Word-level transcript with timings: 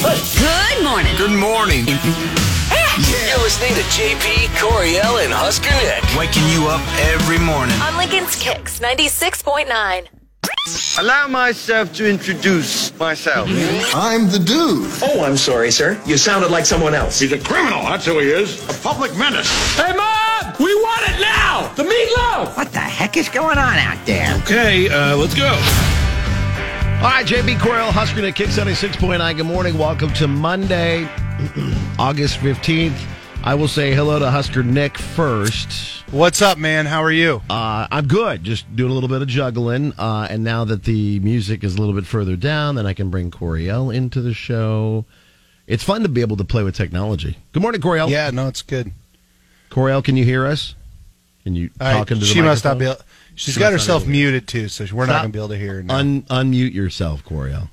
Good 0.00 0.84
morning. 0.84 1.16
Good 1.16 1.32
morning. 1.32 1.84
You're 1.88 3.42
listening 3.42 3.74
to 3.74 3.82
JP, 3.90 4.46
Coriel, 4.54 5.24
and 5.24 5.32
Husker 5.32 5.74
Nick. 5.82 6.04
Waking 6.16 6.46
you 6.50 6.68
up 6.68 6.80
every 7.10 7.38
morning. 7.38 7.74
On 7.82 7.96
Lincoln's 7.96 8.36
Kicks 8.36 8.78
96.9. 8.78 10.06
Allow 11.00 11.26
myself 11.26 11.92
to 11.94 12.08
introduce 12.08 12.96
myself. 12.96 13.48
I'm 13.92 14.30
the 14.30 14.38
dude. 14.38 14.88
Oh, 15.02 15.24
I'm 15.24 15.36
sorry, 15.36 15.72
sir. 15.72 16.00
You 16.06 16.16
sounded 16.16 16.52
like 16.52 16.64
someone 16.64 16.94
else. 16.94 17.18
He's 17.18 17.32
a 17.32 17.38
criminal, 17.38 17.82
that's 17.82 18.06
who 18.06 18.20
he 18.20 18.28
is. 18.30 18.62
A 18.70 18.74
public 18.80 19.16
menace. 19.16 19.50
Hey, 19.76 19.92
Mom! 19.96 20.54
We 20.60 20.72
want 20.76 21.08
it 21.10 21.20
now! 21.20 21.72
The 21.74 21.82
meatloaf! 21.82 22.56
What 22.56 22.72
the 22.72 22.78
heck 22.78 23.16
is 23.16 23.28
going 23.28 23.58
on 23.58 23.74
out 23.78 23.98
there? 24.06 24.32
Okay, 24.42 24.88
uh, 24.88 25.16
let's 25.16 25.34
go. 25.34 25.58
All 26.98 27.04
right, 27.04 27.24
JP 27.24 27.58
Coriel, 27.58 27.92
Husker 27.92 28.20
Nick, 28.20 28.34
Kick 28.34 28.48
76.9. 28.48 29.36
Good 29.36 29.46
morning. 29.46 29.78
Welcome 29.78 30.12
to 30.14 30.26
Monday, 30.26 31.04
August 31.98 32.38
15th. 32.38 33.00
I 33.44 33.54
will 33.54 33.68
say 33.68 33.94
hello 33.94 34.18
to 34.18 34.28
Husker 34.28 34.64
Nick 34.64 34.98
first. 34.98 36.02
What's 36.10 36.42
up, 36.42 36.58
man? 36.58 36.86
How 36.86 37.04
are 37.04 37.12
you? 37.12 37.40
Uh, 37.48 37.86
I'm 37.88 38.08
good. 38.08 38.42
Just 38.42 38.74
doing 38.74 38.90
a 38.90 38.94
little 38.94 39.08
bit 39.08 39.22
of 39.22 39.28
juggling. 39.28 39.92
Uh, 39.96 40.26
and 40.28 40.42
now 40.42 40.64
that 40.64 40.82
the 40.82 41.20
music 41.20 41.62
is 41.62 41.76
a 41.76 41.78
little 41.78 41.94
bit 41.94 42.04
further 42.04 42.34
down, 42.34 42.74
then 42.74 42.84
I 42.84 42.94
can 42.94 43.10
bring 43.10 43.30
Coriel 43.30 43.94
into 43.94 44.20
the 44.20 44.34
show. 44.34 45.04
It's 45.68 45.84
fun 45.84 46.02
to 46.02 46.08
be 46.08 46.20
able 46.20 46.36
to 46.38 46.44
play 46.44 46.64
with 46.64 46.74
technology. 46.74 47.38
Good 47.52 47.62
morning, 47.62 47.80
Coriel. 47.80 48.10
Yeah, 48.10 48.30
no, 48.30 48.48
it's 48.48 48.62
good. 48.62 48.90
Coriel, 49.70 50.02
can 50.02 50.16
you 50.16 50.24
hear 50.24 50.46
us? 50.46 50.74
Can 51.44 51.54
you 51.54 51.70
All 51.80 51.86
right, 51.86 51.92
talk 51.98 52.10
into 52.10 52.24
the 52.24 52.26
she 52.26 52.42
must 52.42 52.64
not 52.64 52.78
be. 52.78 52.92
Able, 53.46 53.58
got 53.60 53.72
herself 53.72 54.02
be 54.02 54.04
able 54.04 54.12
to- 54.12 54.18
muted 54.32 54.48
too, 54.48 54.68
so 54.68 54.86
we're 54.92 55.06
not 55.06 55.20
going 55.22 55.32
to 55.32 55.36
be 55.36 55.38
able 55.38 55.48
to 55.50 55.58
hear 55.58 55.74
her. 55.74 55.82
Now. 55.82 55.96
Un- 55.96 56.22
unmute 56.22 56.72
yourself, 56.74 57.24
Coriel. 57.24 57.68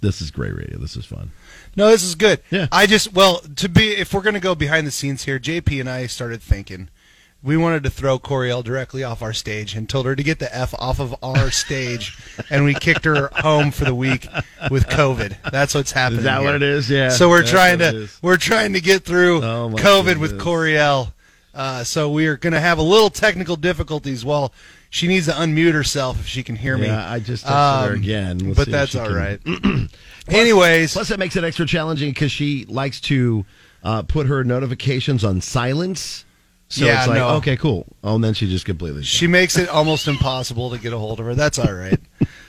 This 0.00 0.20
is 0.20 0.30
great 0.30 0.54
radio. 0.54 0.78
This 0.78 0.96
is 0.96 1.04
fun. 1.06 1.30
no, 1.76 1.88
this 1.88 2.02
is 2.02 2.14
good. 2.14 2.40
Yeah. 2.50 2.66
I 2.70 2.86
just 2.86 3.14
well 3.14 3.38
to 3.56 3.68
be 3.68 3.92
if 3.96 4.12
we're 4.12 4.20
going 4.22 4.34
to 4.34 4.40
go 4.40 4.54
behind 4.54 4.86
the 4.86 4.90
scenes 4.90 5.24
here, 5.24 5.38
JP 5.38 5.80
and 5.80 5.88
I 5.88 6.06
started 6.06 6.42
thinking 6.42 6.88
we 7.42 7.56
wanted 7.56 7.82
to 7.84 7.90
throw 7.90 8.18
Coriel 8.18 8.62
directly 8.64 9.02
off 9.04 9.20
our 9.22 9.32
stage 9.34 9.74
and 9.74 9.88
told 9.88 10.04
her 10.06 10.14
to 10.16 10.22
get 10.22 10.38
the 10.38 10.54
f 10.54 10.74
off 10.78 10.98
of 11.00 11.14
our 11.22 11.50
stage, 11.50 12.16
and 12.50 12.64
we 12.64 12.74
kicked 12.74 13.04
her 13.06 13.28
home 13.36 13.70
for 13.70 13.84
the 13.86 13.94
week 13.94 14.26
with 14.70 14.86
COVID. 14.88 15.36
That's 15.50 15.74
what's 15.74 15.92
happening. 15.92 16.18
Is 16.20 16.24
that 16.24 16.38
here. 16.40 16.46
what 16.46 16.54
it 16.56 16.62
is? 16.62 16.90
Yeah. 16.90 17.08
So 17.10 17.28
we're 17.30 17.40
That's 17.40 17.50
trying 17.50 17.78
to 17.78 18.08
we're 18.20 18.36
trying 18.36 18.74
to 18.74 18.80
get 18.82 19.04
through 19.04 19.38
Oh, 19.42 19.70
COVID 19.74 20.18
with. 20.18 20.38
Coriel. 20.38 21.12
Uh, 21.54 21.84
so 21.84 22.10
we 22.10 22.26
are 22.26 22.36
going 22.36 22.52
to 22.52 22.60
have 22.60 22.78
a 22.78 22.82
little 22.82 23.10
technical 23.10 23.56
difficulties. 23.56 24.24
Well, 24.24 24.52
she 24.90 25.06
needs 25.06 25.26
to 25.26 25.32
unmute 25.32 25.72
herself 25.72 26.18
if 26.20 26.26
she 26.26 26.42
can 26.42 26.56
hear 26.56 26.76
me. 26.76 26.86
Yeah, 26.86 27.10
I 27.10 27.20
just 27.20 27.44
texted 27.44 27.86
her 27.86 27.92
Um, 27.94 28.00
again. 28.00 28.38
We'll 28.44 28.54
but 28.54 28.68
that's 28.68 28.94
all 28.94 29.06
can- 29.06 29.14
right. 29.14 29.40
Anyways, 30.28 30.92
Plus, 30.94 31.10
it 31.10 31.18
makes 31.18 31.36
it 31.36 31.44
extra 31.44 31.66
challenging 31.66 32.10
because 32.10 32.32
she 32.32 32.64
likes 32.66 33.00
to 33.02 33.44
uh, 33.82 34.02
put 34.02 34.26
her 34.26 34.42
notifications 34.44 35.22
on 35.24 35.40
silence. 35.40 36.24
So 36.74 36.84
Yeah, 36.86 36.98
it's 36.98 37.08
like, 37.08 37.18
no. 37.18 37.28
okay, 37.36 37.56
cool. 37.56 37.86
Oh, 38.02 38.16
and 38.16 38.24
then 38.24 38.34
she 38.34 38.48
just 38.48 38.64
completely. 38.66 39.04
she 39.04 39.28
makes 39.28 39.56
it 39.56 39.68
almost 39.68 40.08
impossible 40.08 40.70
to 40.70 40.78
get 40.78 40.92
a 40.92 40.98
hold 40.98 41.20
of 41.20 41.26
her. 41.26 41.34
That's 41.36 41.56
all 41.56 41.72
right. 41.72 42.00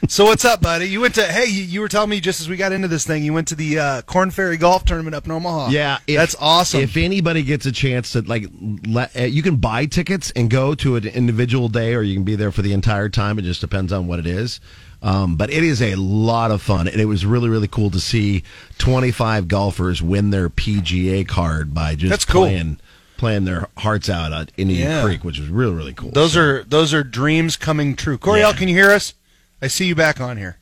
so 0.08 0.26
what's 0.26 0.44
up, 0.44 0.62
buddy? 0.62 0.88
You 0.90 1.00
went 1.02 1.14
to 1.16 1.24
hey, 1.26 1.46
you, 1.46 1.62
you 1.62 1.80
were 1.82 1.88
telling 1.88 2.10
me 2.10 2.20
just 2.20 2.42
as 2.42 2.50
we 2.50 2.58
got 2.58 2.72
into 2.72 2.88
this 2.88 3.06
thing, 3.06 3.24
you 3.24 3.34
went 3.34 3.48
to 3.50 3.56
the 3.56 3.78
uh, 3.78 4.02
Korn 4.02 4.32
Ferry 4.32 4.58
Golf 4.58 4.84
Tournament 4.84 5.16
up 5.16 5.26
in 5.26 5.32
Omaha. 5.32 5.68
Yeah, 5.70 6.00
if- 6.08 6.18
that's 6.18 6.36
awesome. 6.40 6.82
If 6.82 6.98
anybody 6.98 7.44
gets 7.44 7.68
a 7.68 7.72
chance 7.72 8.14
to 8.14 8.22
like, 8.22 8.48
let, 8.88 9.16
uh, 9.16 9.22
you 9.26 9.44
can 9.44 9.58
buy 9.58 9.86
tickets 9.86 10.32
and 10.36 10.50
go 10.50 10.74
to 10.74 10.96
an 10.96 11.06
individual 11.06 11.68
day, 11.70 11.94
or 11.94 12.02
you 12.02 12.16
can 12.16 12.24
be 12.24 12.36
there 12.36 12.52
for 12.52 12.64
the 12.64 12.74
entire 12.74 13.10
time. 13.10 13.38
It 13.38 13.44
just 13.44 13.62
depends 13.62 13.94
on 13.94 14.08
what 14.08 14.18
it 14.18 14.26
is. 14.26 14.60
Um, 15.04 15.36
but 15.36 15.52
it 15.52 15.64
is 15.64 15.84
a 15.84 15.94
lot 15.94 16.50
of 16.50 16.64
fun, 16.64 16.88
and 16.88 17.00
it 17.00 17.06
was 17.06 17.28
really, 17.28 17.48
really 17.48 17.68
cool 17.68 17.92
to 17.92 18.00
see 18.00 18.42
25 18.80 19.48
golfers 19.48 20.02
win 20.02 20.32
their 20.32 20.50
PGA 20.50 21.28
card 21.28 21.76
by 21.76 21.94
just 21.94 22.10
That's 22.10 22.26
cool. 22.26 22.44
playing 22.46 22.80
playing 23.18 23.46
their 23.46 23.68
hearts 23.78 24.10
out 24.10 24.34
at 24.34 24.52
Indian 24.58 24.90
Yeah. 24.90 25.04
Creek, 25.04 25.24
which 25.24 25.40
was 25.40 25.50
really, 25.50 25.74
really 25.76 25.94
cool. 25.94 26.12
those 26.12 26.34
So 26.34 26.42
are 26.42 26.64
those 26.64 26.94
are 26.94 27.04
dreams 27.04 27.56
coming 27.58 27.96
true. 27.96 28.18
Coriel, 28.18 28.52
Yeah. 28.52 28.54
can 28.54 28.68
you 28.68 28.76
hear 28.76 28.92
us? 28.92 29.14
I 29.62 29.68
see 29.68 29.86
you 29.86 29.96
back 29.96 30.20
on 30.22 30.38
here. 30.38 30.58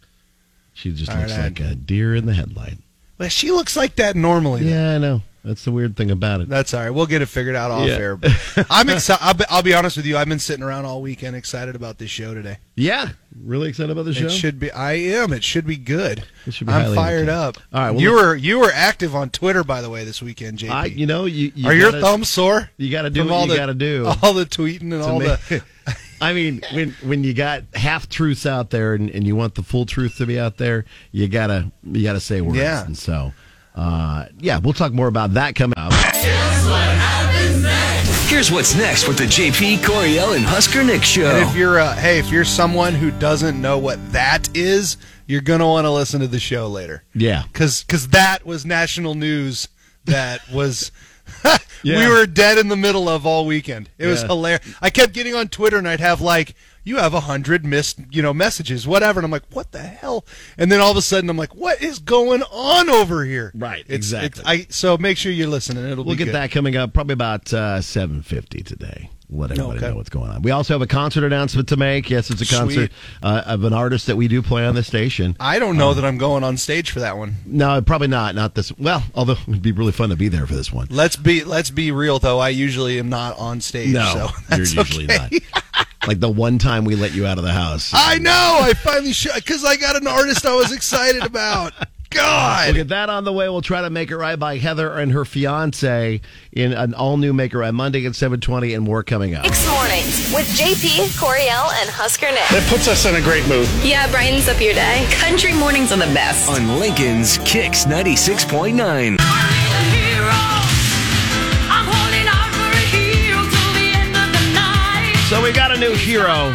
she 0.74 0.92
just 0.92 1.12
All 1.12 1.18
looks 1.18 1.32
right. 1.34 1.44
like 1.44 1.60
a 1.60 1.76
deer 1.76 2.16
in 2.16 2.26
the 2.26 2.34
headlight. 2.34 2.78
Well, 3.18 3.30
she 3.30 3.52
looks 3.52 3.76
like 3.78 3.96
that 3.98 4.16
normally. 4.16 4.64
though. 4.64 4.70
Yeah, 4.70 4.96
I 4.96 4.98
know. 4.98 5.22
That's 5.44 5.66
the 5.66 5.72
weird 5.72 5.98
thing 5.98 6.10
about 6.10 6.40
it. 6.40 6.48
That's 6.48 6.74
all 6.74 6.80
right. 6.82 6.90
We'll 6.90 7.06
get 7.06 7.22
it 7.22 7.26
figured 7.26 7.56
out 7.56 7.70
off 7.70 7.86
Yeah. 7.88 7.96
air. 7.96 8.20
I'm 8.70 8.88
excited. 8.90 9.22
I'll 9.22 9.34
be, 9.34 9.44
I'll 9.50 9.62
be 9.62 9.74
honest 9.74 9.98
with 9.98 10.06
you. 10.06 10.18
I've 10.18 10.30
been 10.30 10.40
sitting 10.40 10.64
around 10.64 10.86
all 10.86 11.02
weekend 11.02 11.36
excited 11.36 11.76
about 11.76 11.98
this 11.98 12.10
show 12.10 12.34
today. 12.34 12.60
Yeah, 12.76 13.10
really 13.44 13.68
excited 13.70 13.92
about 13.92 14.06
the 14.06 14.14
show. 14.14 14.28
It 14.28 14.32
should 14.32 14.58
be. 14.58 14.72
I 14.72 14.94
am. 14.94 15.34
It 15.34 15.44
should 15.44 15.68
be 15.68 15.76
good. 15.76 16.24
It 16.46 16.54
should 16.54 16.68
be 16.68 16.74
I'm 16.74 16.96
fired 16.96 17.28
up. 17.28 17.58
All 17.74 17.82
right, 17.82 17.92
well, 17.92 18.00
you 18.02 18.12
were 18.14 18.36
you 18.36 18.60
were 18.60 18.72
active 18.74 19.14
on 19.16 19.30
Twitter 19.32 19.64
by 19.66 19.82
the 19.82 19.90
way 19.90 20.06
this 20.06 20.22
weekend, 20.22 20.60
JP. 20.60 20.70
I, 20.72 20.86
you 20.86 21.06
know, 21.06 21.26
you, 21.26 21.52
you 21.56 21.68
Are 21.68 21.74
your 21.74 21.92
thumbs 21.92 22.30
sore? 22.30 22.70
You 22.78 22.90
got 22.90 23.02
to 23.04 23.10
do 23.10 23.30
all 23.30 23.44
you 23.46 23.52
the- 23.52 23.58
got 23.58 23.66
to 23.68 23.74
do. 23.74 24.06
All 24.24 24.34
the 24.34 24.46
tweeting 24.46 24.94
and 24.94 25.02
all 25.04 25.20
make- 25.20 25.40
the. 25.50 25.64
I 26.22 26.32
mean, 26.32 26.62
when 26.74 26.92
when 27.04 27.26
you 27.26 27.34
got 27.34 27.64
half 27.74 28.08
truths 28.08 28.46
out 28.46 28.70
there 28.70 28.94
and, 28.94 29.10
and 29.10 29.28
you 29.28 29.36
want 29.36 29.56
the 29.56 29.64
full 29.64 29.86
truth 29.86 30.16
to 30.20 30.26
be 30.26 30.40
out 30.40 30.56
there, 30.58 30.86
you 31.12 31.28
gotta 31.28 31.70
you 31.84 32.02
gotta 32.04 32.22
say 32.22 32.40
words. 32.40 32.58
Yeah. 32.58 32.86
And 32.86 32.98
so, 32.98 33.34
uh, 33.76 34.26
yeah, 34.40 34.60
we'll 34.60 34.74
talk 34.74 34.94
more 34.94 35.08
about 35.08 35.34
that 35.34 35.56
coming 35.56 35.78
up. 35.78 35.94
Here's 38.28 38.52
what's 38.52 38.76
next 38.76 39.08
with 39.08 39.18
the 39.18 39.26
JP, 39.26 39.78
Coriel, 39.78 40.36
and 40.36 40.44
Husker 40.44 40.84
Nick 40.84 41.04
show. 41.04 41.28
And 41.28 41.48
if 41.48 41.56
you're 41.56 41.80
uh, 41.80 41.96
hey, 41.96 42.18
if 42.18 42.32
you're 42.32 42.46
someone 42.46 42.94
who 42.94 43.12
doesn't 43.12 43.62
know 43.62 43.78
what 43.78 44.00
that 44.12 44.50
is, 44.56 44.98
you're 45.28 45.42
gonna 45.42 45.68
want 45.68 45.86
to 45.86 45.92
listen 45.92 46.20
to 46.22 46.28
the 46.28 46.40
show 46.40 46.68
later. 46.68 47.04
Yeah. 47.14 47.44
because 47.52 47.84
because 47.84 48.10
that 48.10 48.46
was 48.46 48.66
national 48.66 49.16
news. 49.16 49.68
That 50.06 50.42
was. 50.54 50.92
we 51.84 52.08
were 52.08 52.26
dead 52.26 52.58
in 52.58 52.68
the 52.68 52.76
middle 52.76 53.08
of 53.08 53.26
all 53.26 53.46
weekend. 53.46 53.90
It 53.98 54.08
was 54.08 54.22
hilarious. 54.24 54.62
I 54.82 54.90
kept 54.90 55.14
getting 55.14 55.36
on 55.36 55.48
Twitter 55.48 55.78
and 55.78 55.88
I'd 55.88 56.02
have 56.02 56.20
like, 56.20 56.54
"You 56.84 56.98
have 56.98 57.14
a 57.14 57.22
hundred 57.22 57.66
missed, 57.66 58.00
you 58.12 58.22
know, 58.22 58.34
messages, 58.34 58.88
whatever," 58.88 59.20
and 59.20 59.26
I'm 59.26 59.32
like, 59.32 59.44
"What 59.52 59.72
the 59.72 59.80
hell?" 59.82 60.26
And 60.58 60.72
then 60.72 60.80
all 60.80 60.92
of 60.92 60.98
a 60.98 61.02
sudden, 61.02 61.30
I'm 61.30 61.38
like, 61.38 61.56
"What 61.56 61.82
is 61.82 62.00
going 62.00 62.44
on 62.44 62.90
over 62.90 63.24
here?" 63.26 63.52
Right, 63.56 63.82
It's, 63.88 64.12
exactly. 64.12 64.42
It's, 64.42 64.70
I 64.70 64.74
so 64.74 64.98
make 64.98 65.18
sure 65.18 65.32
you're 65.32 65.48
listening. 65.48 65.86
It'll 65.90 66.04
We'll 66.04 66.16
be 66.16 66.20
get 66.20 66.26
good. 66.26 66.36
that 66.36 66.52
coming 66.52 66.76
up 66.76 66.94
probably 66.94 67.14
about 67.14 67.54
uh, 67.54 67.82
seven 67.82 68.22
fifty 68.22 68.62
today. 68.64 69.10
Let 69.30 69.50
everybody 69.50 69.78
Okay. 69.80 69.90
know 69.90 69.96
what's 69.96 70.10
going 70.10 70.30
on. 70.30 70.44
We 70.44 70.52
also 70.52 70.76
have 70.76 70.84
a 70.84 70.88
concert 70.88 71.24
announcement 71.24 71.68
to 71.70 71.76
make. 71.78 72.08
Yes, 72.08 72.30
it's 72.30 72.42
a 72.42 72.46
concert 72.46 72.92
uh, 73.24 73.42
of 73.48 73.64
an 73.64 73.74
artist 73.74 74.06
that 74.06 74.16
we 74.16 74.28
do 74.28 74.44
play 74.44 74.64
on 74.64 74.76
the 74.76 74.84
station. 74.84 75.36
I 75.40 75.58
don't 75.58 75.76
know 75.76 75.96
that 75.96 76.06
I'm 76.06 76.20
going 76.20 76.44
on 76.44 76.56
stage 76.58 76.92
for 76.92 77.00
that 77.00 77.18
one. 77.18 77.38
No, 77.48 77.82
probably 77.82 78.10
not. 78.10 78.36
Not 78.36 78.54
this. 78.54 78.72
Well, 78.78 79.02
although 79.16 79.38
it'd 79.48 79.64
be 79.64 79.72
really 79.72 79.92
fun 79.92 80.10
to 80.10 80.16
be 80.16 80.28
there 80.28 80.46
for 80.46 80.54
this 80.54 80.72
one. 80.72 80.86
Let's 80.92 81.16
be 81.16 81.44
let's 81.44 81.72
be 81.72 81.92
real 81.92 82.20
though. 82.20 82.38
I 82.38 82.50
usually 82.50 83.00
am 83.00 83.10
not 83.10 83.36
on 83.40 83.60
stage. 83.60 83.90
No, 83.94 84.30
so 84.50 84.56
you're 84.56 84.68
usually 84.68 85.06
okay. 85.06 85.40
not. 85.56 85.64
Like 86.08 86.20
the 86.20 86.30
one 86.30 86.58
time 86.58 86.86
we 86.86 86.96
let 86.96 87.14
you 87.14 87.26
out 87.26 87.38
of 87.38 87.44
the 87.44 87.54
house. 87.54 87.92
I 87.94 88.18
know. 88.18 88.60
I 88.62 88.74
finally 88.74 89.14
because 89.36 89.64
I 89.64 89.78
got 89.78 89.96
an 89.96 90.08
artist 90.08 90.46
I 90.46 90.54
was 90.56 90.72
excited 90.72 91.24
about. 91.24 91.74
God. 92.10 92.68
We'll 92.68 92.76
get 92.76 92.90
that 92.90 93.10
on 93.10 93.24
the 93.24 93.34
way. 93.34 93.50
We'll 93.50 93.62
try 93.64 93.82
to 93.82 93.90
make 93.90 94.12
it 94.12 94.18
right 94.18 94.38
by 94.38 94.58
Heather 94.58 94.92
and 95.00 95.12
her 95.14 95.26
fiance 95.26 96.22
in 96.52 96.74
an 96.74 96.94
all 96.94 97.18
new 97.18 97.34
Make 97.34 97.54
It 97.54 97.58
Right 97.58 97.74
Monday 97.74 98.06
at 98.06 98.14
seven 98.16 98.40
twenty, 98.40 98.76
and 98.76 98.84
more 98.86 99.02
coming 99.02 99.34
up. 99.34 99.44
Mix 99.44 99.68
Mornings 99.68 100.32
with 100.32 100.46
JP, 100.58 101.08
Coriel, 101.20 101.72
and 101.82 101.90
Husker 101.90 102.28
Nick. 102.28 102.52
It 102.52 102.70
puts 102.70 102.88
us 102.88 103.06
in 103.08 103.16
a 103.16 103.22
great 103.22 103.48
mood. 103.48 103.68
Yeah, 103.82 104.10
brightens 104.12 104.48
up 104.48 104.62
your 104.62 104.74
day. 104.76 105.08
Country 105.14 105.54
mornings 105.54 105.92
are 105.92 105.98
the 105.98 106.14
best. 106.14 106.48
on 106.50 106.80
Lincoln's 106.80 107.40
Kicks 107.40 107.86
96.9. 107.86 109.18
a 115.74 115.80
new 115.80 115.96
hero 115.96 116.54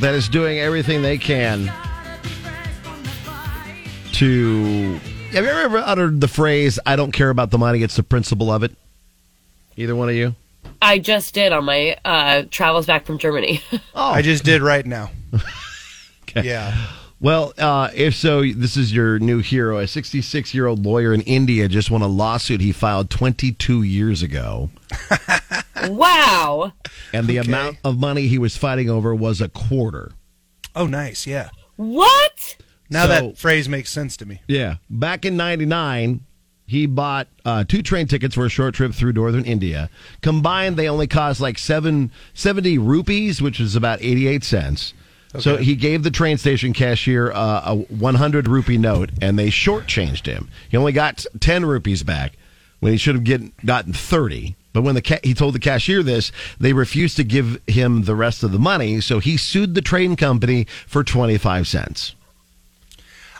that 0.00 0.14
is 0.14 0.26
doing 0.26 0.58
everything 0.58 1.02
they 1.02 1.18
can 1.18 1.70
to. 4.12 4.98
Have 5.32 5.44
you 5.44 5.50
ever 5.50 5.76
uttered 5.78 6.20
the 6.20 6.28
phrase 6.28 6.78
"I 6.86 6.96
don't 6.96 7.12
care 7.12 7.28
about 7.28 7.50
the 7.50 7.58
money; 7.58 7.82
it's 7.82 7.96
the 7.96 8.02
principle 8.02 8.50
of 8.50 8.62
it"? 8.62 8.74
Either 9.76 9.94
one 9.94 10.08
of 10.08 10.14
you? 10.14 10.34
I 10.80 10.98
just 10.98 11.34
did 11.34 11.52
on 11.52 11.66
my 11.66 11.98
uh, 12.04 12.44
travels 12.50 12.86
back 12.86 13.04
from 13.04 13.18
Germany. 13.18 13.60
Oh, 13.94 14.12
I 14.12 14.22
just 14.22 14.44
did 14.44 14.62
right 14.62 14.86
now. 14.86 15.10
Okay. 16.22 16.46
Yeah. 16.46 16.76
Well, 17.18 17.52
uh, 17.58 17.90
if 17.92 18.14
so, 18.14 18.44
this 18.44 18.76
is 18.76 18.94
your 18.94 19.18
new 19.18 19.40
hero. 19.40 19.78
A 19.78 19.88
66 19.88 20.54
year 20.54 20.68
old 20.68 20.86
lawyer 20.86 21.12
in 21.12 21.22
India 21.22 21.66
just 21.66 21.90
won 21.90 22.02
a 22.02 22.06
lawsuit 22.06 22.60
he 22.60 22.70
filed 22.70 23.10
22 23.10 23.82
years 23.82 24.22
ago. 24.22 24.70
wow. 25.88 26.72
And 27.12 27.26
the 27.26 27.40
Okay. 27.40 27.48
amount 27.48 27.78
of 27.84 27.98
money 27.98 28.26
he 28.28 28.38
was 28.38 28.56
fighting 28.56 28.90
over 28.90 29.14
was 29.14 29.40
a 29.40 29.48
quarter. 29.48 30.12
Oh, 30.74 30.86
nice. 30.86 31.26
Yeah. 31.26 31.50
What? 31.76 32.56
Now 32.90 33.02
So- 33.02 33.08
that 33.08 33.38
phrase 33.38 33.68
makes 33.68 33.90
sense 33.90 34.16
to 34.18 34.26
me. 34.26 34.40
Yeah. 34.48 34.76
Back 34.88 35.24
in 35.24 35.36
99, 35.36 36.20
he 36.66 36.86
bought 36.86 37.28
uh, 37.44 37.64
two 37.64 37.82
train 37.82 38.06
tickets 38.06 38.34
for 38.34 38.46
a 38.46 38.48
short 38.48 38.74
trip 38.74 38.92
through 38.94 39.12
northern 39.12 39.44
India. 39.44 39.90
Combined, 40.20 40.76
they 40.76 40.88
only 40.88 41.06
cost 41.06 41.40
like 41.40 41.58
seven, 41.58 42.10
70 42.34 42.78
rupees, 42.78 43.40
which 43.42 43.58
is 43.60 43.74
about 43.74 44.00
88 44.02 44.44
cents. 44.44 44.94
So 45.38 45.58
he 45.58 45.76
gave 45.76 46.02
the 46.02 46.10
train 46.10 46.38
station 46.38 46.72
cashier 46.72 47.30
uh, 47.30 47.62
a 47.64 47.74
100 47.76 48.48
rupee 48.48 48.78
note, 48.78 49.10
and 49.22 49.38
they 49.38 49.46
shortchanged 49.48 50.26
him. 50.26 50.48
He 50.68 50.76
only 50.76 50.90
got 50.90 51.24
10 51.38 51.64
rupees 51.64 52.02
back 52.02 52.32
when 52.80 52.90
he 52.92 52.98
should 52.98 53.14
have 53.14 53.22
get, 53.22 53.64
gotten 53.64 53.92
30. 53.92 54.56
But 54.72 54.82
when 54.82 54.94
the 54.94 55.02
ca- 55.02 55.18
he 55.24 55.34
told 55.34 55.54
the 55.54 55.58
cashier 55.58 56.02
this, 56.02 56.30
they 56.60 56.72
refused 56.72 57.16
to 57.16 57.24
give 57.24 57.60
him 57.66 58.02
the 58.02 58.14
rest 58.14 58.42
of 58.44 58.52
the 58.52 58.58
money, 58.58 59.00
so 59.00 59.18
he 59.18 59.36
sued 59.36 59.74
the 59.74 59.82
train 59.82 60.14
company 60.16 60.66
for 60.86 61.02
25 61.02 61.66
cents. 61.66 62.14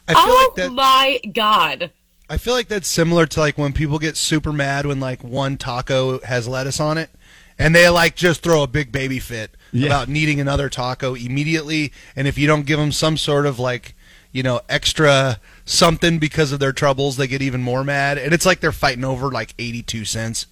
I 0.08 0.14
feel 0.14 0.22
oh 0.24 0.46
like 0.48 0.56
that. 0.56 0.72
my 0.72 1.20
god! 1.32 1.90
I 2.28 2.36
feel 2.36 2.54
like 2.54 2.68
that's 2.68 2.88
similar 2.88 3.26
to 3.26 3.40
like 3.40 3.58
when 3.58 3.72
people 3.72 3.98
get 3.98 4.16
super 4.16 4.52
mad 4.52 4.86
when 4.86 4.98
like 5.00 5.22
one 5.22 5.56
taco 5.56 6.20
has 6.22 6.48
lettuce 6.48 6.80
on 6.80 6.98
it, 6.98 7.10
and 7.58 7.74
they 7.74 7.88
like 7.88 8.16
just 8.16 8.42
throw 8.42 8.62
a 8.64 8.66
big 8.66 8.90
baby 8.90 9.20
fit 9.20 9.56
Yeah. 9.72 9.86
about 9.86 10.08
needing 10.08 10.40
another 10.40 10.68
taco 10.68 11.14
immediately, 11.14 11.92
and 12.16 12.26
if 12.26 12.38
you 12.38 12.46
don't 12.48 12.66
give 12.66 12.78
them 12.80 12.90
some 12.92 13.16
sort 13.16 13.46
of 13.46 13.60
like 13.60 13.94
you 14.32 14.42
know 14.42 14.62
extra 14.68 15.38
something 15.64 16.18
because 16.18 16.50
of 16.50 16.58
their 16.58 16.72
troubles, 16.72 17.16
they 17.16 17.28
get 17.28 17.42
even 17.42 17.62
more 17.62 17.84
mad, 17.84 18.18
and 18.18 18.34
it's 18.34 18.46
like 18.46 18.58
they're 18.58 18.72
fighting 18.72 19.04
over 19.04 19.30
like 19.30 19.54
eighty 19.60 19.82
two 19.82 20.04
cents. 20.04 20.46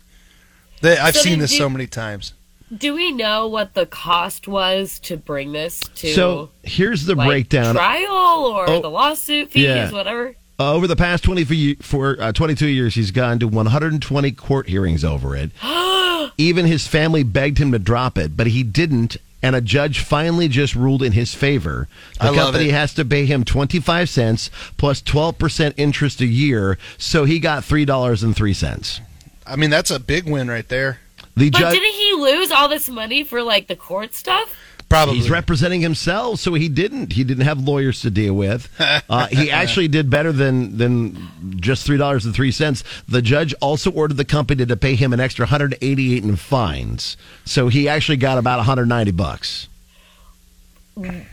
They, 0.81 0.97
I've 0.99 1.15
So 1.17 1.21
seen 1.23 1.39
this 1.39 1.53
you- 1.53 1.59
so 1.59 1.69
many 1.71 1.87
times. 1.87 2.35
Do 2.77 2.93
we 2.95 3.13
know 3.13 3.49
what 3.49 3.73
the 3.73 3.87
cost 3.87 4.47
was 4.47 4.99
to 5.01 5.17
bring 5.17 5.53
this 5.53 5.81
to 5.97 6.09
So 6.13 6.51
here's 6.63 7.07
the 7.07 7.15
like, 7.15 7.27
breakdown. 7.27 7.75
trial 7.75 8.45
or 8.45 8.69
Oh, 8.69 8.83
the 8.83 8.91
lawsuit 8.91 9.53
fees, 9.53 9.65
yeah. 9.65 9.91
whatever? 9.91 10.35
Uh, 10.61 10.75
over 10.75 10.87
the 10.87 10.95
past 10.97 11.25
20 11.25 11.77
for 11.77 12.21
uh, 12.21 12.31
22 12.33 12.67
years, 12.67 12.95
he's 12.95 13.11
gone 13.11 13.39
to 13.39 13.49
120 13.49 14.33
court 14.33 14.69
hearings 14.69 15.03
over 15.03 15.35
it. 15.35 15.51
Even 16.37 16.67
his 16.67 16.87
family 16.87 17.23
begged 17.23 17.57
him 17.57 17.73
to 17.73 17.79
drop 17.79 18.19
it, 18.19 18.37
but 18.37 18.49
he 18.49 18.63
didn't. 18.63 19.17
And 19.41 19.55
a 19.57 19.61
judge 19.63 20.01
finally 20.01 20.49
just 20.49 20.75
ruled 20.75 21.03
in 21.03 21.13
his 21.13 21.33
favor. 21.33 21.87
The 22.19 22.25
I 22.25 22.27
love 22.31 22.37
company 22.37 22.69
it. 22.69 22.73
has 22.73 22.93
to 22.95 23.05
pay 23.05 23.25
him 23.25 23.45
25 23.45 24.11
cents 24.11 24.51
plus 24.77 25.01
12% 25.01 25.73
interest 25.79 26.21
a 26.21 26.27
year. 26.27 26.77
So 26.99 27.25
he 27.25 27.39
got 27.39 27.63
$3.03. 27.63 29.01
I 29.49 29.57
mean, 29.57 29.71
that's 29.71 29.91
a 29.91 29.99
big 29.99 30.29
win 30.29 30.49
right 30.49 30.69
there. 30.69 31.01
The 31.37 31.51
But 31.51 31.59
judge. 31.61 31.75
didn't 31.75 31.95
he 31.95 32.13
lose 32.15 32.51
all 32.51 32.69
this 32.69 32.89
money 32.89 33.25
for 33.25 33.43
like 33.43 33.67
the 33.69 33.77
court 33.77 34.15
stuff? 34.15 34.55
Probably. 34.89 35.17
He's 35.17 35.29
representing 35.29 35.83
himself, 35.83 36.41
so 36.41 36.55
he 36.55 36.69
didn't. 36.71 37.13
He 37.13 37.23
didn't 37.23 37.45
have 37.45 37.61
lawyers 37.61 38.01
to 38.03 38.11
deal 38.11 38.35
with. 38.35 38.69
Uh, 39.11 39.27
he 39.29 39.51
actually 39.51 39.89
did 39.89 40.11
better 40.11 40.33
than 40.33 40.77
than 40.77 41.57
just 41.61 41.87
three 41.87 41.97
dollars 41.97 42.27
and 42.27 42.35
three 42.35 42.51
cents. 42.51 42.85
The 43.09 43.23
judge 43.23 43.55
also 43.61 43.91
ordered 43.91 44.19
the 44.19 44.25
company 44.25 44.67
to 44.67 44.77
pay 44.77 44.97
him 44.97 45.13
an 45.15 45.21
extra 45.21 45.45
188 45.45 46.23
in 46.25 46.37
fines, 46.37 47.17
so 47.47 47.69
he 47.69 47.89
actually 47.89 48.19
got 48.19 48.37
about 48.37 48.59
190 48.59 49.11
bucks. 49.13 49.69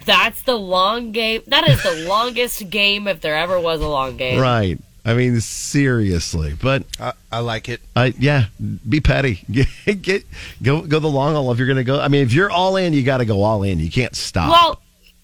That's 0.05 0.41
the 0.43 0.55
long 0.55 1.11
game. 1.11 1.41
That 1.47 1.67
is 1.67 1.81
the 1.83 2.05
longest 2.07 2.69
game 2.69 3.07
if 3.07 3.19
there 3.21 3.35
ever 3.35 3.59
was 3.59 3.81
a 3.81 3.87
long 3.87 4.15
game. 4.15 4.39
Right. 4.39 4.79
I 5.05 5.13
mean, 5.13 5.39
seriously, 5.39 6.55
but 6.59 6.83
I, 6.99 7.13
I 7.31 7.39
like 7.39 7.69
it. 7.69 7.79
uh, 7.95 8.09
yeah, 8.17 8.45
be 8.89 8.99
petty. 9.01 9.43
Get, 9.51 9.67
get 10.01 10.23
go 10.63 10.81
go 10.81 10.97
the 10.99 11.07
long 11.07 11.33
haul 11.35 11.51
if 11.51 11.59
you're 11.59 11.67
going 11.67 11.77
to 11.77 11.83
go. 11.83 11.99
I 11.99 12.07
mean, 12.07 12.23
if 12.23 12.33
you're 12.33 12.49
all 12.49 12.75
in, 12.75 12.91
you 12.93 13.03
got 13.03 13.17
to 13.17 13.25
go 13.25 13.43
all 13.43 13.61
in. 13.63 13.79
You 13.79 13.91
can't 13.91 14.15
stop. 14.15 14.49
Well, 14.49 14.81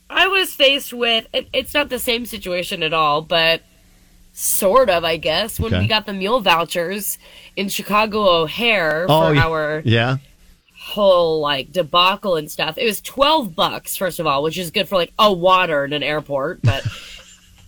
I 0.09 0.27
was 0.27 0.53
faced 0.53 0.93
with 0.93 1.25
it, 1.33 1.47
it's 1.51 1.73
not 1.73 1.89
the 1.89 1.97
same 1.99 2.25
situation 2.27 2.83
at 2.83 2.93
all, 2.93 3.21
but 3.23 3.61
sort 4.33 4.89
of, 4.89 5.03
I 5.03 5.17
guess, 5.17 5.59
when 5.59 5.73
Okay. 5.73 5.81
we 5.81 5.87
got 5.87 6.05
the 6.05 6.13
meal 6.13 6.39
vouchers 6.41 7.17
in 7.55 7.67
Chicago 7.69 8.41
O'Hare 8.43 9.07
for 9.07 9.33
yeah. 9.33 9.43
our 9.45 9.81
yeah. 9.83 10.17
whole 10.77 11.39
like 11.39 11.71
debacle 11.71 12.35
and 12.35 12.49
stuff. 12.51 12.77
It 12.77 12.85
was 12.85 13.01
12 13.01 13.55
bucks 13.55 13.95
first 13.97 14.19
of 14.19 14.27
all, 14.27 14.43
which 14.43 14.57
is 14.57 14.69
good 14.71 14.87
for 14.87 14.95
like 14.95 15.11
a 15.17 15.31
water 15.33 15.83
in 15.85 15.93
an 15.93 16.03
airport, 16.03 16.61
but 16.61 16.85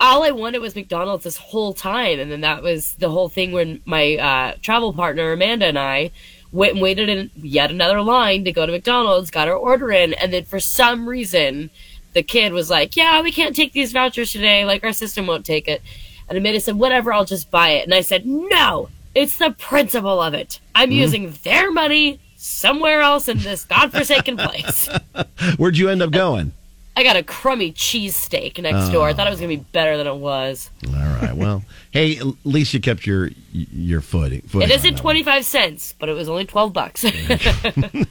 all 0.03 0.23
I 0.23 0.31
wanted 0.31 0.59
was 0.59 0.75
McDonald's 0.75 1.23
this 1.23 1.37
whole 1.37 1.73
time 1.73 2.19
and 2.19 2.29
then 2.29 2.41
that 2.41 2.61
was 2.61 2.95
the 2.95 3.09
whole 3.09 3.29
thing 3.29 3.53
when 3.53 3.81
my 3.85 4.17
uh, 4.17 4.55
travel 4.61 4.93
partner 4.93 5.31
Amanda 5.31 5.65
and 5.65 5.79
I 5.79 6.11
went 6.51 6.73
and 6.73 6.81
waited 6.81 7.09
in 7.09 7.31
yet 7.35 7.71
another 7.71 8.01
line 8.01 8.45
to 8.45 8.51
go 8.51 8.65
to 8.65 8.71
McDonald's, 8.71 9.31
got 9.31 9.47
our 9.47 9.55
order 9.55 9.91
in, 9.91 10.13
and 10.13 10.31
then 10.31 10.45
for 10.45 10.59
some 10.59 11.09
reason 11.09 11.69
the 12.13 12.21
kid 12.23 12.53
was 12.53 12.69
like, 12.69 12.95
"Yeah, 12.95 13.21
we 13.21 13.31
can't 13.31 13.55
take 13.55 13.73
these 13.73 13.91
vouchers 13.91 14.31
today. 14.31 14.63
Like 14.63 14.83
our 14.83 14.93
system 14.93 15.25
won't 15.25 15.45
take 15.45 15.67
it." 15.67 15.81
And 16.29 16.37
Amanda 16.37 16.61
said, 16.61 16.75
"Whatever, 16.75 17.11
I'll 17.11 17.25
just 17.25 17.49
buy 17.49 17.69
it." 17.69 17.85
And 17.85 17.93
I 17.93 18.01
said, 18.01 18.25
"No, 18.25 18.89
it's 19.15 19.37
the 19.37 19.51
principle 19.51 20.21
of 20.21 20.33
it. 20.33 20.59
I'm 20.75 20.91
using 20.91 21.33
their 21.43 21.71
money 21.71 22.19
somewhere 22.35 23.01
else 23.01 23.27
in 23.27 23.39
this 23.39 23.65
godforsaken 23.65 24.37
place." 24.47 24.87
Where'd 25.57 25.77
you 25.77 25.89
end 25.89 26.03
up 26.03 26.11
going? 26.11 26.53
I 26.95 27.03
got 27.03 27.15
a 27.15 27.23
crummy 27.23 27.71
cheesesteak 27.71 28.61
next 28.61 28.89
door. 28.89 29.07
I 29.07 29.11
oh. 29.11 29.13
thought 29.15 29.27
it 29.27 29.31
was 29.31 29.39
gonna 29.39 29.49
be 29.49 29.65
better 29.71 29.97
than 29.97 30.05
it 30.05 30.15
was. 30.15 30.69
All 30.87 30.93
right. 30.93 31.35
Well, 31.35 31.63
hey, 31.91 32.17
at 32.17 32.27
least 32.43 32.73
you 32.73 32.79
kept 32.79 33.07
your 33.07 33.31
your 33.51 34.01
foot. 34.01 34.31
foot 34.47 34.63
It 34.63 34.65
on 34.65 34.71
isn't 34.71 34.95
that 34.95 35.01
twenty 35.01 35.23
five 35.23 35.45
cents, 35.45 35.95
but 35.97 36.09
it 36.09 36.13
was 36.13 36.29
only 36.29 36.45
twelve 36.45 36.71
bucks. 36.71 37.01
Coming 37.01 38.05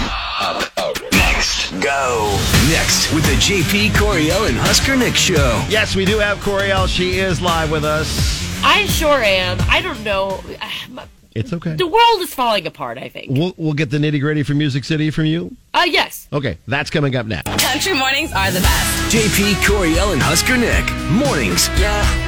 up, 0.00 1.02
next. 1.12 1.70
Go. 1.80 2.38
Next 2.68 3.12
with 3.14 3.24
the 3.24 3.36
JP 3.36 3.90
Coriel 3.90 4.48
and 4.48 4.56
Husker 4.58 4.96
Nick 4.96 5.14
show. 5.14 5.64
Yes, 5.68 5.96
we 5.96 6.04
do 6.04 6.18
have 6.18 6.38
Coriel. 6.38 6.86
She 6.86 7.18
is 7.18 7.40
live 7.40 7.70
with 7.70 7.84
us. 7.84 8.44
I 8.62 8.84
sure 8.86 9.22
am. 9.22 9.58
I 9.68 9.80
don't 9.80 10.02
know. 10.04 10.42
It's 11.34 11.52
okay. 11.52 11.74
The 11.74 11.86
world 11.86 12.20
is 12.20 12.32
falling 12.32 12.66
apart. 12.66 12.98
I 12.98 13.08
think. 13.08 13.36
We'll, 13.36 13.54
we'll 13.56 13.72
get 13.72 13.90
the 13.90 13.98
nitty 13.98 14.20
gritty 14.20 14.42
from 14.42 14.58
Music 14.58 14.84
City 14.84 15.10
from 15.10 15.26
you. 15.26 15.56
Uh, 15.72 15.84
yes. 15.86 16.28
Okay, 16.32 16.58
that's 16.68 16.90
coming 16.90 17.16
up 17.16 17.26
next. 17.26 17.48
Country 17.60 17.94
mornings 17.94 18.32
are 18.32 18.50
the 18.50 18.60
best. 18.60 19.14
JP 19.14 19.54
Coriel 19.64 19.96
Ellen, 19.96 20.20
Husker 20.20 20.56
Nick. 20.56 20.84
Mornings. 21.10 21.68
Yeah. 21.80 22.24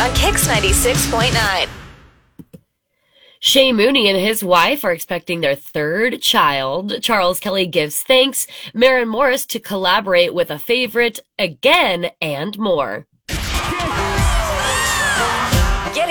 On 0.00 0.14
Kicks 0.14 0.46
96.9. 0.48 1.68
Shay 3.40 3.72
Mooney 3.72 4.08
and 4.08 4.18
his 4.18 4.44
wife 4.44 4.84
are 4.84 4.92
expecting 4.92 5.40
their 5.40 5.56
third 5.56 6.22
child. 6.22 7.02
Charles 7.02 7.40
Kelley 7.40 7.66
gives 7.66 8.02
thanks. 8.02 8.46
Maren 8.72 9.08
Morris 9.08 9.44
to 9.46 9.58
collaborate 9.58 10.32
with 10.32 10.50
a 10.50 10.58
favorite 10.58 11.18
again 11.38 12.10
and 12.20 12.56
more. 12.58 13.06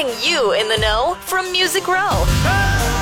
Getting 0.01 0.31
you 0.31 0.53
in 0.53 0.67
the 0.67 0.77
know 0.77 1.15
from 1.19 1.51
Music 1.51 1.87
Row. 1.87 2.25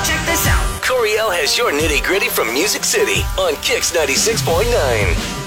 Check 0.04 0.20
this 0.26 0.46
out. 0.46 0.82
Coriel 0.82 1.34
has 1.34 1.56
your 1.56 1.72
nitty 1.72 2.04
gritty 2.04 2.28
from 2.28 2.52
Music 2.52 2.84
City 2.84 3.22
on 3.38 3.54
Kix 3.62 3.96
96.9. 3.96 5.40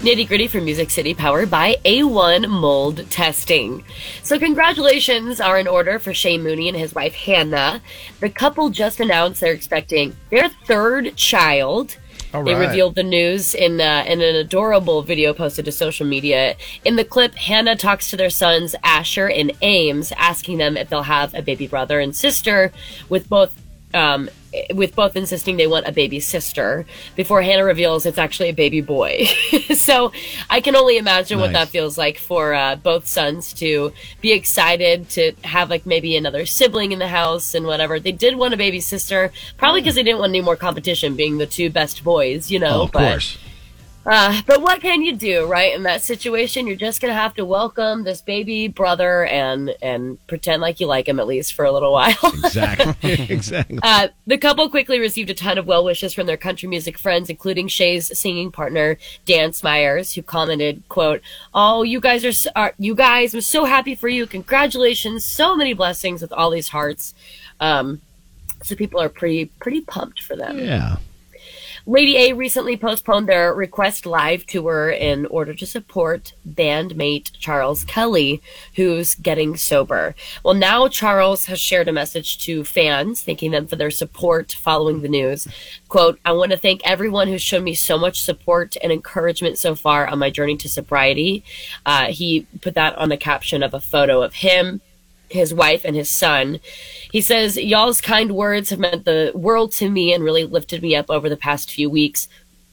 Nitty 0.00 0.26
gritty 0.26 0.48
from 0.48 0.64
Music 0.64 0.88
City, 0.88 1.12
powered 1.12 1.50
by 1.50 1.76
A1 1.84 2.48
Mold 2.48 3.10
Testing. 3.10 3.84
So, 4.22 4.38
congratulations 4.38 5.38
are 5.38 5.58
in 5.58 5.66
order 5.66 5.98
for 5.98 6.14
Shay 6.14 6.38
Mooney 6.38 6.70
and 6.70 6.78
his 6.78 6.94
wife 6.94 7.12
Hannah. 7.12 7.82
The 8.20 8.30
couple 8.30 8.70
just 8.70 9.00
announced 9.00 9.42
they're 9.42 9.52
expecting 9.52 10.16
their 10.30 10.48
third 10.48 11.14
child. 11.14 11.98
All 12.34 12.44
They 12.44 12.54
right. 12.54 12.68
revealed 12.68 12.94
the 12.94 13.02
news 13.02 13.54
in 13.54 13.80
uh, 13.80 14.04
in 14.06 14.20
an 14.20 14.36
adorable 14.36 15.02
video 15.02 15.32
posted 15.32 15.64
to 15.64 15.72
social 15.72 16.06
media. 16.06 16.56
In 16.84 16.96
the 16.96 17.04
clip, 17.04 17.34
Hannah 17.34 17.76
talks 17.76 18.10
to 18.10 18.16
their 18.16 18.30
sons 18.30 18.74
Asher 18.84 19.28
and 19.28 19.52
Ames, 19.62 20.12
asking 20.12 20.58
them 20.58 20.76
if 20.76 20.88
they'll 20.90 21.02
have 21.02 21.34
a 21.34 21.42
baby 21.42 21.66
brother 21.66 22.00
and 22.00 22.14
sister, 22.14 22.70
with 23.08 23.28
both 23.28 23.52
um, 23.94 24.28
with 24.74 24.94
both 24.94 25.16
insisting 25.16 25.56
they 25.56 25.66
want 25.66 25.86
a 25.86 25.92
baby 25.92 26.20
sister. 26.20 26.86
Before 27.16 27.42
Hannah 27.42 27.64
reveals 27.64 28.06
it's 28.06 28.18
actually 28.18 28.48
a 28.48 28.54
baby 28.54 28.80
boy. 28.80 29.24
so 29.74 30.12
I 30.48 30.60
can 30.60 30.74
only 30.74 30.96
imagine 30.96 31.38
what 31.38 31.52
that 31.52 31.68
feels 31.68 31.98
like 31.98 32.18
for 32.18 32.54
uh, 32.54 32.76
both 32.76 33.06
sons 33.06 33.52
to 33.54 33.92
be 34.20 34.32
excited 34.32 35.08
to 35.10 35.32
have 35.44 35.70
like 35.70 35.86
maybe 35.86 36.16
another 36.16 36.46
sibling 36.46 36.92
in 36.92 36.98
the 36.98 37.08
house 37.08 37.54
and 37.54 37.66
whatever. 37.66 38.00
They 38.00 38.12
did 38.12 38.36
want 38.36 38.54
a 38.54 38.56
baby 38.56 38.80
sister, 38.80 39.32
probably 39.56 39.80
because 39.80 39.94
they 39.94 40.02
didn't 40.02 40.20
want 40.20 40.30
any 40.30 40.40
more 40.40 40.56
competition, 40.56 41.14
being 41.16 41.38
the 41.38 41.46
two 41.46 41.70
best 41.70 42.02
boys, 42.02 42.50
you 42.50 42.58
know. 42.58 42.80
Oh, 42.80 42.82
of 42.84 42.92
but, 42.92 43.10
course. 43.10 43.38
Uh, 44.08 44.40
but 44.46 44.62
what 44.62 44.80
can 44.80 45.02
you 45.02 45.14
do, 45.14 45.44
right? 45.44 45.74
In 45.74 45.82
that 45.82 46.00
situation, 46.00 46.66
you're 46.66 46.76
just 46.76 47.02
gonna 47.02 47.12
have 47.12 47.34
to 47.34 47.44
welcome 47.44 48.04
this 48.04 48.22
baby 48.22 48.66
brother 48.66 49.26
and 49.26 49.74
and 49.82 50.26
pretend 50.26 50.62
like 50.62 50.80
you 50.80 50.86
like 50.86 51.06
him 51.06 51.20
at 51.20 51.26
least 51.26 51.52
for 51.52 51.66
a 51.66 51.72
little 51.72 51.92
while. 51.92 52.16
Exactly. 52.48 53.12
exactly. 53.28 53.78
Uh, 53.82 54.08
the 54.26 54.38
couple 54.38 54.70
quickly 54.70 54.98
received 54.98 55.28
a 55.28 55.34
ton 55.34 55.58
of 55.58 55.66
well 55.66 55.84
wishes 55.84 56.14
from 56.14 56.26
their 56.26 56.38
country 56.38 56.68
music 56.68 56.98
friends, 56.98 57.28
including 57.28 57.68
Shay's 57.68 58.18
singing 58.18 58.50
partner 58.50 58.96
Dan 59.26 59.52
Smyers, 59.52 60.14
who 60.14 60.22
commented, 60.22 60.82
"quote 60.88 61.20
Oh, 61.52 61.82
you 61.82 62.00
guys 62.00 62.24
are, 62.24 62.50
are 62.56 62.74
you 62.78 62.94
guys? 62.94 63.34
I'm 63.34 63.42
so 63.42 63.66
happy 63.66 63.94
for 63.94 64.08
you. 64.08 64.26
Congratulations! 64.26 65.24
So 65.24 65.54
many 65.54 65.74
blessings 65.74 66.22
with 66.22 66.32
all 66.32 66.50
these 66.50 66.68
hearts." 66.68 67.14
Um, 67.60 68.00
so 68.62 68.74
people 68.74 69.00
are 69.00 69.10
pretty 69.10 69.46
pretty 69.60 69.82
pumped 69.82 70.22
for 70.22 70.34
them. 70.34 70.58
Yeah. 70.58 70.96
Lady 71.88 72.18
A 72.18 72.34
recently 72.34 72.76
postponed 72.76 73.26
their 73.26 73.54
Request 73.54 74.04
Line 74.04 74.42
tour 74.46 74.90
in 74.90 75.24
order 75.24 75.54
to 75.54 75.64
support 75.64 76.34
bandmate 76.46 77.32
Charles 77.38 77.82
Kelley, 77.84 78.42
who's 78.74 79.14
getting 79.14 79.56
sober. 79.56 80.14
Well, 80.44 80.52
now 80.52 80.88
Charles 80.88 81.46
has 81.46 81.58
shared 81.58 81.88
a 81.88 81.92
message 81.92 82.44
to 82.44 82.62
fans, 82.62 83.22
thanking 83.22 83.52
them 83.52 83.66
for 83.66 83.76
their 83.76 83.90
support 83.90 84.52
following 84.52 85.00
the 85.00 85.08
news. 85.08 85.48
Quote, 85.88 86.20
I 86.26 86.32
want 86.32 86.52
to 86.52 86.58
thank 86.58 86.82
everyone 86.84 87.26
who's 87.26 87.40
shown 87.40 87.64
me 87.64 87.72
so 87.72 87.96
much 87.96 88.20
support 88.20 88.76
and 88.82 88.92
encouragement 88.92 89.56
so 89.56 89.74
far 89.74 90.06
on 90.06 90.18
my 90.18 90.28
journey 90.28 90.58
to 90.58 90.68
sobriety. 90.68 91.42
Uh, 91.86 92.12
he 92.12 92.46
put 92.60 92.74
that 92.74 92.98
on 92.98 93.08
the 93.08 93.16
caption 93.16 93.62
of 93.62 93.72
a 93.72 93.80
photo 93.80 94.20
of 94.20 94.34
him 94.34 94.82
his 95.28 95.52
wife 95.52 95.84
and 95.84 95.94
his 95.94 96.10
son. 96.10 96.60
He 97.10 97.20
says, 97.20 97.56
Y'all's 97.56 98.00
kind 98.00 98.32
words 98.32 98.70
have 98.70 98.78
meant 98.78 99.04
the 99.04 99.32
world 99.34 99.72
to 99.72 99.90
me 99.90 100.12
and 100.12 100.24
really 100.24 100.44
lifted 100.44 100.82
me 100.82 100.96
up 100.96 101.06
over 101.08 101.28
the 101.28 101.36
past 101.36 101.70
few 101.70 101.90
weeks. 101.90 102.28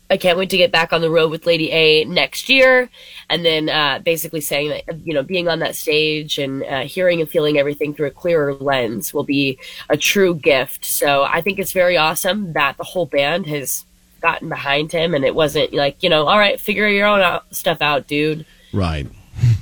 I 0.10 0.18
can't 0.18 0.38
wait 0.38 0.52
to 0.52 0.58
get 0.58 0.72
back 0.72 0.94
on 0.94 1.02
the 1.02 1.10
road 1.10 1.32
with 1.32 1.48
Lady 1.48 1.72
A 1.72 2.04
next 2.06 2.48
year. 2.48 2.90
And 3.30 3.44
then 3.44 3.70
uh, 3.70 4.00
basically 4.00 4.42
saying 4.42 4.70
that, 4.70 5.00
you 5.00 5.14
know, 5.14 5.24
being 5.24 5.48
on 5.48 5.60
that 5.60 5.76
stage 5.76 6.38
and 6.38 6.64
uh, 6.64 6.82
hearing 6.82 7.22
and 7.22 7.30
feeling 7.30 7.58
everything 7.58 7.94
through 7.96 8.08
a 8.08 8.12
clearer 8.12 8.54
lens 8.54 9.14
will 9.14 9.24
be 9.24 9.58
a 9.90 9.98
true 9.98 10.36
gift. 10.36 10.86
So 10.86 11.24
I 11.24 11.42
think 11.42 11.58
it's 11.58 11.72
very 11.72 11.98
awesome 11.98 12.54
that 12.54 12.78
the 12.78 12.84
whole 12.84 13.08
band 13.08 13.48
has 13.48 13.84
gotten 14.22 14.48
behind 14.48 14.92
him 14.92 15.16
and 15.16 15.26
it 15.26 15.34
wasn't 15.34 15.74
like, 15.74 16.02
you 16.04 16.10
know, 16.10 16.28
all 16.28 16.38
right, 16.38 16.60
figure 16.60 16.88
your 16.88 17.08
own 17.08 17.22
out, 17.22 17.56
stuff 17.56 17.82
out, 17.82 18.08
dude. 18.08 18.46
Right. 18.74 19.08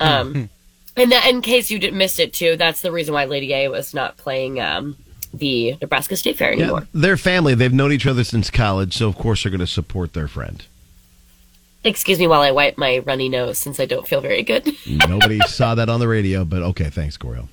Um, 0.01 0.49
and 0.95 1.11
that, 1.11 1.27
in 1.27 1.41
case 1.41 1.71
you 1.71 1.79
didn't 1.79 1.97
miss 1.97 2.19
it 2.19 2.33
too, 2.33 2.55
that's 2.55 2.81
the 2.81 2.91
reason 2.91 3.13
why 3.13 3.25
Lady 3.25 3.53
A 3.53 3.67
was 3.69 3.93
not 3.93 4.17
playing 4.17 4.59
um, 4.59 4.97
the 5.33 5.75
Nebraska 5.81 6.15
State 6.15 6.37
Fair 6.37 6.51
anymore. 6.51 6.81
Yeah, 6.81 6.85
their 6.93 7.17
family, 7.17 7.55
they've 7.55 7.73
known 7.73 7.91
each 7.91 8.05
other 8.05 8.23
since 8.23 8.49
college, 8.49 8.97
so 8.97 9.07
of 9.07 9.15
course 9.15 9.43
they're 9.43 9.49
going 9.49 9.59
to 9.59 9.67
support 9.67 10.13
their 10.13 10.27
friend. 10.27 10.65
Excuse 11.83 12.17
me 12.17 12.27
while 12.27 12.41
I 12.41 12.51
wipe 12.51 12.77
my 12.77 12.99
runny 12.99 13.27
nose 13.27 13.57
since 13.57 13.79
I 13.79 13.85
don't 13.85 14.07
feel 14.07 14.21
very 14.21 14.43
good. 14.43 14.69
Nobody 15.07 15.39
saw 15.41 15.75
that 15.75 15.89
on 15.89 15.99
the 15.99 16.07
radio, 16.07 16.45
but 16.45 16.61
okay, 16.61 16.89
thanks, 16.89 17.17
Coriel. 17.17 17.49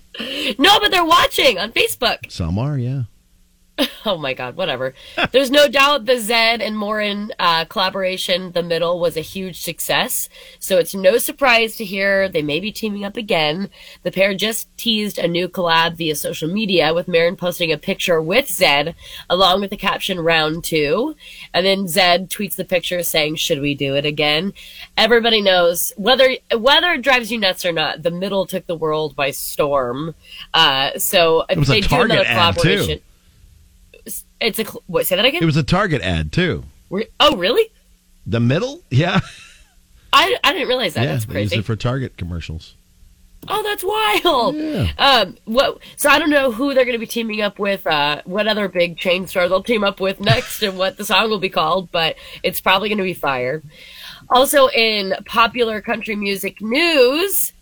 no, 0.59 0.79
but 0.81 0.91
they're 0.91 1.05
watching 1.05 1.59
on 1.59 1.73
Facebook. 1.73 2.31
Some 2.31 2.59
are, 2.59 2.79
yeah. 2.79 3.03
oh 4.07 4.19
my 4.19 4.35
god, 4.35 4.57
whatever. 4.57 4.95
There's 5.33 5.51
no 5.51 5.69
doubt 5.69 6.07
the 6.07 6.15
Zedd 6.15 6.61
and 6.61 6.79
Maren 6.79 7.33
uh, 7.39 7.65
collaboration, 7.67 8.53
The 8.53 8.63
Middle, 8.63 8.99
was 8.99 9.17
a 9.17 9.23
huge 9.23 9.61
success. 9.61 10.29
So 10.59 10.79
it's 10.79 10.95
no 10.95 11.19
surprise 11.19 11.77
to 11.77 11.85
hear 11.85 12.29
they 12.29 12.43
may 12.43 12.61
be 12.61 12.73
teaming 12.73 13.05
up 13.05 13.17
again. 13.17 13.71
The 14.03 14.13
pair 14.13 14.35
just 14.35 14.75
teased 14.77 15.19
a 15.19 15.29
new 15.29 15.49
collab 15.49 15.97
via 15.97 16.15
social 16.15 16.49
media, 16.49 16.93
with 16.95 17.09
Maren 17.09 17.37
posting 17.37 17.73
a 17.73 17.79
picture 17.79 18.21
with 18.21 18.47
Zedd, 18.47 18.95
along 19.29 19.61
with 19.61 19.71
the 19.71 19.77
caption 19.77 20.21
"Round 20.21 20.63
Two, 20.63 21.17
and 21.55 21.65
then 21.65 21.87
Zedd 21.87 22.29
tweets 22.29 22.57
the 22.57 22.65
picture 22.65 23.03
saying, 23.03 23.37
"Should 23.37 23.61
we 23.61 23.75
do 23.75 23.95
it 23.95 24.05
again?" 24.05 24.53
Everybody 24.97 25.41
knows 25.41 25.93
whether 25.97 26.37
whether 26.57 26.93
it 26.93 27.03
drives 27.03 27.31
you 27.31 27.39
nuts 27.39 27.65
or 27.65 27.73
not. 27.73 28.03
The 28.03 28.11
Middle 28.11 28.47
took 28.47 28.67
the 28.67 28.77
world 28.77 29.17
by 29.17 29.31
storm. 29.31 30.15
Uh, 30.53 30.99
so 30.99 31.45
they 31.49 31.79
a 31.79 31.81
do 31.83 32.01
another 32.01 32.25
ad, 32.25 32.59
too. 32.59 33.01
It's 34.41 34.59
a 34.59 34.65
what? 34.87 35.07
Say 35.07 35.17
that 35.17 35.25
again. 35.25 35.43
It 35.43 35.47
was 35.47 35.57
a 35.57 35.63
Target 35.63 36.03
ad, 36.03 36.33
too. 36.33 36.65
Oh, 37.21 37.37
really? 37.37 37.71
The 38.27 38.41
middle? 38.41 38.83
Yeah. 38.91 39.21
I, 40.13 40.37
I 40.43 40.53
didn't 40.53 40.69
realize 40.69 40.95
that. 40.95 41.05
yeah, 41.05 41.13
That's 41.13 41.27
they 41.27 41.43
use 41.43 41.53
it 41.53 41.65
for 41.65 41.77
Target 41.77 42.17
commercials. 42.17 42.75
oh, 43.49 43.63
that's 43.63 43.85
wild. 43.85 44.57
Um, 44.99 45.37
what? 45.45 45.79
So 45.97 46.11
I 46.11 46.19
don't 46.19 46.31
know 46.31 46.51
who 46.53 46.75
they're 46.75 46.85
going 46.85 46.95
to 46.95 46.99
be 46.99 47.07
teaming 47.07 47.41
up 47.43 47.59
with. 47.59 47.87
Uh, 47.87 48.23
what 48.25 48.49
other 48.49 48.69
big 48.69 48.99
chain 48.99 49.27
store 49.29 49.49
they'll 49.49 49.63
team 49.63 49.85
up 49.85 50.01
with 50.01 50.21
next, 50.21 50.63
and 50.63 50.77
what 50.77 50.97
the 50.97 51.05
song 51.05 51.31
will 51.31 51.39
be 51.39 51.49
called. 51.49 51.91
But 51.93 52.17
it's 52.43 52.61
probably 52.61 52.89
going 52.89 52.99
to 52.99 53.05
be 53.05 53.15
fire. 53.15 53.63
Also, 54.31 54.69
in 54.69 55.15
popular 55.27 55.81
country 55.81 56.17
music 56.17 56.61
news, 56.61 57.53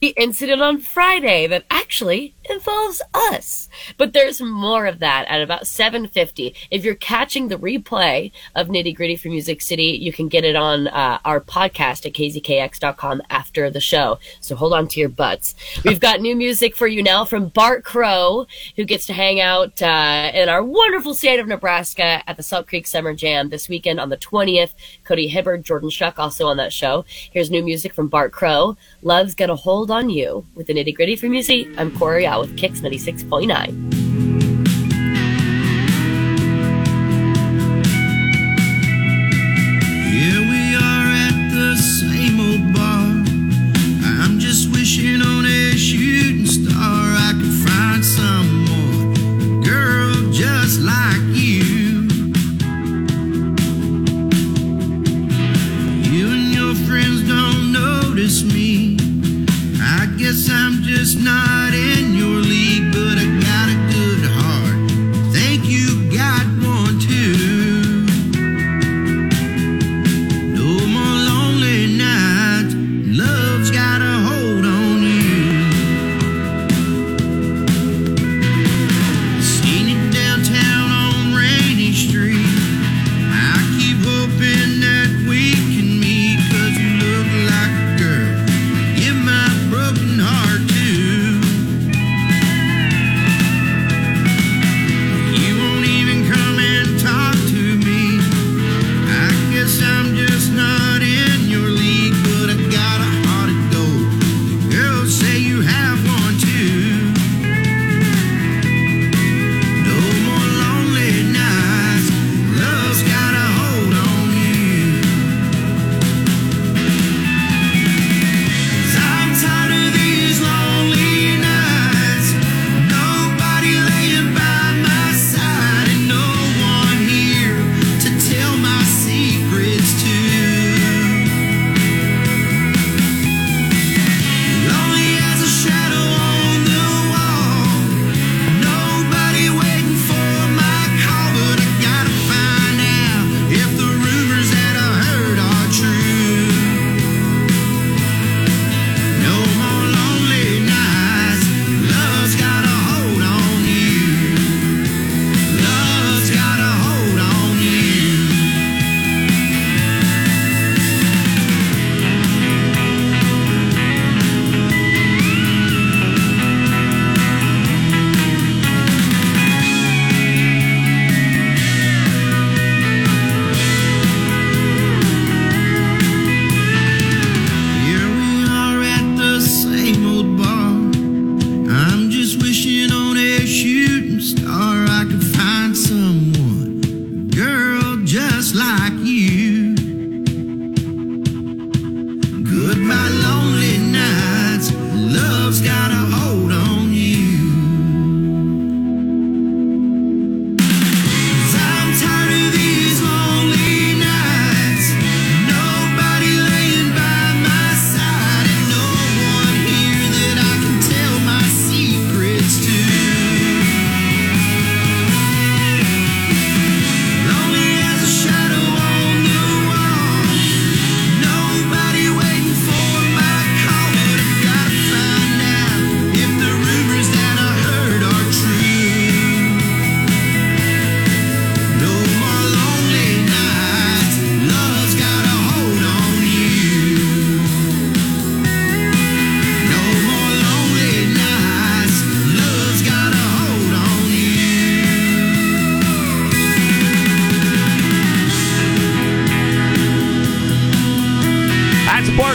the 0.00 0.14
incident 0.16 0.62
on 0.62 0.78
Friday 0.78 1.46
that 1.48 1.64
actually 1.70 2.34
involves 2.50 3.02
us. 3.14 3.68
But 3.96 4.12
there's 4.12 4.40
more 4.40 4.86
of 4.86 4.98
that 5.00 5.26
at 5.28 5.42
about 5.42 5.62
7:50. 5.62 6.54
If 6.70 6.84
you're 6.84 6.94
catching 6.94 7.48
the 7.48 7.56
replay 7.58 8.32
of 8.54 8.68
Nitty 8.68 8.94
Gritty 8.94 9.16
for 9.16 9.28
Music 9.28 9.60
City, 9.62 9.98
you 10.00 10.12
can 10.12 10.28
get 10.28 10.44
it 10.44 10.56
on 10.56 10.88
uh, 10.88 11.18
our 11.24 11.40
podcast 11.40 12.06
at 12.06 12.12
kzkx.com 12.12 13.22
after 13.30 13.70
the 13.70 13.80
show. 13.80 14.18
So 14.40 14.56
hold 14.56 14.72
on 14.72 14.88
to 14.88 15.00
your 15.00 15.08
butts. 15.08 15.54
We've 15.84 16.00
got 16.00 16.20
new 16.20 16.36
music 16.36 16.76
for 16.76 16.86
you 16.86 17.02
now 17.02 17.24
from 17.24 17.48
Bart 17.48 17.84
Crow, 17.84 18.46
who 18.76 18.84
gets 18.84 19.06
to 19.06 19.12
hang 19.12 19.40
out 19.40 19.80
uh, 19.82 20.30
in 20.34 20.48
our 20.48 20.62
wonderful 20.62 21.14
state 21.14 21.40
of 21.40 21.46
Nebraska 21.46 22.22
at 22.26 22.36
the 22.36 22.42
Salt 22.42 22.66
Creek 22.66 22.86
Summer 22.86 23.14
Jam 23.14 23.48
this 23.48 23.68
weekend 23.68 24.00
on 24.00 24.08
the 24.08 24.16
20th. 24.16 24.74
Cody 25.04 25.28
Hibbard, 25.28 25.64
Jordan 25.64 25.90
Shuck 25.90 26.18
also 26.18 26.46
on 26.46 26.56
that 26.58 26.72
show. 26.72 27.04
Here's 27.30 27.50
new 27.50 27.62
music 27.62 27.94
from 27.94 28.08
Bart 28.08 28.32
Crow. 28.32 28.76
Love's 29.02 29.34
Got 29.34 29.50
a 29.50 29.56
Hold 29.56 29.90
on 29.90 30.10
You. 30.10 30.46
With 30.54 30.66
the 30.66 30.74
Nitty 30.74 30.94
Gritty 30.94 31.16
for 31.16 31.26
Music, 31.26 31.68
I'm 31.76 31.96
Corey 31.96 32.26
With 32.40 32.56
Kix 32.56 32.80
96.9. 32.80 33.95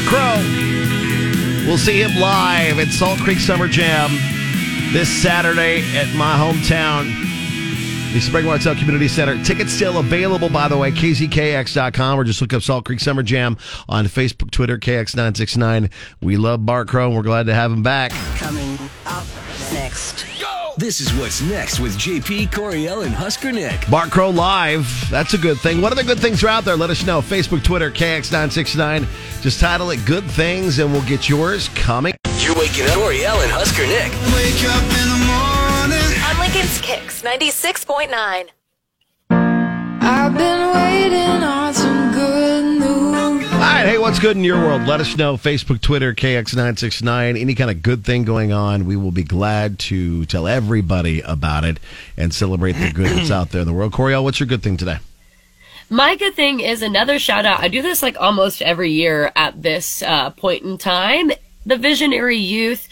Crow, 0.08 0.36
we'll 1.68 1.78
see 1.78 2.02
him 2.02 2.20
live 2.20 2.80
at 2.80 2.88
Salt 2.90 3.20
Creek 3.20 3.40
Summer 3.40 3.68
Jam 3.68 4.10
this 4.94 5.10
Saturday 5.10 5.82
at 5.96 6.14
my 6.16 6.36
hometown, 6.36 7.06
the 8.14 8.20
Sprague 8.20 8.46
Martell 8.46 8.76
Community 8.76 9.08
Center. 9.08 9.42
Tickets 9.44 9.72
still 9.72 10.00
available, 10.00 10.50
by 10.50 10.68
the 10.68 10.78
way, 10.78 10.92
kzkx.com 10.92 12.20
or 12.20 12.24
just 12.24 12.42
look 12.42 12.54
up 12.54 12.62
Salt 12.62 12.86
Creek 12.86 13.00
Summer 13.00 13.24
Jam 13.24 13.58
on 13.88 14.06
Facebook, 14.06 14.52
Twitter, 14.52 14.78
KX969. 14.78 15.92
We 16.22 16.38
love 16.38 16.66
Bart 16.66 16.88
Crow 16.88 17.08
and 17.08 17.16
we're 17.16 17.24
glad 17.24 17.46
to 17.46 17.54
have 17.54 17.72
him 17.72 17.84
back. 17.84 18.12
Coming 18.36 18.78
up 19.06 19.26
next. 19.72 20.26
This 20.78 21.02
is 21.02 21.14
what's 21.20 21.42
next 21.42 21.80
with 21.82 21.98
JP 21.98 22.50
Coriel 22.52 23.06
and 23.06 23.14
Husker 23.14 23.52
Nick. 23.52 23.90
Bart 23.90 24.10
Crow 24.10 24.30
Live. 24.30 25.10
That's 25.10 25.34
a 25.34 25.38
good 25.38 25.58
thing. 25.60 25.82
What 25.82 25.92
other 25.92 26.04
good 26.04 26.20
things 26.20 26.44
are 26.44 26.48
out 26.48 26.64
there? 26.64 26.78
Let 26.78 26.90
us 26.90 27.06
know. 27.06 27.22
Facebook, 27.22 27.62
Twitter, 27.64 27.92
KX969. 27.92 29.42
Just 29.42 29.60
title 29.60 29.92
it 29.92 30.06
Good 30.06 30.24
Things 30.32 30.80
and 30.80 30.92
we'll 30.92 31.04
get 31.04 31.28
yours 31.28 31.68
coming. 31.70 32.14
You're 32.38 32.56
waking 32.56 32.86
up 32.86 32.92
Coriel 32.92 33.44
and 33.44 33.52
Husker 33.52 33.86
Nick. 33.86 34.12
Wake 34.34 34.64
up 34.64 34.84
in 34.96 35.08
the 35.12 35.20
morning. 35.28 36.24
On 36.24 36.40
Lincoln's 36.40 36.80
Kicks 36.82 37.22
96.9. 37.22 38.50
I've 40.04 40.38
been 40.38 40.74
waiting 40.74 41.44
on 41.44 41.61
hey, 43.84 43.98
what's 43.98 44.20
good 44.20 44.38
in 44.38 44.44
your 44.44 44.60
world? 44.60 44.84
Let 44.84 45.02
us 45.02 45.18
know. 45.18 45.38
Facebook, 45.38 45.82
Twitter, 45.82 46.14
KX969. 46.14 47.40
Any 47.40 47.56
kind 47.56 47.72
of 47.72 47.82
good 47.82 48.06
thing 48.06 48.24
going 48.24 48.52
on, 48.52 48.86
we 48.86 48.96
will 48.96 49.12
be 49.12 49.24
glad 49.24 49.80
to 49.80 50.26
tell 50.26 50.48
everybody 50.48 51.22
about 51.22 51.64
it 51.64 51.80
and 52.16 52.32
celebrate 52.32 52.74
the 52.74 52.92
good 52.92 53.08
that's 53.08 53.32
out 53.32 53.50
there 53.50 53.62
in 53.62 53.68
the 53.68 53.74
world. 53.74 53.92
Coriel, 53.92 54.24
what's 54.24 54.40
your 54.40 54.46
good 54.46 54.62
thing 54.62 54.78
today? 54.78 55.00
My 55.90 56.16
good 56.16 56.36
thing 56.36 56.60
is 56.60 56.84
another 56.84 57.18
shout 57.18 57.46
out. 57.46 57.60
I 57.60 57.70
do 57.70 57.82
this 57.82 58.04
like 58.04 58.20
almost 58.22 58.62
every 58.62 58.92
year 58.92 59.32
at 59.36 59.62
this 59.62 60.04
uh, 60.04 60.30
point 60.30 60.64
in 60.64 60.78
time. 60.78 61.32
The 61.66 61.78
Visionary 61.78 62.38
Youth 62.38 62.88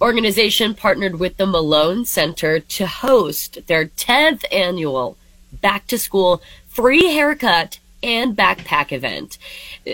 organization 0.00 0.74
partnered 0.74 1.18
with 1.18 1.38
the 1.38 1.46
Malone 1.46 2.04
Center 2.04 2.60
to 2.60 2.86
host 2.86 3.66
their 3.66 3.86
10th 3.86 4.44
annual 4.52 5.16
back 5.62 5.86
to 5.86 5.98
school 5.98 6.42
free 6.68 7.12
haircut 7.12 7.78
and 8.04 8.36
backpack 8.36 8.92
event. 8.92 9.38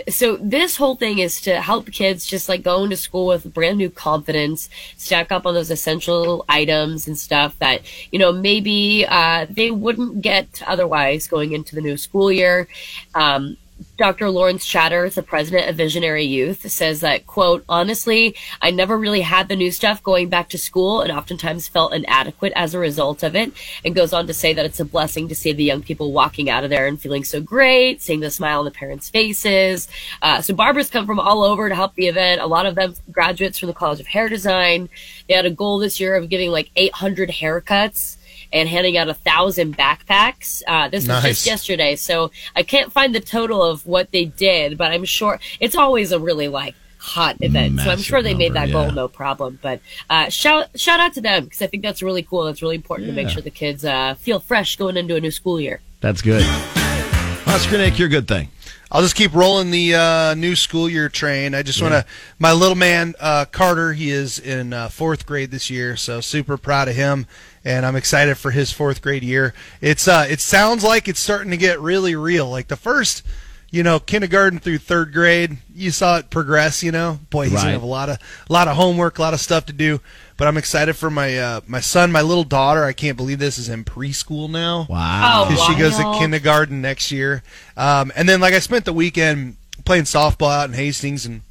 So 0.08 0.36
this 0.36 0.76
whole 0.76 0.96
thing 0.96 1.20
is 1.20 1.40
to 1.42 1.60
help 1.60 1.90
kids 1.92 2.26
just 2.26 2.48
like 2.48 2.62
go 2.62 2.82
into 2.82 2.96
school 2.96 3.28
with 3.28 3.54
brand 3.54 3.78
new 3.78 3.88
confidence, 3.88 4.68
stack 4.96 5.30
up 5.30 5.46
on 5.46 5.54
those 5.54 5.70
essential 5.70 6.44
items 6.48 7.06
and 7.06 7.16
stuff 7.16 7.56
that, 7.60 7.82
you 8.10 8.18
know, 8.18 8.32
maybe 8.32 9.06
uh, 9.08 9.46
they 9.48 9.70
wouldn't 9.70 10.22
get 10.22 10.62
otherwise 10.66 11.28
going 11.28 11.52
into 11.52 11.76
the 11.76 11.80
new 11.80 11.96
school 11.96 12.32
year. 12.32 12.66
Um, 13.14 13.56
Dr. 14.00 14.30
Lawrence 14.30 14.64
Chatter, 14.64 15.10
the 15.10 15.22
president 15.22 15.68
of 15.68 15.76
Visionary 15.76 16.24
Youth, 16.24 16.70
says 16.70 17.00
that, 17.00 17.26
quote, 17.26 17.66
honestly, 17.68 18.34
I 18.62 18.70
never 18.70 18.96
really 18.96 19.20
had 19.20 19.48
the 19.48 19.56
new 19.56 19.70
stuff 19.70 20.02
going 20.02 20.30
back 20.30 20.48
to 20.48 20.58
school 20.58 21.02
and 21.02 21.12
oftentimes 21.12 21.68
felt 21.68 21.92
inadequate 21.92 22.54
as 22.56 22.72
a 22.72 22.78
result 22.78 23.22
of 23.22 23.36
it. 23.36 23.52
And 23.84 23.94
goes 23.94 24.14
on 24.14 24.26
to 24.28 24.32
say 24.32 24.54
that 24.54 24.64
it's 24.64 24.80
a 24.80 24.86
blessing 24.86 25.28
to 25.28 25.34
see 25.34 25.52
the 25.52 25.64
young 25.64 25.82
people 25.82 26.12
walking 26.12 26.48
out 26.48 26.64
of 26.64 26.70
there 26.70 26.86
and 26.86 26.98
feeling 26.98 27.24
so 27.24 27.42
great, 27.42 28.00
seeing 28.00 28.20
the 28.20 28.30
smile 28.30 28.60
on 28.60 28.64
the 28.64 28.70
parents' 28.70 29.10
faces. 29.10 29.86
Uh, 30.22 30.40
so 30.40 30.54
barbers 30.54 30.88
come 30.88 31.04
from 31.04 31.20
all 31.20 31.42
over 31.42 31.68
to 31.68 31.74
help 31.74 31.94
the 31.94 32.06
event. 32.06 32.40
A 32.40 32.46
lot 32.46 32.64
of 32.64 32.76
them 32.76 32.94
graduates 33.12 33.58
from 33.58 33.66
the 33.66 33.74
College 33.74 34.00
of 34.00 34.06
Hair 34.06 34.30
Design. 34.30 34.88
They 35.28 35.34
had 35.34 35.44
a 35.44 35.50
goal 35.50 35.78
this 35.78 36.00
year 36.00 36.16
of 36.16 36.30
giving 36.30 36.50
like 36.50 36.70
800 36.74 37.28
haircuts 37.28 38.16
and 38.52 38.68
handing 38.68 38.96
out 38.96 39.08
a 39.08 39.14
thousand 39.14 39.76
backpacks. 39.76 40.62
Uh, 40.66 40.88
this 40.88 41.06
was 41.06 41.22
just 41.22 41.46
yesterday, 41.46 41.96
so 41.96 42.30
I 42.56 42.62
can't 42.62 42.92
find 42.92 43.14
the 43.14 43.20
total 43.20 43.62
of 43.62 43.86
what 43.86 44.10
they 44.10 44.24
did, 44.24 44.76
but 44.78 44.92
I'm 44.92 45.04
sure 45.04 45.40
it's 45.60 45.74
always 45.74 46.12
a 46.12 46.18
really 46.18 46.48
like 46.48 46.74
hot 46.98 47.36
event. 47.40 47.80
so 47.80 47.90
I'm 47.90 47.98
sure 47.98 48.22
they 48.22 48.34
made 48.34 48.52
that 48.54 48.68
number, 48.68 48.88
goal 48.88 48.92
no 48.92 49.08
problem. 49.08 49.58
But 49.62 49.80
uh, 50.10 50.28
shout 50.28 50.68
shout 50.78 51.00
out 51.00 51.14
to 51.14 51.20
them 51.20 51.44
because 51.44 51.62
I 51.62 51.66
think 51.66 51.82
that's 51.82 52.02
really 52.02 52.22
cool. 52.22 52.44
That's 52.44 52.62
really 52.62 52.76
important 52.76 53.08
to 53.08 53.14
make 53.14 53.28
sure 53.28 53.42
the 53.42 53.50
kids 53.50 53.84
uh, 53.84 54.14
feel 54.14 54.38
fresh 54.40 54.76
going 54.76 54.96
into 54.96 55.16
a 55.16 55.20
new 55.20 55.30
school 55.30 55.60
year. 55.60 55.80
That's 56.00 56.22
good. 56.22 56.42
Husker 56.44 57.78
Nick, 57.78 57.98
your 57.98 58.08
good 58.08 58.28
thing. 58.28 58.48
I'll 58.92 59.02
just 59.02 59.14
keep 59.14 59.32
rolling 59.34 59.70
the 59.70 59.94
uh, 59.94 60.34
new 60.34 60.56
school 60.56 60.88
year 60.88 61.08
train. 61.08 61.54
I 61.54 61.62
just 61.62 61.80
want 61.80 61.94
to, 61.94 62.04
my 62.40 62.52
little 62.52 62.74
man 62.74 63.14
uh, 63.20 63.44
Carter, 63.44 63.92
he 63.92 64.10
is 64.10 64.40
in 64.40 64.72
uh, 64.72 64.88
fourth 64.88 65.26
grade 65.26 65.52
this 65.52 65.70
year, 65.70 65.96
so 65.96 66.20
super 66.20 66.56
proud 66.56 66.88
of 66.88 66.96
him, 66.96 67.26
and 67.64 67.86
I'm 67.86 67.94
excited 67.94 68.36
for 68.36 68.50
his 68.50 68.72
fourth 68.72 69.00
grade 69.00 69.22
year. 69.22 69.54
It's 69.80 70.08
uh, 70.08 70.26
it 70.28 70.40
sounds 70.40 70.82
like 70.82 71.06
it's 71.06 71.20
starting 71.20 71.52
to 71.52 71.56
get 71.56 71.80
really 71.80 72.16
real. 72.16 72.50
Like 72.50 72.66
the 72.66 72.76
first, 72.76 73.22
you 73.70 73.82
know, 73.82 73.98
kindergarten 74.00 74.58
through 74.58 74.78
third 74.78 75.12
grade, 75.12 75.58
you 75.74 75.90
saw 75.90 76.18
it 76.18 76.28
progress. 76.30 76.82
You 76.82 76.90
know, 76.92 77.20
boy, 77.30 77.44
he's 77.44 77.52
Right. 77.54 77.60
gonna 77.62 77.72
have 77.72 77.82
a 77.82 77.86
lot 77.86 78.08
of 78.08 78.18
a 78.48 78.52
lot 78.52 78.68
of 78.68 78.76
homework, 78.76 79.18
a 79.18 79.22
lot 79.22 79.34
of 79.34 79.40
stuff 79.40 79.66
to 79.66 79.72
do. 79.72 80.00
But 80.36 80.48
I'm 80.48 80.56
excited 80.56 80.96
for 80.96 81.10
my 81.10 81.38
uh, 81.38 81.60
my 81.66 81.80
son, 81.80 82.10
my 82.12 82.22
little 82.22 82.44
daughter. 82.44 82.84
I 82.84 82.92
can't 82.92 83.16
believe 83.16 83.38
this 83.38 83.58
is 83.58 83.68
in 83.68 83.84
preschool 83.84 84.48
now. 84.50 84.86
Wow. 84.88 85.44
Oh, 85.46 85.50
Because 85.50 85.66
she 85.66 85.74
goes 85.76 85.96
to 85.98 86.18
kindergarten 86.18 86.80
next 86.80 87.12
year. 87.12 87.42
Um, 87.76 88.10
and 88.16 88.28
then, 88.28 88.40
like, 88.40 88.54
I 88.54 88.58
spent 88.58 88.84
the 88.86 88.92
weekend 88.92 89.56
playing 89.84 90.04
softball 90.04 90.50
out 90.50 90.68
in 90.68 90.74
Hastings, 90.74 91.26
and 91.26 91.42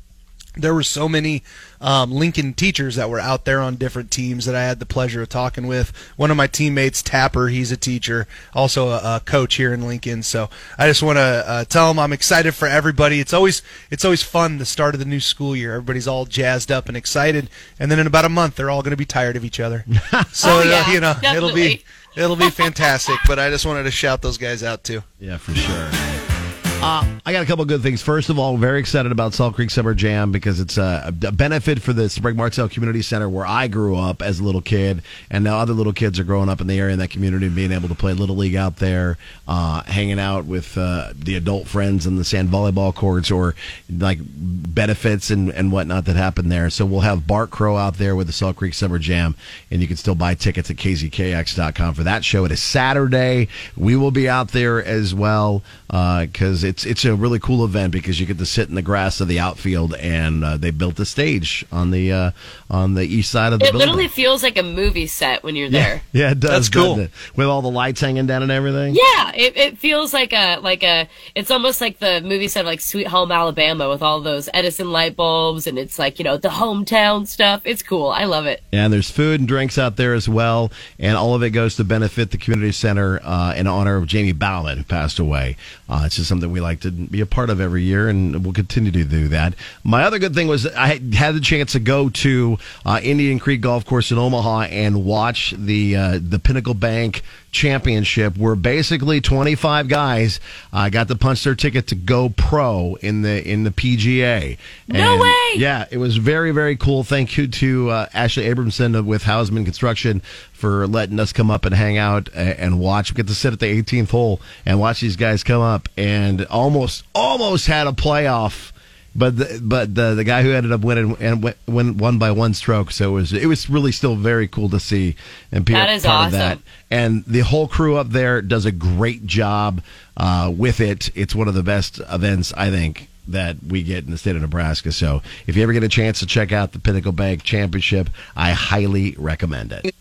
there 0.56 0.74
were 0.74 0.84
so 0.84 1.08
many 1.08 1.44
um, 1.82 2.12
Lincoln 2.12 2.54
teachers 2.54 2.96
that 2.96 3.10
were 3.10 3.20
out 3.20 3.46
there 3.46 3.62
on 3.62 3.76
different 3.76 4.12
teams 4.12 4.46
that 4.46 4.56
I 4.56 4.64
had 4.64 4.80
the 4.80 4.86
pleasure 4.86 5.22
of 5.22 5.30
talking 5.30 5.68
with. 5.68 5.92
One 6.18 6.32
of 6.32 6.38
my 6.38 6.48
teammates, 6.48 7.02
Tapper, 7.02 7.48
he's 7.48 7.72
a 7.72 7.78
teacher, 7.78 8.28
also 8.54 8.90
a, 8.90 8.98
a 9.18 9.22
coach 9.26 9.56
here 9.56 9.74
in 9.74 9.88
Lincoln. 9.88 10.24
So 10.24 10.50
I 10.78 10.88
just 10.88 11.02
want 11.04 11.18
to 11.18 11.22
uh, 11.48 11.66
tell 11.66 11.92
him 11.92 12.00
I'm 12.00 12.14
excited 12.14 12.54
for 12.54 12.68
everybody. 12.68 13.20
It's 13.20 13.34
always 13.34 13.62
it's 13.90 14.04
always 14.06 14.24
fun 14.24 14.58
the 14.58 14.66
start 14.66 14.96
of 14.96 15.00
the 15.00 15.06
new 15.06 15.20
school 15.20 15.56
year. 15.56 15.74
Everybody's 15.74 16.08
all 16.08 16.26
jazzed 16.26 16.72
up 16.72 16.88
and 16.88 16.98
excited, 16.98 17.50
and 17.80 17.90
then 17.92 18.00
in 18.00 18.08
about 18.08 18.26
a 18.26 18.30
month 18.30 18.56
they're 18.56 18.70
all 18.70 18.82
going 18.82 18.92
to 18.92 18.98
be 18.98 19.06
tired 19.06 19.36
of 19.36 19.46
each 19.46 19.60
other. 19.60 19.86
So 20.32 20.50
Oh, 20.50 20.60
uh, 20.60 20.64
yeah, 20.64 20.92
you 20.92 21.00
know 21.00 21.16
it'll 21.36 21.54
be 21.54 21.84
it'll 22.16 22.36
be 22.36 22.50
fantastic. 22.50 23.16
But 23.28 23.40
I 23.40 23.50
just 23.50 23.66
wanted 23.66 23.84
to 23.84 23.92
shout 23.92 24.22
those 24.22 24.38
guys 24.38 24.64
out 24.64 24.84
too. 24.84 25.04
Yeah, 25.20 25.38
for 25.38 25.54
sure. 25.54 26.39
Uh, 26.82 27.04
I 27.26 27.34
got 27.34 27.44
a 27.44 27.46
couple 27.46 27.66
good 27.66 27.82
things. 27.82 28.02
First 28.02 28.30
of 28.30 28.40
all, 28.40 28.56
very 28.56 28.80
excited 28.80 29.12
about 29.12 29.34
Salt 29.34 29.54
Creek 29.54 29.70
Summer 29.70 29.94
Jam 29.94 30.32
because 30.32 30.62
it's 30.62 30.78
a, 30.78 31.14
a 31.24 31.32
benefit 31.32 31.82
for 31.82 31.92
the 31.92 32.10
Sprague 32.10 32.38
Martell 32.38 32.70
Community 32.70 33.02
Center 33.02 33.28
where 33.28 33.46
I 33.46 33.68
grew 33.68 33.98
up 33.98 34.22
as 34.22 34.40
a 34.40 34.44
little 34.46 34.62
kid, 34.62 35.02
and 35.30 35.44
now 35.44 35.58
other 35.58 35.74
little 35.74 35.92
kids 35.92 36.20
are 36.20 36.24
growing 36.24 36.48
up 36.48 36.62
in 36.62 36.68
the 36.68 36.80
area 36.80 36.94
in 36.94 37.00
that 37.00 37.10
community 37.10 37.48
and 37.48 37.56
being 37.56 37.74
able 37.74 37.90
to 37.90 37.96
play 37.96 38.14
little 38.14 38.38
league 38.38 38.56
out 38.56 38.78
there, 38.78 39.18
uh, 39.46 39.84
hanging 39.84 40.20
out 40.22 40.46
with 40.46 40.78
uh, 40.78 41.12
the 41.14 41.36
adult 41.36 41.68
friends 41.68 42.08
in 42.08 42.16
the 42.16 42.24
sand 42.24 42.48
volleyball 42.48 42.96
courts 42.96 43.30
or 43.30 43.56
like 43.90 44.20
benefits 44.22 45.30
and, 45.32 45.50
and 45.52 45.74
whatnot 45.74 46.06
that 46.06 46.16
happen 46.16 46.48
there. 46.48 46.70
So 46.70 46.86
we'll 46.86 47.02
have 47.02 47.28
Bart 47.28 47.52
Crow 47.52 47.76
out 47.76 47.96
there 47.98 48.16
with 48.16 48.28
the 48.28 48.34
Salt 48.34 48.56
Creek 48.56 48.74
Summer 48.74 49.00
Jam, 49.00 49.36
and 49.70 49.82
you 49.82 49.88
can 49.88 49.98
still 49.98 50.16
buy 50.16 50.34
tickets 50.34 50.72
at 50.72 50.78
kzkx.com 50.78 51.94
for 51.94 52.04
that 52.04 52.24
show. 52.24 52.46
It 52.46 52.54
is 52.54 52.64
Saturday. 52.64 53.50
We 53.76 53.98
will 53.98 54.12
be 54.12 54.30
out 54.30 54.54
there 54.54 54.82
as 54.82 55.14
well 55.14 55.62
because 55.90 56.64
it's 56.70 56.86
it's 56.86 57.04
a 57.06 57.16
really 57.16 57.40
cool 57.40 57.66
event 57.66 57.92
because 57.92 58.20
you 58.20 58.26
get 58.26 58.38
to 58.38 58.46
sit 58.46 58.70
in 58.70 58.76
the 58.76 58.82
grass 58.82 59.20
of 59.20 59.28
the 59.28 59.40
outfield 59.40 59.96
and 59.96 60.44
uh, 60.44 60.56
they 60.58 60.72
built 60.72 61.00
a 61.00 61.06
stage 61.06 61.66
on 61.72 61.92
the 61.92 62.12
uh, 62.12 62.32
on 62.70 62.94
the 62.94 63.04
east 63.04 63.32
side 63.32 63.52
of 63.54 63.60
the 63.60 63.66
It 63.66 63.72
building. 63.72 63.88
literally 63.88 64.08
feels 64.08 64.44
like 64.44 64.58
a 64.58 64.64
movie 64.64 65.08
set 65.08 65.44
when 65.44 65.56
you're 65.56 65.70
there. 65.70 66.02
yeah, 66.14 66.32
it 66.32 66.40
does. 66.40 66.52
That's 66.52 66.70
cool. 66.70 67.00
it? 67.00 67.12
With 67.36 67.48
all 67.48 67.62
the 67.62 67.72
lights 67.72 68.02
hanging 68.02 68.28
down 68.28 68.44
and 68.44 68.52
everything. 68.52 68.94
Yeah, 68.96 69.32
it, 69.36 69.58
it 69.58 69.78
feels 69.78 70.14
like 70.14 70.32
a 70.34 70.58
like 70.62 70.84
a 70.84 71.10
it's 71.36 71.52
almost 71.52 71.82
like 71.82 72.00
the 72.00 72.22
movie 72.22 72.48
set 72.48 72.62
of 72.62 72.66
like 72.68 72.82
Sweet 72.82 73.08
Home 73.08 73.32
Alabama 73.32 73.90
with 73.90 74.02
all 74.02 74.22
those 74.22 74.48
Edison 74.54 74.92
light 74.92 75.16
bulbs 75.16 75.66
and 75.68 75.78
it's 75.80 75.98
like, 76.00 76.20
you 76.20 76.24
know, 76.26 76.38
the 76.38 76.50
hometown 76.50 77.28
stuff. 77.28 77.62
It's 77.66 77.82
cool. 77.84 78.10
I 78.10 78.26
love 78.26 78.46
it. 78.46 78.62
And 78.72 78.94
there's 78.94 79.10
food 79.10 79.40
and 79.40 79.48
drinks 79.48 79.78
out 79.78 79.96
there 79.98 80.14
as 80.14 80.30
well, 80.30 80.72
and 81.00 81.18
all 81.18 81.34
of 81.34 81.44
it 81.44 81.50
goes 81.50 81.76
to 81.78 81.84
benefit 81.84 82.32
the 82.32 82.38
community 82.38 82.72
center 82.72 83.20
uh, 83.24 83.54
in 83.56 83.66
honor 83.68 83.96
of 83.96 84.06
Jamie 84.08 84.32
Ballard, 84.34 84.78
who 84.78 84.84
passed 84.84 85.18
away. 85.20 85.58
Uh, 85.90 86.04
it's 86.06 86.16
just 86.18 86.30
something 86.30 86.52
we 86.52 86.59
like 86.60 86.82
to 86.82 86.92
be 86.92 87.22
a 87.22 87.26
part 87.26 87.50
of 87.50 87.60
every 87.62 87.84
year, 87.84 88.10
and 88.10 88.44
we'll 88.44 88.54
continue 88.54 88.92
to 88.92 89.04
do 89.04 89.28
that. 89.30 89.54
My 89.84 90.04
other 90.04 90.20
good 90.20 90.34
thing 90.36 90.48
was 90.48 90.66
I 90.68 90.88
had- 90.88 91.14
had 91.14 91.36
the 91.36 91.40
chance 91.42 91.72
to 91.74 91.80
go 91.80 92.10
to 92.10 92.58
uh, 92.86 93.00
Indian 93.04 93.40
Creek 93.40 93.62
Golf 93.62 93.86
Course 93.86 94.12
in 94.12 94.18
Omaha 94.18 94.62
and 94.64 95.04
watch 95.06 95.54
the 95.58 95.96
uh, 95.96 96.20
the 96.22 96.40
Pinnacle 96.40 96.74
Bank 96.74 97.24
Championship, 97.52 98.38
where 98.38 98.56
basically 98.56 99.22
25 99.22 99.88
guys 99.88 100.40
uh, 100.72 100.90
got 100.90 101.08
to 101.08 101.16
punch 101.16 101.44
their 101.44 101.56
ticket 101.56 101.88
to 101.88 101.96
go 101.96 102.30
pro 102.30 102.96
in 102.96 103.22
the 103.22 103.48
in 103.48 103.64
the 103.64 103.72
PGA. 103.72 104.58
No 104.88 105.18
way! 105.18 105.52
Yeah, 105.56 105.86
it 105.90 105.98
was 105.98 106.18
very 106.18 106.52
very 106.52 106.76
cool. 106.76 107.04
Thank 107.04 107.38
you 107.38 107.48
to 107.48 107.90
uh, 107.90 108.08
Ashley 108.14 108.46
Abramson 108.46 109.06
with 109.06 109.24
Hausmann 109.24 109.66
Construction 109.66 110.22
for 110.52 110.88
letting 110.88 111.20
us 111.20 111.32
come 111.32 111.50
up 111.50 111.66
and 111.66 111.74
hang 111.74 111.98
out 111.98 112.30
and 112.34 112.80
watch. 112.80 113.12
We 113.12 113.18
get 113.18 113.28
to 113.28 113.36
sit 113.36 113.54
at 113.54 113.60
the 113.60 113.82
18th 113.82 114.10
hole 114.12 114.42
and 114.66 114.80
watch 114.80 115.00
these 115.00 115.16
guys 115.16 115.44
come 115.44 115.62
up 115.62 115.88
and 115.98 116.46
almost 116.46 117.04
almost 117.16 117.68
had 117.68 117.88
a 117.88 117.92
playoff. 117.92 118.72
But 119.20 119.38
the, 119.38 119.60
but 119.62 119.94
the 119.94 120.16
the 120.16 120.24
guy 120.24 120.44
who 120.44 120.54
ended 120.54 120.72
up 120.72 120.80
winning 120.80 121.18
and 121.20 121.54
win 121.68 121.98
won 121.98 122.20
by 122.20 122.32
one 122.32 122.54
stroke, 122.54 122.90
so 122.92 123.10
it 123.10 123.14
was 123.14 123.34
it 123.34 123.48
was 123.48 123.70
really 123.70 123.92
still 123.92 124.16
very 124.16 124.48
cool 124.48 124.70
to 124.70 124.80
see 124.80 125.18
and 125.52 125.66
be 125.66 125.74
That 125.74 125.90
a 125.90 125.94
is 125.94 126.06
part 126.06 126.28
of 126.28 126.32
that. 126.32 126.60
And 126.90 127.26
the 127.26 127.42
whole 127.42 127.68
crew 127.68 127.98
up 127.98 128.10
there 128.12 128.42
does 128.42 128.66
a 128.66 128.72
great 128.72 129.26
job 129.26 129.84
uh, 130.16 130.52
with 130.56 130.80
it. 130.80 131.12
It's 131.16 131.36
one 131.36 131.50
of 131.50 131.54
the 131.54 131.64
best 131.64 132.00
events 132.10 132.54
I 132.56 132.70
think 132.70 133.10
that 133.28 133.58
we 133.62 133.84
get 133.84 134.06
in 134.06 134.12
the 134.12 134.18
state 134.18 134.38
of 134.38 134.42
Nebraska. 134.42 134.94
So 134.94 135.22
if 135.48 135.58
you 135.58 135.64
ever 135.64 135.74
get 135.74 135.84
a 135.84 135.90
chance 135.90 136.20
to 136.20 136.26
check 136.26 136.54
out 136.54 136.72
the 136.72 136.80
Pinnacle 136.80 137.12
Bank 137.12 137.44
Championship, 137.44 138.10
I 138.38 138.52
highly 138.52 139.16
recommend 139.18 139.74
it. 139.74 139.94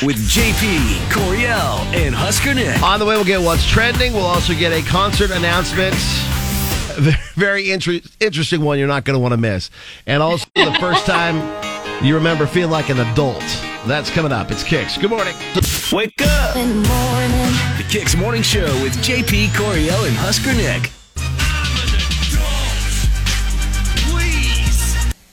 With 0.00 0.16
JP, 0.28 1.10
Coriel, 1.10 1.80
and 1.92 2.14
Husker 2.14 2.54
Nick. 2.54 2.80
On 2.84 3.00
the 3.00 3.04
way, 3.04 3.16
we'll 3.16 3.24
get 3.24 3.40
what's 3.40 3.66
trending. 3.66 4.12
We'll 4.12 4.22
also 4.22 4.54
get 4.54 4.70
a 4.70 4.80
concert 4.88 5.32
announcement. 5.32 5.92
Very 7.34 7.72
inter- 7.72 7.98
interesting 8.20 8.60
one 8.60 8.78
you're 8.78 8.86
not 8.86 9.04
going 9.04 9.14
to 9.14 9.18
want 9.18 9.32
to 9.32 9.36
miss. 9.36 9.70
And 10.06 10.22
also 10.22 10.46
the 10.54 10.76
first 10.78 11.04
time 11.04 11.36
you 12.04 12.14
remember 12.14 12.46
feeling 12.46 12.70
like 12.70 12.90
an 12.90 13.00
adult. 13.00 13.42
That's 13.86 14.08
coming 14.08 14.30
up. 14.30 14.52
It's 14.52 14.62
Kicks. 14.62 14.96
Good 14.96 15.10
morning. 15.10 15.34
Wake 15.92 16.22
up! 16.22 16.54
The 16.54 17.84
Kicks 17.88 18.14
Morning 18.14 18.42
Show 18.42 18.66
with 18.82 18.96
JP, 18.98 19.48
Coriel, 19.48 20.06
and 20.06 20.16
Husker 20.16 20.54
Nick. 20.54 20.92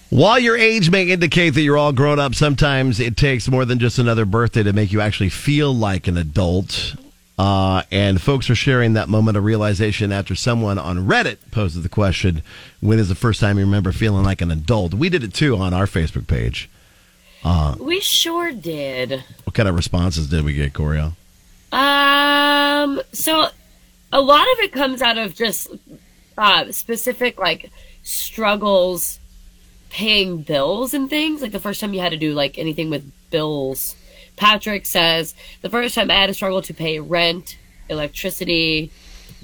While 0.09 0.39
your 0.39 0.55
age 0.55 0.89
may 0.91 1.09
indicate 1.09 1.51
that 1.51 1.61
you're 1.61 1.77
all 1.77 1.91
grown 1.91 2.19
up, 2.19 2.35
sometimes 2.35 2.99
it 2.99 3.17
takes 3.17 3.47
more 3.49 3.65
than 3.65 3.79
just 3.79 3.99
another 3.99 4.25
birthday 4.25 4.63
to 4.63 4.71
make 4.73 4.91
you 4.91 5.01
actually 5.01 5.29
feel 5.29 5.73
like 5.73 6.07
an 6.07 6.17
adult. 6.17 6.95
Uh, 7.37 7.81
and 7.91 8.21
folks 8.21 8.49
are 8.49 8.55
sharing 8.55 8.93
that 8.93 9.09
moment 9.09 9.35
of 9.35 9.43
realization 9.43 10.13
after 10.13 10.35
someone 10.35 10.77
on 10.77 11.05
Reddit 11.07 11.37
posted 11.51 11.83
the 11.83 11.89
question, 11.89 12.43
When 12.79 12.97
is 12.97 13.09
the 13.09 13.15
first 13.15 13.41
time 13.41 13.57
you 13.57 13.65
remember 13.65 13.91
feeling 13.91 14.23
like 14.23 14.41
an 14.41 14.51
adult? 14.51 14.93
We 14.93 15.09
did 15.09 15.23
it 15.23 15.33
too 15.33 15.57
on 15.57 15.73
our 15.73 15.85
Facebook 15.85 16.27
page. 16.27 16.69
Uh, 17.43 17.75
We 17.79 17.99
sure 17.99 18.51
did. 18.53 19.23
what 19.43 19.53
kind 19.53 19.67
of 19.67 19.75
responses 19.75 20.29
did 20.29 20.45
we 20.45 20.53
get, 20.53 20.71
Coriel? 20.73 21.13
Um, 21.73 23.01
so 23.11 23.47
a 24.13 24.21
lot 24.21 24.43
of 24.53 24.59
it 24.59 24.71
comes 24.71 25.01
out 25.01 25.17
of 25.17 25.35
just 25.35 25.67
uh, 26.37 26.71
specific 26.71 27.37
like 27.37 27.69
struggles 28.03 29.19
paying 29.95 30.41
bills 30.41 30.93
and 30.93 31.09
things. 31.09 31.41
Like 31.41 31.53
the 31.53 31.59
first 31.59 31.79
time 31.79 31.93
you 31.93 32.01
had 32.01 32.11
to 32.11 32.17
do 32.17 32.33
like 32.33 32.57
anything 32.57 32.89
with 32.89 33.09
bills. 33.29 33.95
Patrick 34.35 34.85
says 34.85 35.33
the 35.61 35.69
first 35.69 35.95
time 35.95 36.11
I 36.11 36.15
had 36.15 36.27
to 36.27 36.33
struggle 36.33 36.61
to 36.63 36.73
pay 36.73 36.99
rent, 36.99 37.57
electricity, 37.87 38.91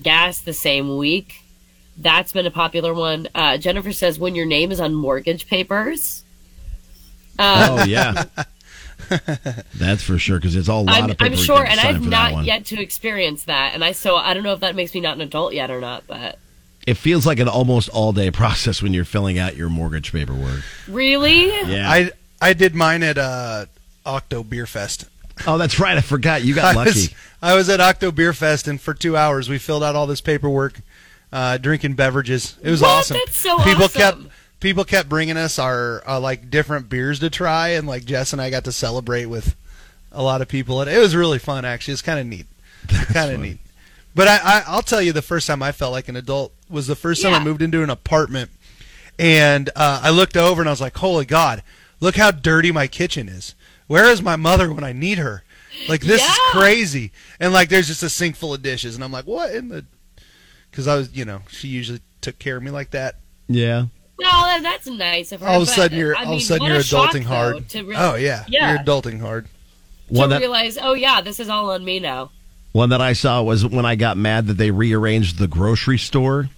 gas 0.02 0.42
the 0.42 0.52
same 0.52 0.98
week. 0.98 1.46
That's 1.96 2.34
been 2.34 2.46
a 2.46 2.52
popular 2.52 2.94
one. 2.94 3.30
Uh, 3.34 3.58
Jennifer 3.60 3.94
says 3.94 4.20
when 4.20 4.36
your 4.36 4.46
name 4.46 4.74
is 4.74 4.82
on 4.82 4.94
mortgage 4.94 5.48
papers. 5.48 6.26
Uh, 7.40 7.68
oh, 7.80 7.86
yeah. 7.86 8.26
That's 9.76 10.04
for 10.04 10.18
sure, 10.18 10.38
because 10.38 10.58
it's 10.58 10.68
all 10.68 10.82
a 10.82 10.84
lot 10.84 11.04
I'm, 11.04 11.10
of 11.12 11.18
I'm 11.22 11.36
sure, 11.36 11.66
and 11.66 11.80
I've 11.80 12.06
not 12.06 12.44
yet 12.44 12.66
to 12.66 12.82
experience 12.82 13.46
that, 13.46 13.74
and 13.74 13.84
I 13.84 13.94
so 13.94 14.16
I 14.18 14.34
don't 14.34 14.44
know 14.44 14.54
if 14.54 14.60
that 14.60 14.76
makes 14.76 14.94
me 14.94 15.00
not 15.00 15.16
an 15.16 15.22
adult 15.22 15.54
yet 15.54 15.72
or 15.72 15.82
not. 15.82 16.04
But 16.08 16.38
It 16.88 16.96
feels 16.96 17.26
like 17.28 17.40
an 17.40 17.48
almost 17.48 17.90
all 17.90 18.12
day 18.14 18.32
process 18.32 18.82
when 18.82 18.94
you're 18.94 19.06
filling 19.06 19.38
out 19.38 19.56
your 19.56 19.70
mortgage 19.70 20.12
paperwork. 20.12 20.62
really, 20.88 21.46
Yeah. 21.72 21.90
I 21.90 22.12
I 22.42 22.54
did 22.54 22.74
mine 22.74 23.04
at 23.04 23.18
uh, 23.20 23.66
Octo 24.06 24.44
Beer 24.44 24.66
Fest. 24.66 25.06
Oh, 25.46 25.58
that's 25.58 25.80
right. 25.80 25.98
I 25.98 26.02
forgot. 26.02 26.44
You 26.44 26.56
got 26.56 26.76
I 26.78 26.84
was, 26.86 26.96
lucky. 27.12 27.16
I 27.42 27.56
was 27.56 27.70
at 27.70 27.80
Octo 27.80 28.12
Beer 28.12 28.34
Fest, 28.34 28.68
and 28.68 28.80
for 28.82 28.94
two 28.94 29.16
hours 29.16 29.48
we 29.50 29.58
filled 29.60 29.84
out 29.84 29.96
all 29.96 30.08
this 30.08 30.22
paperwork, 30.22 30.82
uh, 31.32 31.58
drinking 31.58 31.94
beverages. 31.94 32.58
It 32.64 32.70
was 32.72 32.82
What? 32.82 32.90
awesome. 32.90 33.18
That's 33.26 33.38
so 33.38 33.58
people 33.60 33.84
awesome. 33.86 34.02
kept 34.02 34.20
people 34.60 34.84
kept 34.84 35.08
bringing 35.10 35.38
us 35.38 35.60
our 35.60 36.04
uh, 36.08 36.20
like 36.20 36.50
different 36.50 36.90
beers 36.90 37.20
to 37.20 37.30
try, 37.30 37.70
and 37.70 37.88
like 37.88 38.06
Jess 38.06 38.34
and 38.34 38.42
I 38.42 38.50
got 38.50 38.64
to 38.66 38.72
celebrate 38.72 39.26
with 39.28 39.56
a 40.12 40.22
lot 40.24 40.42
of 40.42 40.48
people. 40.48 40.82
And 40.82 40.90
it 40.90 40.98
was 41.00 41.16
really 41.16 41.40
fun. 41.40 41.64
Actually, 41.64 41.94
it's 41.94 42.02
kind 42.02 42.20
of 42.20 42.26
neat. 42.26 42.48
Kind 43.14 43.32
of 43.32 43.40
neat. 43.40 43.60
But 44.16 44.28
I, 44.28 44.38
I 44.44 44.64
I'll 44.68 44.82
tell 44.82 45.02
you, 45.02 45.14
the 45.14 45.22
first 45.22 45.46
time 45.46 45.62
I 45.62 45.72
felt 45.72 45.92
like 45.94 46.10
an 46.10 46.16
adult 46.16 46.52
was 46.72 46.88
the 46.88 46.96
first 46.96 47.22
time 47.22 47.34
I 47.34 47.44
moved 47.44 47.62
into 47.62 47.84
an 47.84 47.90
apartment, 47.90 48.50
and 49.20 49.70
uh, 49.76 50.02
I 50.04 50.10
looked 50.10 50.38
over 50.38 50.62
and 50.62 50.70
I 50.70 50.72
was 50.72 50.82
like, 50.82 50.98
"Holy 50.98 51.26
God, 51.26 51.64
look 52.00 52.16
how 52.16 52.32
dirty 52.32 52.72
my 52.72 52.88
kitchen 52.88 53.28
is. 53.30 53.56
Where 53.88 54.06
is 54.06 54.22
my 54.22 54.36
mother 54.36 54.72
when 54.74 54.84
I 54.84 54.94
need 54.94 55.18
her? 55.18 55.44
Like 55.88 56.02
this 56.02 56.22
is 56.22 56.38
crazy." 56.52 57.12
And 57.40 57.54
like, 57.54 57.70
there's 57.70 57.88
just 57.88 58.04
a 58.04 58.10
sink 58.10 58.36
full 58.36 58.54
of 58.54 58.62
dishes, 58.62 58.96
and 58.96 59.04
I'm 59.04 59.12
like, 59.12 59.26
"What 59.26 59.54
in 59.54 59.70
the?" 59.70 59.86
Because 60.70 60.88
I 60.88 60.96
was, 60.96 61.14
you 61.14 61.26
know, 61.26 61.42
she 61.50 61.68
usually 61.68 62.00
took 62.22 62.40
care 62.40 62.56
of 62.58 62.64
me 62.64 62.72
like 62.72 62.92
that. 62.92 63.16
Yeah. 63.50 63.88
no, 64.20 64.30
that, 64.30 64.60
that's 64.64 64.88
nice 64.88 65.32
of 65.34 65.42
her. 65.42 65.48
All 65.48 65.58
of 65.62 65.68
a 65.68 65.72
sudden, 65.72 65.98
you're 65.98 66.16
I 66.16 66.24
all 66.24 66.34
of 66.34 66.40
a 66.40 66.42
sudden 66.42 66.68
you're 66.68 66.78
a 66.78 66.80
adulting 66.80 67.24
though, 67.24 67.30
hard. 67.30 67.70
To 67.70 67.84
re- 67.84 67.96
oh 67.98 68.16
yeah, 68.16 68.46
yeah, 68.48 68.72
you're 68.72 68.80
adulting 68.84 69.20
hard. 69.20 69.48
to 70.08 70.14
One 70.14 70.30
that 70.30 70.40
realize, 70.40 70.78
oh 70.82 70.94
yeah, 70.94 71.20
this 71.22 71.40
is 71.42 71.50
all 71.50 71.72
on 71.72 71.84
me 71.84 72.00
now. 72.00 72.32
one 72.72 72.90
that 72.92 73.02
I 73.02 73.12
saw 73.14 73.42
was 73.44 73.66
when 73.66 73.86
I 73.86 73.96
got 73.96 74.16
mad 74.16 74.48
that 74.48 74.54
they 74.54 74.72
rearranged 74.72 75.38
the 75.40 75.48
grocery 75.48 75.98
store. 75.98 76.50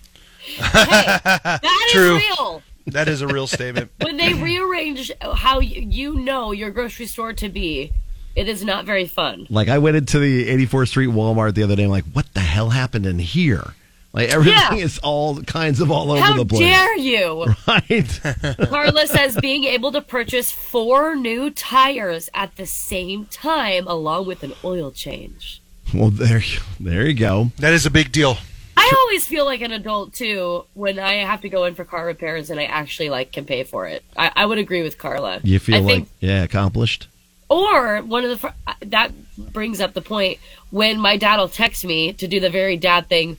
That 0.73 1.83
is 1.87 1.91
True. 1.91 2.15
real. 2.17 2.61
That 2.87 3.07
is 3.07 3.21
a 3.21 3.27
real 3.27 3.47
statement. 3.47 3.91
When 4.01 4.17
they 4.17 4.33
rearrange 4.33 5.11
how 5.21 5.59
you, 5.59 5.81
you 5.81 6.15
know 6.15 6.51
your 6.51 6.69
grocery 6.71 7.05
store 7.05 7.33
to 7.33 7.49
be, 7.49 7.91
it 8.35 8.47
is 8.49 8.63
not 8.63 8.85
very 8.85 9.07
fun. 9.07 9.47
Like 9.49 9.69
I 9.69 9.77
went 9.77 9.95
into 9.95 10.19
the 10.19 10.47
84th 10.65 10.89
Street 10.89 11.09
Walmart 11.09 11.53
the 11.55 11.63
other 11.63 11.75
day. 11.75 11.83
I'm 11.85 11.89
like, 11.89 12.05
what 12.13 12.33
the 12.33 12.39
hell 12.41 12.71
happened 12.71 13.05
in 13.05 13.19
here? 13.19 13.73
Like 14.11 14.29
everything 14.29 14.77
Yeah. 14.77 14.83
is 14.85 14.99
all 14.99 15.41
kinds 15.43 15.79
of 15.79 15.89
all 15.91 16.11
over 16.11 16.21
How 16.21 16.35
the 16.37 16.45
place. 16.45 16.61
How 16.71 16.85
dare 16.85 16.97
you? 16.97 17.45
Right. 17.67 18.67
Carla 18.69 19.07
says 19.07 19.37
being 19.41 19.63
able 19.63 19.91
to 19.93 20.01
purchase 20.01 20.51
four 20.51 21.15
new 21.15 21.49
tires 21.49 22.29
at 22.33 22.55
the 22.57 22.65
same 22.67 23.25
time, 23.27 23.87
along 23.87 24.27
with 24.27 24.43
an 24.43 24.53
oil 24.63 24.91
change. 24.91 25.61
well, 25.93 26.09
there, 26.11 26.39
you- 26.39 26.59
there 26.79 27.07
you 27.07 27.13
go. 27.15 27.51
That 27.57 27.73
is 27.73 27.85
a 27.87 27.91
big 27.91 28.11
deal. 28.11 28.37
I 28.83 28.93
always 29.03 29.25
feel 29.25 29.45
like 29.45 29.61
an 29.61 29.71
adult 29.71 30.13
too 30.13 30.65
when 30.73 30.99
I 30.99 31.13
have 31.25 31.41
to 31.41 31.49
go 31.49 31.63
in 31.65 31.75
for 31.75 31.85
car 31.85 32.05
repairs 32.05 32.49
and 32.49 32.59
I 32.59 32.65
actually 32.65 33.09
like 33.09 33.31
can 33.31 33.45
pay 33.45 33.63
for 33.63 33.87
it. 33.87 34.03
I, 34.17 34.31
I 34.35 34.45
would 34.45 34.57
agree 34.57 34.83
with 34.83 34.97
Carla. 34.97 35.39
You 35.43 35.59
feel 35.59 35.75
I 35.75 35.79
like 35.79 35.95
think, 35.95 36.09
yeah, 36.19 36.43
accomplished. 36.43 37.07
or 37.49 38.01
one 38.01 38.25
of 38.25 38.41
the 38.41 38.53
that 38.87 39.11
brings 39.37 39.79
up 39.79 39.93
the 39.93 40.01
point 40.01 40.39
when 40.71 40.99
my 40.99 41.17
dad 41.17 41.37
will 41.37 41.49
text 41.49 41.85
me 41.85 42.13
to 42.13 42.27
do 42.27 42.39
the 42.39 42.49
very 42.49 42.75
dad 42.77 43.07
thing. 43.07 43.37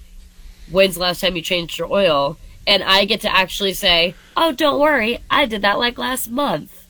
When's 0.71 0.95
the 0.95 1.03
last 1.03 1.21
time 1.21 1.37
you 1.37 1.43
changed 1.43 1.79
your 1.79 1.93
oil? 1.93 2.39
And 2.67 2.83
I 2.83 3.05
get 3.05 3.21
to 3.23 3.31
actually 3.35 3.75
say, 3.75 4.15
"Oh, 4.39 4.51
don't 4.53 4.81
worry, 4.81 5.19
I 5.31 5.45
did 5.45 5.61
that 5.63 5.79
like 5.79 5.99
last 5.99 6.31
month." 6.31 6.87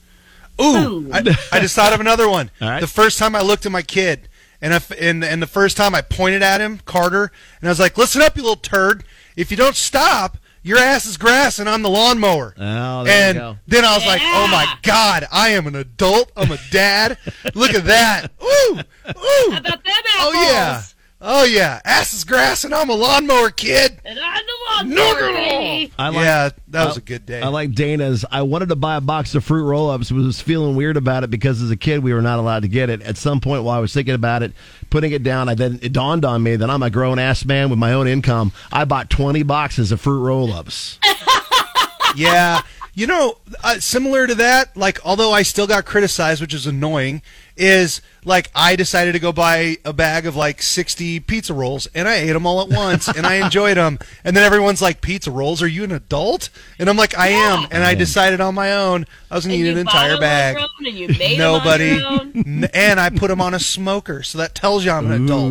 Ooh, 0.60 1.10
I, 1.12 1.18
I 1.50 1.58
just 1.58 1.74
thought 1.74 1.92
of 1.92 1.98
another 1.98 2.28
one. 2.28 2.52
All 2.60 2.68
right. 2.70 2.80
The 2.80 2.86
first 2.86 3.18
time 3.18 3.34
I 3.34 3.42
looked 3.42 3.66
at 3.66 3.72
my 3.72 3.82
kid, 3.82 4.28
and, 4.64 4.72
if, 4.72 4.90
and 4.92 5.22
and 5.22 5.42
the 5.42 5.46
first 5.46 5.76
time 5.76 5.94
I 5.94 6.00
pointed 6.00 6.42
at 6.42 6.62
him, 6.62 6.80
Carter, 6.86 7.30
and 7.60 7.68
I 7.68 7.70
was 7.70 7.78
like, 7.78 7.98
"Listen 7.98 8.22
up, 8.22 8.34
you 8.34 8.42
little 8.42 8.56
turd! 8.56 9.04
If 9.36 9.50
you 9.50 9.58
don't 9.58 9.76
stop, 9.76 10.38
your 10.62 10.78
ass 10.78 11.04
is 11.04 11.18
grass, 11.18 11.58
and 11.58 11.68
I'm 11.68 11.82
the 11.82 11.90
lawnmower." 11.90 12.54
Oh, 12.56 13.04
there 13.04 13.28
and 13.28 13.34
you 13.34 13.40
go. 13.42 13.58
then 13.66 13.84
I 13.84 13.94
was 13.94 14.06
like, 14.06 14.22
"Oh 14.24 14.48
my 14.50 14.66
God, 14.80 15.26
I 15.30 15.50
am 15.50 15.66
an 15.66 15.76
adult. 15.76 16.32
I'm 16.34 16.50
a 16.50 16.58
dad. 16.70 17.18
Look 17.54 17.74
at 17.74 17.84
that! 17.84 18.32
Ooh, 18.42 18.78
ooh! 18.78 19.50
How 19.50 19.58
about 19.58 19.84
them 19.84 20.02
apples? 20.16 20.18
Oh 20.18 20.32
yeah, 20.32 20.82
oh 21.20 21.44
yeah! 21.44 21.80
Ass 21.84 22.14
is 22.14 22.24
grass, 22.24 22.64
and 22.64 22.74
I'm 22.74 22.88
a 22.88 22.94
lawnmower 22.94 23.50
kid. 23.50 24.00
And 24.02 24.18
I'm 24.18 24.46
the 24.46 24.53
Knock 24.82 24.96
lawnmower, 24.96 25.28
it 25.28 25.34
off. 25.34 25.48
baby. 25.50 25.92
I 25.98 26.08
like, 26.08 26.24
yeah, 26.24 26.50
that 26.68 26.86
was 26.86 26.96
I- 26.96 27.00
a 27.00 27.02
good 27.02 27.26
day. 27.26 27.40
I 27.42 27.48
like 27.48 27.72
Dana's. 27.72 28.24
I 28.30 28.42
wanted 28.42 28.70
to 28.70 28.76
buy 28.76 28.96
a 28.96 29.00
box 29.00 29.34
of 29.34 29.44
fruit 29.44 29.64
roll-ups, 29.64 30.10
but 30.10 30.16
was 30.22 30.40
feeling 30.40 30.74
weird 30.76 30.96
about 30.96 31.24
it 31.24 31.30
because 31.30 31.60
as 31.62 31.70
a 31.70 31.76
kid 31.76 32.02
we 32.02 32.12
were 32.12 32.22
not 32.22 32.38
allowed 32.38 32.62
to 32.62 32.68
get 32.68 32.90
it. 32.90 33.02
At 33.02 33.16
some 33.16 33.40
point 33.40 33.62
while 33.64 33.76
I 33.76 33.80
was 33.80 33.92
thinking 33.92 34.14
about 34.14 34.42
it, 34.42 34.52
putting 34.90 35.12
it 35.12 35.22
down, 35.22 35.48
I 35.48 35.54
then 35.54 35.78
it 35.82 35.92
dawned 35.92 36.24
on 36.24 36.42
me 36.42 36.56
that 36.56 36.68
I'm 36.70 36.82
a 36.82 36.90
grown 36.90 37.18
ass 37.18 37.44
man 37.44 37.70
with 37.70 37.78
my 37.78 37.92
own 37.92 38.08
income. 38.08 38.52
I 38.72 38.84
bought 38.84 39.10
20 39.10 39.42
boxes 39.44 39.92
of 39.92 40.00
fruit 40.00 40.20
roll-ups. 40.20 40.98
yeah. 42.16 42.62
You 42.96 43.08
know, 43.08 43.38
uh, 43.64 43.80
similar 43.80 44.26
to 44.28 44.36
that, 44.36 44.76
like, 44.76 45.04
although 45.04 45.32
I 45.32 45.42
still 45.42 45.66
got 45.66 45.84
criticized, 45.84 46.40
which 46.40 46.54
is 46.54 46.64
annoying, 46.66 47.22
is 47.56 48.00
like 48.24 48.50
I 48.54 48.74
decided 48.74 49.12
to 49.12 49.18
go 49.18 49.30
buy 49.32 49.76
a 49.84 49.92
bag 49.92 50.26
of 50.26 50.34
like 50.34 50.60
60 50.62 51.20
pizza 51.20 51.54
rolls 51.54 51.86
and 51.94 52.08
I 52.08 52.14
ate 52.16 52.32
them 52.32 52.46
all 52.46 52.60
at 52.62 52.68
once 52.68 53.06
and 53.06 53.26
I 53.26 53.34
enjoyed 53.34 53.76
them. 53.76 53.98
And 54.24 54.36
then 54.36 54.44
everyone's 54.44 54.82
like, 54.82 55.00
Pizza 55.00 55.30
rolls? 55.30 55.62
Are 55.62 55.66
you 55.68 55.84
an 55.84 55.92
adult? 55.92 56.48
And 56.78 56.88
I'm 56.88 56.96
like, 56.96 57.16
I 57.16 57.28
am. 57.28 57.66
And 57.70 57.84
I 57.84 57.94
decided 57.94 58.40
on 58.40 58.54
my 58.54 58.72
own 58.72 59.06
I 59.30 59.34
was 59.36 59.46
going 59.46 59.58
to 59.60 59.64
eat 59.64 59.70
an 59.70 59.78
you 59.78 59.84
bought 59.84 59.94
entire 59.94 60.08
them 60.08 60.16
on 60.16 60.20
bag. 60.20 60.56
your 60.56 60.62
own 60.64 60.86
and 60.86 60.96
you 60.96 61.08
made 61.08 61.38
them 61.38 61.54
on 61.54 61.58
Nobody. 61.64 61.84
your 61.86 62.06
own. 62.06 62.68
And 62.74 62.98
I 62.98 63.10
put 63.10 63.28
them 63.28 63.40
on 63.40 63.54
a 63.54 63.58
smoker. 63.60 64.22
So 64.22 64.38
that 64.38 64.54
tells 64.54 64.84
you 64.84 64.90
I'm 64.90 65.10
an 65.10 65.24
adult. 65.24 65.44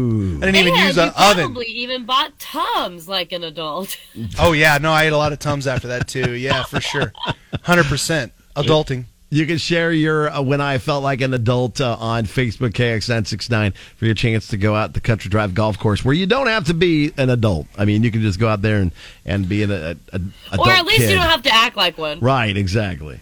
I 0.44 0.46
didn't 0.46 0.56
even 0.56 0.74
And 0.74 0.88
use 0.88 0.98
an 0.98 1.12
oven. 1.18 1.46
Probably 1.46 1.68
even 1.68 2.06
bought 2.06 2.38
Tums 2.39 3.08
like 3.08 3.32
an 3.32 3.44
adult. 3.44 3.96
Oh, 4.39 4.52
yeah. 4.52 4.78
No, 4.80 4.92
I 4.92 5.04
ate 5.06 5.13
a 5.13 5.18
lot 5.18 5.32
of 5.32 5.39
Tums 5.39 5.68
after 5.68 5.88
that, 5.89 6.08
too. 6.08 6.34
Yeah, 6.34 6.63
for 6.63 6.82
sure. 6.82 7.13
100%. 7.54 8.32
Adulting. 8.56 9.06
You 9.34 9.48
can 9.48 9.58
share 9.58 9.91
your 9.91 10.30
uh, 10.30 10.41
when 10.41 10.62
I 10.62 10.78
felt 10.78 11.04
like 11.04 11.22
an 11.22 11.34
adult 11.34 11.82
uh, 11.82 11.98
on 12.00 12.26
Facebook 12.26 12.72
KXN69 12.72 13.76
for 13.96 14.06
your 14.06 14.13
chance 14.13 14.48
to 14.50 14.58
go 14.58 14.76
out 14.76 14.93
the 14.93 15.02
Country 15.02 15.30
Drive 15.30 15.56
Golf 15.56 15.80
Course 15.80 16.06
where 16.06 16.13
you 16.13 16.28
don't 16.28 16.48
have 16.48 16.65
to 16.65 16.74
be 16.76 17.12
an 17.17 17.30
adult. 17.30 17.65
I 17.78 17.86
mean, 17.86 18.04
you 18.04 18.12
can 18.12 18.22
just 18.22 18.39
go 18.39 18.48
out 18.48 18.62
there 18.62 18.78
and, 18.78 18.91
and 19.26 19.50
be 19.50 19.63
an 19.63 19.72
a, 19.72 19.98
a, 20.12 20.22
adult 20.52 20.67
or 20.67 20.72
at 20.72 20.86
least 20.86 21.00
kid. 21.00 21.10
you 21.10 21.15
don't 21.15 21.26
have 21.26 21.41
to 21.43 21.54
act 21.54 21.76
like 21.76 21.98
one. 21.98 22.19
Right, 22.19 22.56
exactly. 22.56 23.19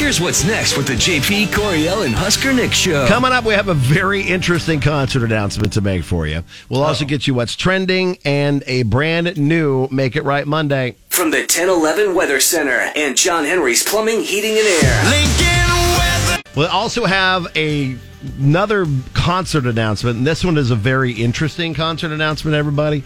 Here's 0.00 0.18
what's 0.18 0.44
next 0.44 0.78
with 0.78 0.86
the 0.86 0.94
JP 0.94 1.48
Coriel 1.48 2.06
and 2.06 2.14
Husker 2.14 2.54
Nick 2.54 2.72
show. 2.72 3.06
Coming 3.06 3.32
up, 3.32 3.44
we 3.44 3.52
have 3.52 3.68
a 3.68 3.74
very 3.74 4.22
interesting 4.22 4.80
concert 4.80 5.22
announcement 5.22 5.74
to 5.74 5.82
make 5.82 6.04
for 6.04 6.26
you. 6.26 6.42
We'll 6.70 6.82
also 6.82 7.04
get 7.04 7.26
you 7.26 7.34
what's 7.34 7.54
trending 7.54 8.16
and 8.24 8.64
a 8.66 8.84
brand 8.84 9.36
new 9.36 9.88
Make 9.90 10.16
It 10.16 10.24
Right 10.24 10.46
Monday. 10.46 10.96
From 11.10 11.30
the 11.30 11.40
1011 11.40 12.14
Weather 12.14 12.40
Center 12.40 12.90
and 12.96 13.14
John 13.14 13.44
Henry's 13.44 13.82
Plumbing, 13.82 14.22
Heating, 14.22 14.52
and 14.52 14.66
Air. 14.66 16.42
We'll 16.56 16.68
also 16.68 17.04
have 17.04 17.46
a 17.54 17.94
another 18.38 18.86
concert 19.12 19.66
announcement, 19.66 20.16
and 20.16 20.26
this 20.26 20.42
one 20.42 20.56
is 20.56 20.70
a 20.70 20.76
very 20.76 21.12
interesting 21.12 21.74
concert 21.74 22.10
announcement, 22.10 22.56
everybody, 22.56 23.04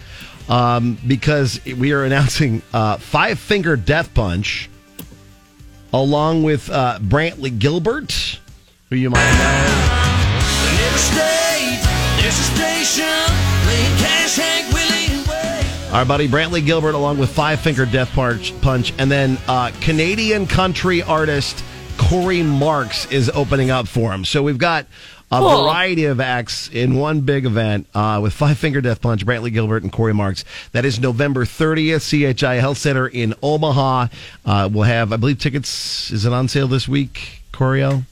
um, 0.49 0.97
because 1.05 1.61
we 1.65 1.91
are 1.91 2.05
announcing 2.05 2.63
uh, 2.73 2.99
Five 2.99 3.41
Finger 3.41 3.75
Death 3.75 4.15
Punch 4.15 4.71
along 5.95 6.43
with 6.43 6.69
uh, 6.71 6.99
Brantley 7.01 7.57
Gilbert, 7.57 8.41
who 8.91 8.97
you 8.97 9.11
might 9.11 9.31
know. 9.39 9.91
Our 15.93 16.05
buddy 16.05 16.27
Brantley 16.27 16.67
Gilbert, 16.67 16.97
along 16.97 17.19
with 17.19 17.31
Five 17.31 17.61
Finger 17.61 17.87
Death 17.87 18.13
Punch, 18.13 18.93
and 18.99 19.09
then 19.09 19.39
uh, 19.47 19.71
Canadian 19.81 20.49
country 20.49 21.03
artist 21.03 21.65
Cory 21.97 22.43
Marks 22.43 23.07
is 23.13 23.31
opening 23.31 23.71
up 23.71 23.87
for 23.87 24.13
him. 24.13 24.25
So 24.25 24.43
we've 24.43 24.59
got 24.59 24.87
a 25.37 25.41
Cool. 25.41 25.65
variety 25.65 26.05
of 26.07 26.21
acts 26.21 26.69
in 26.73 26.97
one 26.97 27.21
big 27.23 27.45
event 27.47 27.87
uh, 27.95 28.21
with 28.23 28.33
Five 28.33 28.59
Finger 28.59 28.81
Death 28.81 29.01
Punch, 29.01 29.25
Brantley 29.27 29.53
Gilbert, 29.53 29.83
and 29.83 29.91
Cory 29.93 30.15
Marks. 30.15 30.45
That 30.73 30.85
is 30.85 30.99
November 31.01 31.45
30th, 31.45 32.37
CHI 32.39 32.55
Health 32.57 32.79
Center 32.79 33.07
in 33.09 33.35
Omaha. 33.43 34.09
Uh, 34.45 34.69
we'll 34.73 34.85
have, 34.85 35.13
I 35.13 35.17
believe, 35.17 35.39
tickets. 35.39 36.11
Is 36.11 36.25
it 36.27 36.33
on 36.33 36.49
sale 36.49 36.69
this 36.69 36.87
week, 36.89 37.43
Coriel? 37.53 38.05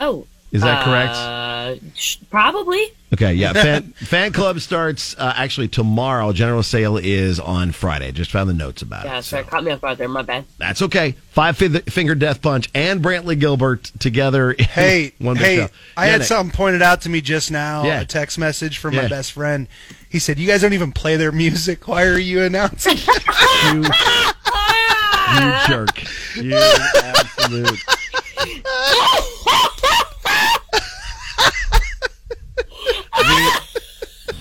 Oh. 0.00 0.26
Is 0.52 0.62
that 0.62 0.84
correct? 0.84 1.12
Uh, 1.14 1.74
sh- 1.94 2.16
probably. 2.30 2.82
Okay, 3.10 3.32
yeah. 3.32 3.54
Fan, 3.54 3.92
fan 3.96 4.32
club 4.32 4.60
starts 4.60 5.16
uh, 5.18 5.32
actually 5.34 5.68
tomorrow. 5.68 6.30
General 6.32 6.62
sale 6.62 6.98
is 6.98 7.40
on 7.40 7.72
Friday. 7.72 8.12
Just 8.12 8.30
found 8.30 8.50
the 8.50 8.54
notes 8.54 8.82
about 8.82 9.04
Yeah, 9.06 9.12
it. 9.12 9.14
Yeah, 9.14 9.20
sorry, 9.22 9.44
caught 9.44 9.64
me 9.64 9.70
off 9.72 9.80
guard 9.80 9.96
there. 9.96 10.08
My 10.08 10.20
bad. 10.22 10.44
That's 10.58 10.82
okay. 10.82 11.12
Five 11.30 11.56
Finger 11.56 12.14
Death 12.14 12.42
Punch 12.42 12.68
and 12.74 13.02
Brantley 13.02 13.38
Gilbert 13.38 13.84
together. 13.98 14.54
Hey, 14.78 15.12
one 15.18 15.36
hey! 15.36 15.56
show. 15.56 15.68
I 15.96 16.04
Yeah, 16.06 16.10
had 16.12 16.18
Nick. 16.20 16.28
something 16.28 16.54
pointed 16.54 16.82
out 16.82 17.00
to 17.02 17.08
me 17.08 17.20
just 17.22 17.50
now. 17.50 17.84
Yeah. 17.84 18.02
A 18.02 18.04
text 18.04 18.38
message 18.38 18.76
from 18.78 18.94
Yeah. 18.94 19.02
my 19.02 19.08
best 19.08 19.32
friend. 19.32 19.66
He 20.10 20.18
said, 20.18 20.38
"You 20.38 20.46
guys 20.46 20.60
don't 20.60 20.72
even 20.74 20.92
play 20.92 21.16
their 21.16 21.32
music. 21.44 21.88
Why 21.88 22.04
are 22.04 22.18
you 22.18 22.42
announcing?" 22.42 22.96
You, 23.64 25.44
you 25.44 25.66
jerk. 25.66 26.02
You 26.36 26.56
absolute. 26.56 27.78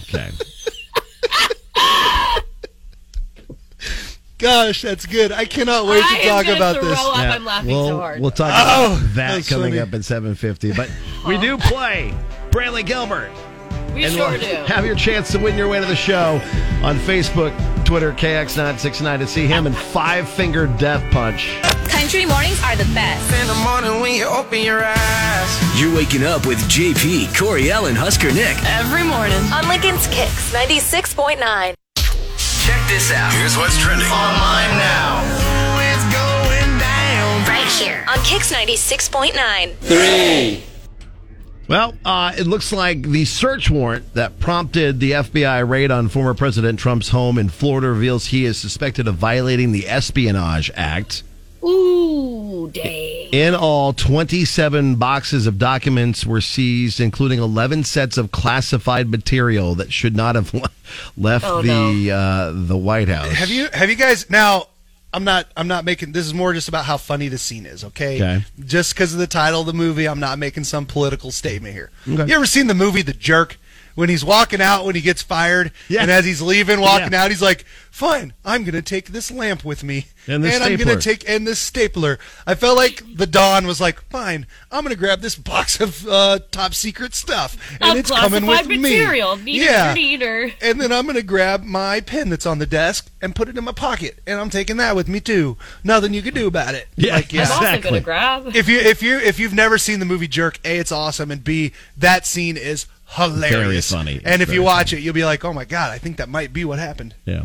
Okay. 0.10 0.32
Gosh, 4.38 4.84
that's 4.84 5.06
good. 5.06 5.32
I 5.32 5.46
cannot 5.46 5.86
wait 5.88 6.04
I 6.04 6.18
to 6.18 6.24
am 6.24 6.30
talk 6.30 6.46
gonna 6.46 6.58
about 6.58 6.76
throw 6.76 6.90
this. 6.90 7.00
up. 7.00 7.16
Yeah, 7.18 7.32
I'm 7.34 7.46
laughing 7.46 7.72
we'll, 7.72 7.88
so 7.88 7.98
hard. 7.98 8.22
We'll 8.22 8.32
talk 8.32 8.52
oh, 8.54 8.62
about 8.96 9.02
Oh, 9.02 9.08
that 9.16 9.48
coming 9.48 9.72
funny. 9.74 9.80
up 9.80 9.94
at 9.94 10.02
7.50. 10.02 10.76
But 10.76 10.92
we 11.28 11.38
do 11.40 11.56
oh. 11.56 11.58
play 11.58 12.14
Brantley 12.52 12.86
Gilbert. 12.86 13.32
We 13.96 14.04
and 14.04 14.14
sure 14.14 14.30
we'll 14.30 14.40
do. 14.40 14.46
have 14.72 14.86
your 14.86 14.94
chance 14.96 15.32
to 15.32 15.40
win 15.40 15.58
your 15.58 15.68
way 15.68 15.80
to 15.80 15.86
the 15.88 15.96
show 15.96 16.40
on 16.84 16.98
Facebook, 17.00 17.52
Twitter, 17.84 18.12
KX969 18.14 19.20
to 19.20 19.28
see 19.28 19.48
him 19.48 19.66
in 19.66 19.74
Five 19.74 20.30
Finger 20.30 20.68
Death 20.68 21.04
Punch. 21.12 21.58
Country 21.90 22.26
mornings 22.28 22.62
are 22.64 22.76
the 22.76 22.84
best. 22.94 23.34
In 23.42 23.48
the 23.48 23.56
morning 23.64 24.02
when 24.02 24.14
you 24.14 24.26
open 24.26 24.62
your 24.62 24.84
eyes. 24.86 25.82
You're 25.82 25.96
waking 25.96 26.24
up 26.24 26.46
with 26.46 26.60
JP 26.70 27.28
Coriel 27.36 27.88
and 27.90 27.98
Husker 27.98 28.32
Nick. 28.32 28.58
Every 28.66 29.04
morning. 29.04 29.40
On 29.52 29.68
Lincoln's 29.68 30.06
Kicks 30.08 30.54
96.9. 30.54 31.74
Check 32.88 32.96
this 32.96 33.12
out. 33.12 33.34
Here's 33.34 33.58
what's 33.58 33.78
trending 33.78 34.08
online 34.08 34.78
now. 34.78 35.22
It's 35.92 36.04
going 36.06 36.80
down. 36.80 37.46
Right 37.46 37.68
here. 37.68 38.06
On 38.08 38.18
Kicks 38.20 38.54
96.9. 38.54 39.76
Three. 39.80 40.64
Well, 41.68 41.96
uh, 42.06 42.34
it 42.38 42.48
looks 42.48 42.72
like 42.72 43.02
the 43.02 43.26
search 43.26 43.70
warrant 43.70 44.14
that 44.14 44.40
prompted 44.40 45.02
the 45.02 45.12
FBI 45.12 45.68
raid 45.68 45.92
on 45.92 46.08
former 46.08 46.34
President 46.34 46.80
Trump's 46.80 47.10
home 47.10 47.38
in 47.38 47.50
Florida 47.50 47.90
reveals 47.90 48.28
he 48.28 48.46
is 48.46 48.58
suspected 48.58 49.10
of 49.10 49.16
violating 49.16 49.74
the 49.74 49.90
Espionage 49.90 50.72
Act. 50.74 51.24
Ooh, 51.66 52.70
dang. 52.72 53.07
In 53.32 53.54
all, 53.56 53.94
27 53.94 54.96
boxes 54.96 55.48
of 55.48 55.58
documents 55.58 56.26
were 56.26 56.40
seized, 56.42 57.00
including 57.00 57.40
11 57.40 57.84
sets 57.84 58.18
of 58.18 58.32
classified 58.32 59.10
material 59.10 59.76
that 59.76 59.92
should 59.92 60.16
not 60.16 60.36
have 60.36 60.54
left 61.18 61.46
Oh, 61.46 61.62
the 61.62 62.12
uh, 62.12 62.52
the 62.56 62.78
White 62.78 63.10
House. 63.10 63.32
Have 63.34 63.50
you 63.50 63.68
have 63.74 63.90
you 63.90 63.96
guys 63.96 64.30
now? 64.30 64.68
I'm 65.14 65.24
not 65.24 65.48
I'm 65.58 65.68
not 65.68 65.84
making 65.86 66.12
this 66.12 66.26
is 66.26 66.34
more 66.34 66.54
just 66.54 66.68
about 66.68 66.86
how 66.86 66.98
funny 66.98 67.28
the 67.28 67.38
scene 67.38 67.66
is. 67.66 67.84
Okay, 67.84 68.16
Okay. 68.16 68.46
just 68.66 68.94
because 68.94 69.14
of 69.14 69.20
the 69.20 69.28
title 69.28 69.62
of 69.62 69.68
the 69.68 69.74
movie, 69.74 70.08
I'm 70.08 70.20
not 70.20 70.38
making 70.40 70.64
some 70.66 70.86
political 70.86 71.32
statement 71.32 71.74
here. 71.74 71.92
Okay. 72.08 72.28
You 72.28 72.36
ever 72.36 72.46
seen 72.46 72.68
the 72.68 72.74
movie 72.76 73.02
The 73.02 73.14
Jerk? 73.14 73.58
When 73.98 74.10
he's 74.10 74.24
walking 74.24 74.62
out 74.62 74.86
when 74.86 74.94
he 74.94 75.02
gets 75.02 75.24
fired, 75.24 75.72
Yeah. 75.90 76.04
and 76.04 76.12
as 76.12 76.24
he's 76.24 76.40
leaving, 76.40 76.80
walking 76.80 77.14
Yeah. 77.14 77.24
out, 77.24 77.32
he's 77.32 77.42
like, 77.42 77.66
"Fine, 77.90 78.34
I'm 78.46 78.64
gonna 78.64 78.84
take 78.84 79.08
this 79.08 79.32
lamp 79.32 79.66
with 79.66 79.84
me, 79.84 80.06
And 80.28 80.44
this 80.44 80.54
I'm 80.54 80.62
stapler." 80.76 80.86
gonna 80.86 81.02
take 81.02 81.28
and 81.28 81.48
this 81.48 81.58
stapler." 81.58 82.20
I 82.46 82.54
felt 82.54 82.78
like 82.78 83.02
the 83.16 83.26
Don 83.26 83.66
was 83.66 83.82
like, 83.82 84.08
"Fine, 84.12 84.46
I'm 84.72 84.84
gonna 84.84 84.94
grab 84.96 85.22
this 85.22 85.34
box 85.34 85.80
of 85.80 86.08
uh, 86.08 86.38
top 86.52 86.76
secret 86.76 87.16
stuff, 87.16 87.58
and 87.82 87.94
Of 87.94 87.98
it's 87.98 88.12
coming 88.12 88.46
with 88.46 88.60
classified 88.60 88.80
material. 88.82 89.36
me." 89.38 89.54
Neater, 89.54 89.66
yeah, 89.66 89.94
neater. 89.96 90.52
and 90.62 90.80
then 90.80 90.92
I'm 90.92 91.06
going 91.06 91.16
to 91.16 91.24
grab 91.24 91.64
my 91.64 92.00
pen 92.00 92.30
that's 92.30 92.46
on 92.46 92.60
the 92.60 92.68
desk 92.68 93.10
and 93.20 93.34
put 93.36 93.50
it 93.50 93.58
in 93.58 93.64
my 93.64 93.72
pocket, 93.72 94.20
and 94.28 94.40
I'm 94.40 94.52
taking 94.52 94.78
that 94.78 94.96
with 94.96 95.08
me 95.08 95.20
too. 95.20 95.58
Nothing 95.84 96.14
you 96.14 96.22
can 96.22 96.36
do 96.36 96.46
about 96.46 96.76
it. 96.76 96.88
Yeah, 96.96 97.16
Like, 97.16 97.34
I'm 97.34 97.40
also 97.40 97.54
Exactly. 97.56 97.90
gonna 97.90 98.02
grab. 98.02 98.56
If 98.56 98.68
you 98.68 98.78
if 98.78 99.02
you 99.02 99.18
if 99.18 99.40
you've 99.40 99.56
never 99.56 99.80
seen 99.80 99.98
the 99.98 100.06
movie 100.06 100.28
Jerk, 100.28 100.60
a 100.64 100.78
it's 100.78 100.92
awesome, 100.92 101.32
and 101.32 101.44
b 101.44 101.72
that 101.98 102.28
scene 102.28 102.58
is 102.58 102.86
hilarious, 103.10 103.90
Very 103.92 104.04
funny. 104.04 104.22
And 104.24 104.42
It's 104.42 104.50
if 104.50 104.56
you 104.56 104.62
very 104.62 104.66
watch 104.66 104.94
it, 104.94 105.00
you'll 105.00 105.14
be 105.14 105.26
like, 105.26 105.44
oh 105.46 105.54
my 105.54 105.66
god, 105.66 105.92
I 105.92 105.98
think 105.98 106.18
that 106.18 106.30
might 106.30 106.54
be 106.54 106.66
what 106.66 106.80
happened. 106.80 107.16
Yeah. 107.26 107.44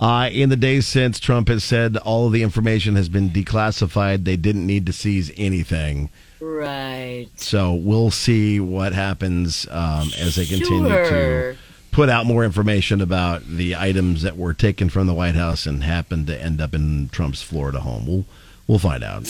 Uh, 0.00 0.28
in 0.32 0.48
the 0.48 0.56
days 0.56 0.86
since 0.86 1.20
Trump 1.20 1.48
has 1.48 1.62
said 1.62 1.96
all 1.98 2.26
of 2.26 2.32
the 2.32 2.42
information 2.42 2.96
has 2.96 3.08
been 3.08 3.30
declassified, 3.30 4.24
they 4.24 4.36
didn't 4.36 4.66
need 4.66 4.86
to 4.86 4.92
seize 4.92 5.30
anything. 5.36 6.10
Right. 6.40 7.28
So 7.36 7.72
we'll 7.74 8.10
see 8.10 8.58
what 8.60 8.92
happens 8.92 9.66
um, 9.70 10.10
as 10.18 10.34
they 10.34 10.46
continue 10.46 10.88
Sure. 10.88 11.52
to 11.52 11.58
put 11.92 12.08
out 12.08 12.26
more 12.26 12.44
information 12.44 13.00
about 13.00 13.46
the 13.46 13.76
items 13.76 14.22
that 14.22 14.36
were 14.36 14.52
taken 14.52 14.90
from 14.90 15.06
the 15.06 15.14
White 15.14 15.36
House 15.36 15.64
and 15.64 15.84
happened 15.84 16.26
to 16.26 16.38
end 16.42 16.60
up 16.60 16.74
in 16.74 17.08
Trump's 17.10 17.40
Florida 17.42 17.80
home. 17.80 18.06
We'll 18.06 18.24
we'll 18.66 18.80
find 18.80 19.04
out. 19.04 19.26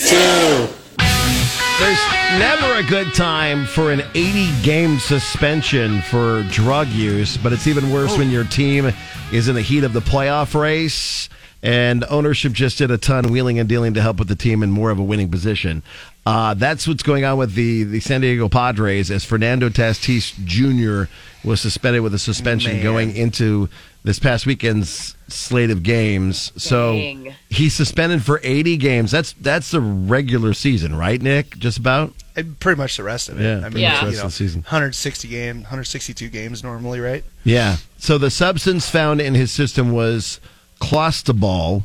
There's 1.81 1.99
never 2.39 2.75
a 2.75 2.83
good 2.85 3.13
time 3.15 3.67
for 3.67 3.91
an 3.91 4.03
80 4.15 4.63
game 4.63 4.99
suspension 4.99 6.03
for 6.03 6.43
drug 6.51 6.89
use, 6.89 7.37
but 7.37 7.53
it's 7.53 7.67
even 7.67 7.91
worse 7.91 8.17
when 8.17 8.31
your 8.31 8.45
team 8.45 8.93
is 9.33 9.49
in 9.49 9.55
the 9.55 9.63
heat 9.63 9.85
of 9.85 9.93
the 9.93 10.01
playoff 10.01 10.59
race 10.59 11.29
and 11.65 12.05
ownership 12.11 12.53
just 12.53 12.79
did 12.79 12.91
a 12.91 12.99
ton 12.99 13.33
wheeling 13.33 13.59
and 13.59 13.69
dealing 13.69 13.95
to 13.95 14.03
help 14.03 14.19
with 14.19 14.29
the 14.29 14.37
team 14.37 14.63
in 14.63 14.71
more 14.71 14.91
of 14.91 14.99
a 14.99 15.03
winning 15.03 15.31
position. 15.31 15.83
Uh, 16.27 16.53
that's 16.55 16.87
what's 16.87 17.03
going 17.03 17.25
on 17.25 17.39
with 17.39 17.55
the, 17.55 17.85
the 17.85 18.01
San 18.01 18.21
Diego 18.21 18.49
Padres 18.51 19.11
as 19.11 19.25
Fernando 19.25 19.71
Tatis 19.71 20.35
Jr. 20.45 21.11
was 21.45 21.61
suspended 21.61 22.03
with 22.03 22.15
a 22.15 22.19
suspension 22.19 22.75
Man. 22.75 22.83
going 22.83 23.17
into 23.17 23.69
this 24.03 24.19
past 24.19 24.47
weekend's 24.47 25.17
slate 25.29 25.71
of 25.71 25.83
games. 25.83 26.53
So 26.57 26.93
he's 27.51 27.75
suspended 27.75 28.25
for 28.25 28.41
80 28.43 28.77
games. 28.77 29.11
That's 29.11 29.33
that's 29.35 29.71
the 29.71 29.81
regular 29.81 30.55
season, 30.55 30.97
right, 30.97 31.21
Nick? 31.21 31.57
Just 31.59 31.79
about. 31.79 32.13
And 32.37 32.59
pretty 32.59 32.79
much 32.79 32.97
the 32.97 33.05
rest 33.05 33.29
of 33.29 33.41
it. 33.41 33.45
Yeah, 33.45 33.67
I 33.67 33.71
mean, 33.71 33.71
much 33.71 33.73
the 33.73 33.81
you 33.81 33.87
rest 33.87 34.17
know, 34.17 34.25
of 34.25 34.31
the 34.31 34.31
season. 34.31 34.63
160 34.63 35.29
game, 35.29 35.57
162 35.59 36.29
games 36.29 36.65
normally, 36.65 37.01
right? 37.01 37.25
Yeah. 37.45 37.77
So 37.99 38.19
the 38.19 38.31
substance 38.31 38.89
found 38.89 39.21
in 39.21 39.35
his 39.35 39.53
system 39.53 39.93
was 39.93 40.41
clostebol, 40.81 41.85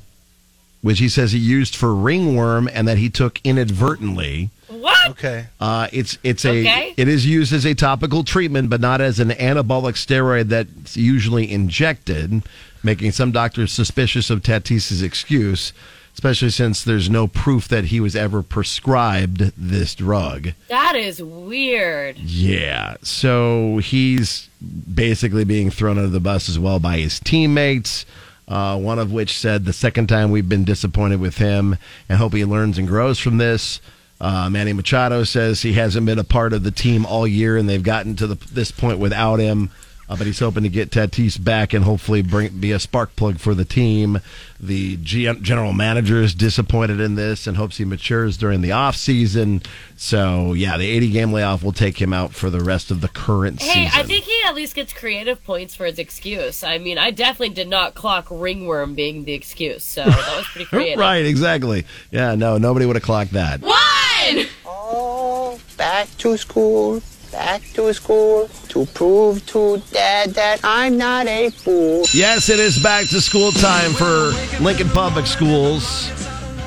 which 0.82 1.00
he 1.00 1.10
says 1.10 1.32
he 1.32 1.40
used 1.40 1.76
for 1.76 1.94
ringworm 1.94 2.70
and 2.72 2.88
that 2.88 2.98
he 2.98 3.10
took 3.10 3.40
inadvertently. 3.44 4.50
What? 4.68 5.10
Okay. 5.10 5.48
Uh, 5.60 5.88
it's 5.92 6.18
it's 6.24 6.46
a 6.46 6.50
Okay. 6.62 6.94
it 6.96 7.08
is 7.08 7.26
used 7.26 7.52
as 7.54 7.66
a 7.66 7.74
topical 7.74 8.24
treatment, 8.24 8.70
but 8.70 8.80
not 8.80 9.02
as 9.02 9.20
an 9.20 9.30
anabolic 9.32 9.96
steroid 9.96 10.50
that's 10.50 10.96
usually 10.96 11.52
injected, 11.52 12.44
making 12.84 13.12
some 13.12 13.32
doctors 13.32 13.72
suspicious 13.72 14.30
of 14.30 14.42
Tatis's 14.44 15.02
excuse, 15.02 15.74
especially 16.14 16.52
since 16.52 16.84
there's 16.84 17.10
no 17.10 17.28
proof 17.28 17.68
that 17.68 17.86
he 17.86 18.00
was 18.00 18.16
ever 18.16 18.42
prescribed 18.44 19.52
this 19.58 19.96
drug. 19.96 20.50
That 20.70 20.96
is 20.96 21.22
weird. 21.22 22.20
Yeah. 22.20 22.96
So 23.02 23.78
he's 23.80 24.48
basically 24.94 25.44
being 25.46 25.72
thrown 25.72 25.98
under 25.98 26.10
the 26.10 26.20
bus 26.20 26.48
as 26.48 26.60
well 26.60 26.80
by 26.80 26.98
his 27.00 27.20
teammates. 27.20 28.06
Uh, 28.50 28.78
one 28.78 28.98
of 28.98 29.12
which 29.12 29.38
said, 29.38 29.64
The 29.64 29.74
second 29.74 30.08
time 30.08 30.32
we've 30.32 30.50
been 30.50 30.66
disappointed 30.66 31.22
with 31.22 31.38
him 31.38 31.78
and 32.10 32.18
hope 32.18 32.34
he 32.34 32.44
learns 32.44 32.80
and 32.80 32.88
grows 32.88 33.20
from 33.20 33.38
this. 33.38 33.80
Uh, 34.20 34.50
Manny 34.50 34.74
Machado 34.74 35.24
says 35.24 35.62
he 35.62 35.74
hasn't 35.74 36.06
been 36.06 36.20
a 36.20 36.24
part 36.24 36.52
of 36.52 36.64
the 36.64 36.72
team 36.72 37.06
all 37.06 37.26
year, 37.26 37.56
and 37.56 37.70
they've 37.70 37.84
gotten 37.84 38.16
to 38.18 38.28
the, 38.28 38.36
this 38.52 38.72
point 38.72 39.00
without 39.00 39.40
him. 39.40 39.70
Uh, 40.10 40.16
but 40.16 40.26
he's 40.26 40.40
hoping 40.40 40.64
to 40.64 40.70
get 40.70 40.90
Tatis 40.90 41.42
back 41.42 41.72
and 41.72 41.86
hopefully 41.86 42.24
bring 42.24 42.50
be 42.60 42.72
a 42.72 42.80
spark 42.80 43.16
plug 43.16 43.38
for 43.40 43.54
the 43.54 43.64
team. 43.64 44.20
The 44.60 44.98
G- 44.98 45.32
general 45.42 45.72
manager 45.72 46.20
is 46.22 46.34
disappointed 46.34 47.00
in 47.00 47.14
this 47.14 47.46
and 47.46 47.56
hopes 47.56 47.78
he 47.78 47.86
matures 47.86 48.36
during 48.36 48.62
the 48.62 48.72
off 48.72 48.96
season. 48.96 49.62
So 49.96 50.54
yeah, 50.54 50.78
the 50.78 50.90
80 50.90 51.12
game 51.12 51.32
layoff 51.32 51.64
will 51.64 51.74
take 51.74 52.02
him 52.02 52.12
out 52.12 52.34
for 52.34 52.50
the 52.50 52.60
rest 52.60 52.90
of 52.90 53.02
the 53.02 53.08
current 53.08 53.62
season. 53.62 53.76
Hey, 53.76 53.86
season. 53.90 54.00
I 54.00 54.04
think 54.04 54.24
he 54.26 54.42
at 54.46 54.56
least 54.56 54.74
gets 54.76 54.94
creative 54.94 55.44
points 55.44 55.76
for 55.76 55.86
his 55.86 56.00
excuse. 56.00 56.64
I 56.64 56.80
mean, 56.80 56.98
I 56.98 57.12
definitely 57.12 57.54
did 57.54 57.68
not 57.70 57.94
clock 57.94 58.28
ringworm 58.32 58.96
being 58.96 59.26
the 59.26 59.34
excuse, 59.34 59.84
so 59.84 60.04
that 60.06 60.36
was 60.38 60.46
pretty 60.48 60.66
creative. 60.70 60.98
right, 61.00 61.24
exactly. 61.26 61.86
Yeah, 62.10 62.34
no, 62.34 62.58
nobody 62.58 62.88
would 62.88 62.96
have 62.96 63.04
clocked 63.04 63.34
that. 63.34 63.62
One! 63.62 64.46
Oh, 64.66 65.60
back 65.78 66.08
to 66.18 66.36
school, 66.38 67.02
back 67.32 67.62
to 67.74 67.94
school 67.94 68.50
to 68.70 68.86
prove 68.88 69.46
to 69.48 69.82
dad 69.92 70.32
that 70.32 70.60
I'm 70.64 70.98
not 70.98 71.28
a 71.28 71.50
fool. 71.50 72.06
Yes, 72.14 72.50
it 72.50 72.60
is 72.60 72.82
back 72.82 73.08
to 73.08 73.22
school 73.22 73.52
time 73.52 73.92
for 73.94 74.32
Lincoln 74.62 74.90
Public 74.90 75.26
Schools 75.26 76.10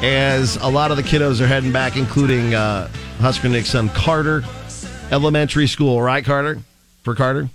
as 0.03 0.57
a 0.57 0.69
lot 0.69 0.91
of 0.91 0.97
the 0.97 1.03
kiddos 1.03 1.41
are 1.41 1.47
heading 1.47 1.73
back, 1.73 1.97
including 1.97 2.55
uh, 2.55 2.89
Husker 3.19 3.49
Nick's 3.49 3.71
son 3.71 3.89
Carter 3.91 4.43
Elementary 5.11 5.67
School, 5.67 6.01
right, 6.01 6.25
Carter? 6.25 6.61
For 7.03 7.15
Carter? 7.15 7.49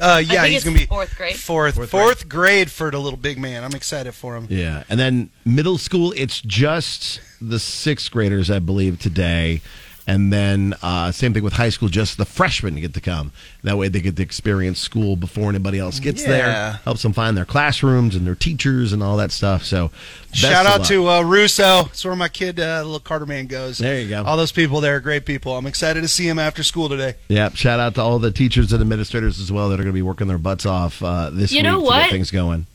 Uh, 0.00 0.04
I 0.06 0.20
yeah, 0.20 0.42
think 0.42 0.52
he's 0.54 0.64
gonna 0.64 0.76
be 0.76 0.86
fourth 0.86 1.16
grade. 1.16 1.36
fourth 1.36 1.74
Fourth 1.76 1.90
fourth, 1.90 2.28
grade. 2.28 2.70
for 2.70 2.90
the 2.90 2.98
little 2.98 3.16
big 3.16 3.38
man. 3.38 3.62
I'm 3.62 3.74
excited 3.74 4.12
for 4.12 4.36
him. 4.36 4.46
Yeah. 4.50 4.82
And 4.88 4.98
then 4.98 5.30
middle 5.44 5.78
school, 5.78 6.12
it's 6.16 6.40
just 6.40 7.20
the 7.40 7.60
sixth 7.60 8.10
graders, 8.10 8.50
I 8.50 8.58
believe, 8.58 8.98
today. 8.98 9.60
And 10.06 10.30
then 10.30 10.74
uh, 10.82 11.12
same 11.12 11.32
thing 11.32 11.42
with 11.42 11.54
high 11.54 11.70
school, 11.70 11.88
just 11.88 12.18
the 12.18 12.26
freshmen 12.26 12.74
get 12.74 12.92
to 12.92 13.00
come. 13.00 13.32
That 13.62 13.78
way 13.78 13.88
they 13.88 14.02
get 14.02 14.16
to 14.16 14.22
experience 14.22 14.78
school 14.78 15.16
before 15.16 15.48
anybody 15.48 15.78
else 15.78 15.98
gets 15.98 16.20
Yeah. 16.22 16.28
there. 16.28 16.72
Helps 16.84 17.00
them 17.02 17.14
find 17.14 17.34
their 17.36 17.46
classrooms 17.46 18.14
and 18.14 18.26
their 18.26 18.34
teachers 18.34 18.92
and 18.92 19.02
all 19.02 19.16
that 19.16 19.32
stuff. 19.32 19.64
So 19.64 19.90
best 20.30 20.40
Shout 20.42 20.66
out 20.66 20.84
to 20.88 21.08
uh, 21.08 21.22
Russo. 21.22 21.84
That's 21.84 22.04
where 22.04 22.14
my 22.16 22.28
kid, 22.28 22.60
uh, 22.60 22.82
little 22.84 23.00
Carter 23.00 23.24
man, 23.24 23.46
goes. 23.46 23.78
There 23.78 23.98
you 23.98 24.08
go. 24.10 24.22
All 24.24 24.36
those 24.36 24.52
people 24.52 24.82
there 24.82 24.96
are 24.96 25.00
great 25.00 25.24
people. 25.24 25.56
I'm 25.56 25.66
excited 25.66 26.02
to 26.02 26.08
see 26.08 26.28
him 26.28 26.38
after 26.38 26.62
school 26.62 26.90
today. 26.90 27.14
Yeah, 27.28 27.48
shout 27.54 27.80
out 27.80 27.94
to 27.94 28.02
all 28.02 28.18
the 28.18 28.30
teachers 28.30 28.72
and 28.74 28.82
administrators 28.82 29.40
as 29.40 29.50
well 29.50 29.70
that 29.70 29.76
are 29.76 29.84
going 29.84 29.86
to 29.86 29.92
be 29.94 30.02
working 30.02 30.26
their 30.26 30.36
butts 30.36 30.66
off 30.66 31.02
uh, 31.02 31.30
this 31.30 31.50
You 31.50 31.60
week 31.60 31.64
know 31.64 31.80
to 31.80 31.88
get 31.96 32.10
things 32.10 32.30
going. 32.30 32.66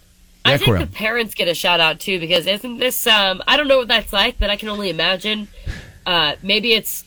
I 0.46 0.52
Yeah, 0.54 0.58
think 0.58 0.66
Cora. 0.66 0.80
the 0.80 0.88
parents 0.88 1.36
get 1.36 1.48
a 1.48 1.54
shout 1.54 1.80
out 1.80 2.00
too 2.00 2.20
because 2.20 2.48
isn't 2.48 2.80
this 2.80 3.06
um 3.06 3.44
I 3.48 3.56
don't 3.56 3.68
know 3.68 3.78
what 3.78 3.88
that's 3.90 4.12
like, 4.14 4.40
but 4.40 4.50
I 4.50 4.56
can 4.56 4.70
only 4.70 4.90
imagine 4.90 5.48
uh 6.08 6.36
maybe 6.42 6.74
it's 6.74 7.04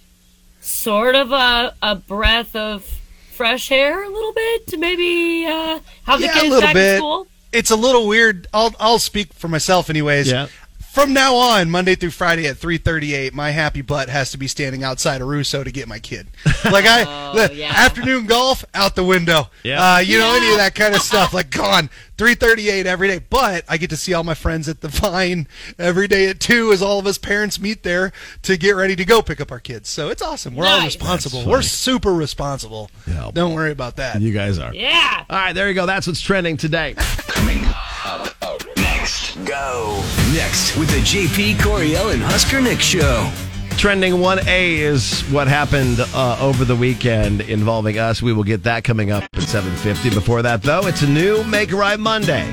sort 0.62 1.14
of 1.16 1.33
a 1.33 1.75
a 1.83 1.96
breath 1.96 2.55
of 2.57 2.85
fresh 3.33 3.70
air 3.72 4.03
a 4.05 4.09
little 4.09 4.33
bit 4.33 4.66
to 4.68 4.77
maybe 4.77 5.44
uh 5.46 5.81
have 6.05 6.20
the 6.20 6.27
Yeah, 6.27 6.31
a 6.31 6.35
kids 6.35 6.44
little 6.51 6.61
back 6.61 6.75
bit. 6.75 6.92
in 6.94 6.98
school. 6.98 7.27
It's 7.53 7.70
a 7.70 7.77
little 7.77 8.07
weird. 8.07 8.46
I'll 8.55 8.75
I'll 8.81 8.98
speak 8.98 9.33
for 9.35 9.48
myself, 9.48 9.90
anyways. 9.90 10.31
Yeah. 10.31 10.46
From 10.92 11.14
now 11.14 11.37
on, 11.37 11.70
Monday 11.70 11.94
through 11.94 12.11
Friday 12.11 12.46
at 12.46 12.59
3:38, 12.59 13.33
my 13.33 13.50
happy 13.50 13.81
butt 13.81 14.11
has 14.11 14.31
to 14.33 14.37
be 14.38 14.46
standing 14.46 14.85
outside 14.85 15.22
of 15.22 15.26
Russo 15.28 15.64
to 15.64 15.70
get 15.72 15.88
my 15.88 15.98
kid. 15.98 16.26
Like 16.66 16.85
I, 16.85 17.05
Oh, 17.35 17.48
the 17.48 17.55
yeah. 17.55 17.72
afternoon 17.74 18.26
golf 18.26 18.62
out 18.74 18.94
the 18.94 19.02
window. 19.02 19.48
Yeah. 19.62 19.94
Uh, 19.94 19.98
you 20.00 20.18
know 20.18 20.35
any 20.35 20.50
of 20.50 20.59
that 20.59 20.74
kind 20.74 20.94
of 20.94 21.00
stuff 21.00 21.33
like 21.33 21.48
gone. 21.48 21.88
3:38 22.18 22.85
every 22.85 23.09
day, 23.09 23.20
but 23.31 23.64
I 23.70 23.78
get 23.78 23.88
to 23.88 23.96
see 23.96 24.12
all 24.12 24.22
my 24.22 24.35
friends 24.35 24.68
at 24.68 24.83
the 24.83 24.88
Vine 24.88 25.48
every 25.78 26.07
day 26.09 26.28
at 26.28 26.40
two 26.40 26.72
as 26.72 26.83
all 26.83 26.98
of 26.98 27.07
us 27.07 27.16
parents 27.16 27.59
meet 27.59 27.85
there 27.85 28.12
to 28.42 28.59
get 28.59 28.72
ready 28.72 28.94
to 28.94 29.05
go 29.07 29.22
pick 29.22 29.40
up 29.40 29.50
our 29.50 29.61
kids. 29.61 29.88
So 29.88 30.11
it's 30.11 30.20
awesome. 30.20 30.55
We're 30.55 30.66
all 30.66 30.85
responsible. 30.85 31.46
We're 31.46 31.62
super 31.62 32.12
responsible. 32.12 32.90
Yeah. 33.07 33.31
Don't 33.33 33.55
worry 33.55 33.72
about 33.72 33.96
that. 33.96 34.20
You 34.20 34.33
guys 34.35 34.59
are. 34.59 34.74
Yeah. 34.74 35.24
All 35.31 35.37
right, 35.38 35.55
there 35.55 35.68
you 35.68 35.74
go. 35.74 35.87
That's 35.87 36.07
what's 36.07 36.20
trending 36.20 36.59
today. 36.59 36.94
Next. 39.03 39.35
Go. 39.45 40.01
Next 40.33 40.77
with 40.77 40.88
the 40.91 41.01
JP 41.01 41.55
Coriel 41.55 42.12
and 42.12 42.23
Husker 42.23 42.61
Nick 42.61 42.79
show. 42.79 43.29
Trending 43.71 44.12
1A 44.12 44.79
is 44.79 45.23
what 45.23 45.49
happened 45.49 45.99
uh, 46.15 46.38
over 46.41 46.65
the 46.65 46.77
weekend 46.77 47.41
involving 47.41 47.99
us. 47.99 48.23
We 48.23 48.33
will 48.33 48.45
get 48.45 48.62
that 48.62 48.85
coming 48.85 49.11
up 49.11 49.25
at 49.25 49.41
7.50. 49.41 50.15
Before 50.15 50.41
that, 50.43 50.62
though, 50.62 50.87
it's 50.87 51.03
a 51.03 51.09
new 51.09 51.43
Make 51.43 51.71
It 51.71 51.75
Right 51.75 51.99
Monday, 51.99 52.45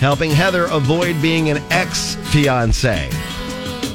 helping 0.00 0.30
Heather 0.30 0.64
avoid 0.70 1.20
being 1.20 1.50
an 1.50 1.58
ex-fiancé. 1.70 3.12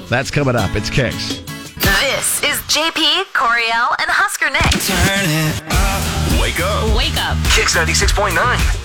That's 0.10 0.30
coming 0.30 0.56
up. 0.56 0.76
It's 0.76 0.92
Kicks. 0.92 1.40
This 1.80 2.44
is 2.44 2.60
JP, 2.70 3.34
Coriel, 3.34 3.96
and 3.98 4.12
Husker 4.12 4.52
Nick. 4.52 4.62
Turn 4.62 5.26
it. 5.26 6.40
Wake 6.40 6.60
up. 6.60 6.96
Wake 6.96 7.18
up. 7.18 7.36
Kicks 7.52 7.76
96.9. 7.76 8.83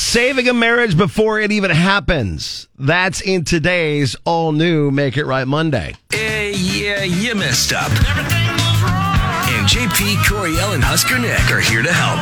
Saving 0.00 0.46
a 0.46 0.52
marriage 0.52 0.94
before 0.94 1.40
it 1.40 1.50
even 1.50 1.70
happens. 1.70 2.68
That's 2.78 3.22
in 3.22 3.44
today's 3.44 4.14
all-new 4.26 4.90
Make 4.90 5.16
It 5.16 5.24
Right 5.24 5.48
Monday. 5.48 5.94
Eh, 6.12 6.52
yeah, 6.54 7.02
you 7.02 7.34
messed 7.34 7.72
up. 7.72 7.88
And 9.48 9.66
JP, 9.66 10.16
Coriel, 10.28 10.74
and 10.74 10.84
Husker 10.84 11.18
Nick 11.18 11.50
are 11.50 11.60
here 11.60 11.82
to 11.82 11.90
help. 11.90 12.20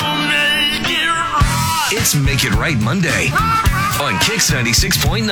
It's 1.93 2.15
Make 2.15 2.45
It 2.45 2.53
Right 2.55 2.77
Monday 2.79 3.31
on 4.01 4.21
Kicks 4.21 4.53
96.9. 4.53 5.27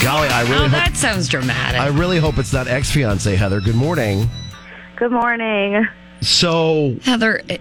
Golly, 0.00 0.28
I 0.28 0.42
really 0.42 0.54
Oh, 0.54 0.60
hope 0.68 0.70
that 0.70 0.96
sounds 0.96 1.26
dramatic. 1.28 1.80
I 1.80 1.88
really 1.88 2.18
hope 2.18 2.38
it's 2.38 2.52
not 2.52 2.68
ex-fiancé, 2.68 3.34
Heather. 3.36 3.60
Good 3.60 3.74
morning. 3.74 4.30
Good 4.94 5.10
morning. 5.10 5.88
So, 6.20 6.96
Heather, 7.02 7.42
eh, 7.48 7.58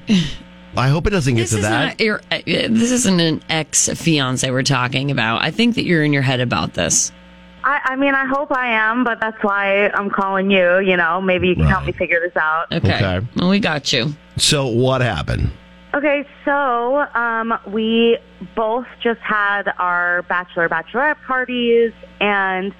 I 0.77 0.89
hope 0.89 1.07
it 1.07 1.09
doesn't 1.11 1.35
get 1.35 1.41
this 1.43 1.51
to 1.51 1.61
that. 1.61 1.85
not 1.87 1.99
your, 1.99 2.21
eh, 2.31 2.67
this 2.69 2.91
isn't 2.91 3.19
an 3.19 3.41
ex 3.49 3.89
fiance 3.89 4.49
we're 4.49 4.63
talking 4.63 5.11
about. 5.11 5.41
I 5.41 5.51
think 5.51 5.75
that 5.75 5.83
you're 5.83 6.03
in 6.03 6.13
your 6.13 6.21
head 6.21 6.39
about 6.39 6.73
this. 6.73 7.11
I, 7.63 7.81
I 7.83 7.95
mean, 7.97 8.13
I 8.13 8.25
hope 8.25 8.51
I 8.51 8.67
am, 8.67 9.03
but 9.03 9.19
that's 9.19 9.41
why 9.43 9.89
I'm 9.89 10.09
calling 10.09 10.49
you. 10.51 10.79
You 10.79 10.95
know, 10.95 11.19
maybe 11.19 11.49
you 11.49 11.55
can 11.55 11.65
help 11.65 11.85
me 11.85 11.91
figure 11.91 12.19
this 12.21 12.35
out. 12.37 12.71
Okay. 12.71 12.95
Okay. 12.95 13.27
Well, 13.35 13.49
we 13.49 13.59
got 13.59 13.91
you. 13.91 14.13
So, 14.37 14.67
what 14.67 15.01
happened? 15.01 15.51
Okay, 15.93 16.27
so 16.45 16.99
um, 17.15 17.57
we 17.67 18.17
both 18.55 18.85
just 19.01 19.19
had 19.21 19.63
our 19.79 20.21
bachelor 20.23 20.69
bachelorette 20.69 21.15
parties, 21.25 21.91
and 22.21 22.73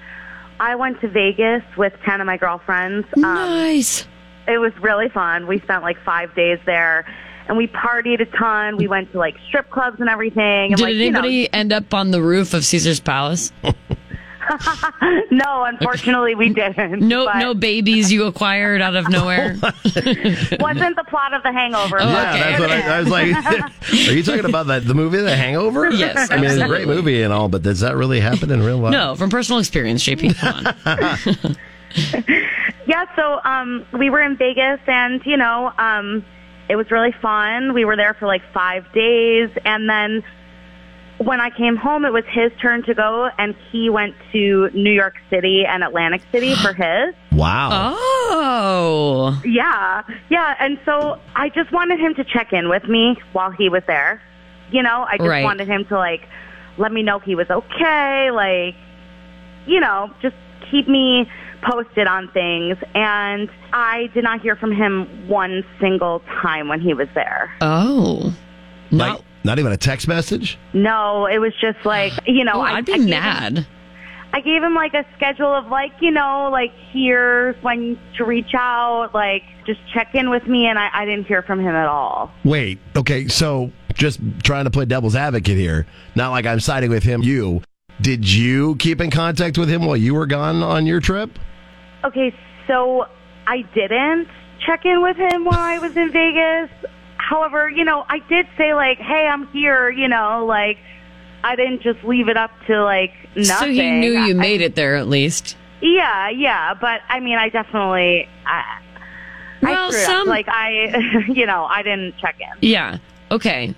I 0.60 0.76
went 0.76 1.00
to 1.00 1.08
Vegas 1.08 1.62
with 1.76 1.92
ten 2.04 2.20
of 2.20 2.26
my 2.26 2.36
girlfriends. 2.36 3.06
Um, 3.16 3.22
Nice. 3.22 4.06
It 4.46 4.58
was 4.58 4.72
really 4.80 5.08
fun. 5.10 5.46
We 5.46 5.58
spent 5.60 5.82
like 5.82 5.98
five 6.04 6.34
days 6.34 6.58
there, 6.64 7.04
and 7.48 7.56
we 7.56 7.66
partied 7.66 8.20
a 8.20 8.26
ton. 8.26 8.76
We 8.76 8.86
went 8.88 9.10
to 9.12 9.18
like 9.18 9.36
strip 9.48 9.70
clubs 9.70 10.00
and 10.00 10.08
everything. 10.08 10.72
And 10.72 10.76
Did 10.76 10.82
like, 10.82 10.94
you 10.94 11.10
know, 11.10 11.18
anybody 11.20 11.52
end 11.52 11.72
up 11.72 11.92
on 11.94 12.10
the 12.10 12.22
roof 12.22 12.54
of 12.54 12.64
Caesar's 12.64 13.00
Palace? 13.00 13.52
no, 15.30 15.64
unfortunately, 15.64 16.34
we 16.34 16.48
didn't. 16.52 17.00
No, 17.06 17.26
but 17.26 17.38
no 17.38 17.52
babies 17.54 18.10
you 18.12 18.24
acquired 18.26 18.80
out 18.80 18.96
of 18.96 19.08
nowhere. 19.10 19.56
wasn't 19.62 20.96
the 20.96 21.04
plot 21.08 21.34
of 21.34 21.42
The 21.42 21.52
Hangover. 21.52 21.98
Oh, 22.00 22.04
but- 22.06 22.12
Yeah, 22.12 22.56
that's 22.56 22.60
what 22.60 22.70
I, 22.70 22.96
I 22.96 23.00
was 23.00 23.08
like. 23.10 24.08
are 24.08 24.12
you 24.12 24.22
talking 24.22 24.44
about 24.46 24.68
that 24.68 24.86
the 24.86 24.94
movie 24.94 25.18
The 25.18 25.36
Hangover? 25.36 25.90
Yes, 25.90 26.30
I 26.30 26.36
mean, 26.36 26.46
it's 26.50 26.60
a 26.62 26.66
great 26.66 26.86
movie 26.86 27.22
and 27.22 27.32
all, 27.32 27.48
but 27.48 27.62
does 27.62 27.80
that 27.80 27.96
really 27.96 28.20
happen 28.20 28.50
in 28.50 28.62
real 28.62 28.78
life? 28.78 28.92
no, 28.92 29.14
from 29.16 29.28
personal 29.30 29.58
experience, 29.58 30.02
JP. 30.04 30.36
Come 30.36 31.46
on. 31.46 31.56
Yeah, 32.86 33.04
so 33.16 33.40
um, 33.44 33.84
we 33.98 34.08
were 34.08 34.20
in 34.22 34.36
Vegas, 34.38 34.80
and 34.86 35.20
you 35.26 35.36
know, 35.36 35.72
um, 35.78 36.24
it 36.68 36.76
was 36.76 36.90
really 36.90 37.12
fun. 37.22 37.72
We 37.74 37.84
were 37.84 37.96
there 37.96 38.14
for 38.14 38.26
like 38.26 38.42
five 38.52 38.84
days, 38.92 39.50
and 39.64 39.88
then 39.88 40.22
when 41.18 41.40
I 41.40 41.50
came 41.50 41.74
home, 41.76 42.04
it 42.04 42.12
was 42.12 42.24
his 42.30 42.52
turn 42.60 42.84
to 42.84 42.94
go, 42.94 43.28
and 43.38 43.54
he 43.72 43.90
went 43.90 44.14
to 44.32 44.70
New 44.72 44.92
York 44.92 45.14
City 45.30 45.64
and 45.66 45.82
Atlantic 45.82 46.22
City 46.30 46.54
for 46.54 46.72
his. 46.84 47.14
Wow. 47.32 47.96
Oh. 47.96 49.42
Yeah, 49.44 50.02
yeah, 50.28 50.54
and 50.60 50.78
so 50.84 51.18
I 51.34 51.48
just 51.48 51.72
wanted 51.72 51.98
him 51.98 52.14
to 52.16 52.24
check 52.24 52.52
in 52.52 52.68
with 52.68 52.84
me 52.84 53.16
while 53.32 53.50
he 53.50 53.68
was 53.68 53.82
there. 53.86 54.20
You 54.70 54.82
know, 54.82 55.06
I 55.08 55.16
just 55.16 55.28
Right. 55.28 55.44
wanted 55.44 55.66
him 55.66 55.84
to 55.86 55.96
like 55.96 56.28
let 56.76 56.92
me 56.92 57.02
know 57.02 57.18
he 57.18 57.34
was 57.34 57.48
okay, 57.50 58.30
like 58.30 58.74
you 59.66 59.80
know, 59.80 60.10
just 60.22 60.36
keep 60.70 60.86
me 60.88 61.28
posted 61.62 62.06
on 62.06 62.28
things. 62.32 62.76
And 62.94 63.48
I 63.72 64.08
did 64.14 64.24
not 64.24 64.40
hear 64.40 64.56
from 64.56 64.72
him 64.72 65.28
one 65.28 65.64
single 65.80 66.20
time 66.42 66.68
when 66.68 66.80
he 66.80 66.94
was 66.94 67.08
there. 67.14 67.52
Oh. 67.60 68.34
Like, 68.90 69.20
not 69.44 69.58
even 69.58 69.72
a 69.72 69.76
text 69.76 70.08
message? 70.08 70.58
No, 70.72 71.26
it 71.26 71.38
was 71.38 71.52
just 71.60 71.84
like 71.84 72.12
you 72.26 72.44
know, 72.44 72.52
Oh, 72.54 72.60
I, 72.60 72.74
I'd 72.76 72.86
be 72.86 72.92
I 72.92 72.96
gave 72.96 73.04
him- 73.04 73.10
mad. 73.10 73.66
I 74.30 74.40
gave 74.42 74.62
him 74.62 74.74
like 74.74 74.92
a 74.92 75.06
schedule 75.16 75.54
of 75.54 75.68
like, 75.68 75.92
you 76.00 76.10
know, 76.10 76.50
like 76.52 76.70
here's 76.92 77.56
when 77.62 77.98
to 78.18 78.24
reach 78.26 78.52
out, 78.54 79.14
like 79.14 79.42
just 79.66 79.80
check 79.94 80.14
in 80.14 80.28
with 80.28 80.46
me, 80.46 80.66
and 80.66 80.78
I, 80.78 80.90
I 80.92 81.04
didn't 81.06 81.26
hear 81.26 81.40
from 81.42 81.60
him 81.60 81.74
at 81.74 81.86
all. 81.86 82.30
Wait, 82.44 82.78
okay, 82.94 83.26
so 83.28 83.72
just 83.94 84.20
trying 84.42 84.64
to 84.64 84.70
play 84.70 84.84
devil's 84.84 85.16
advocate 85.16 85.56
here. 85.56 85.86
Not 86.14 86.30
like 86.32 86.44
I'm 86.44 86.60
siding 86.60 86.90
with 86.90 87.04
him, 87.04 87.22
you. 87.22 87.62
Did 88.02 88.30
you 88.30 88.76
keep 88.76 89.00
in 89.00 89.10
contact 89.10 89.56
with 89.56 89.70
him 89.70 89.86
while 89.86 89.96
you 89.96 90.14
were 90.14 90.26
gone 90.26 90.62
on 90.62 90.84
your 90.86 91.00
trip? 91.00 91.38
Okay, 92.04 92.34
so 92.66 93.06
I 93.46 93.62
didn't 93.74 94.28
check 94.64 94.84
in 94.84 95.02
with 95.02 95.16
him 95.16 95.44
while 95.44 95.58
I 95.58 95.78
was 95.78 95.96
in 95.96 96.10
Vegas. 96.12 96.70
However, 97.16 97.68
you 97.68 97.84
know, 97.84 98.04
I 98.08 98.20
did 98.28 98.46
say 98.56 98.74
like, 98.74 98.98
"Hey, 98.98 99.26
I'm 99.26 99.46
here," 99.48 99.90
you 99.90 100.08
know, 100.08 100.44
like 100.46 100.78
I 101.44 101.56
didn't 101.56 101.82
just 101.82 102.02
leave 102.04 102.28
it 102.28 102.36
up 102.36 102.50
to 102.66 102.82
like 102.84 103.12
nothing. 103.36 103.44
So 103.44 103.66
he 103.82 103.90
knew 103.90 104.12
you 104.12 104.30
I- 104.30 104.38
made 104.38 104.60
it 104.60 104.74
there 104.74 104.96
at 104.96 105.08
least. 105.08 105.56
Yeah, 105.80 106.28
yeah, 106.30 106.74
but 106.74 107.00
I 107.08 107.20
mean, 107.20 107.38
I 107.38 107.48
definitely 107.50 108.28
I, 108.46 108.80
Well, 109.62 109.88
I 109.88 109.90
screwed 109.90 110.06
some- 110.06 110.20
up. 110.22 110.26
Like 110.28 110.48
I, 110.48 111.24
you 111.28 111.46
know, 111.46 111.64
I 111.64 111.82
didn't 111.82 112.16
check 112.18 112.36
in. 112.40 112.48
Yeah. 112.68 112.98
Okay. 113.30 113.74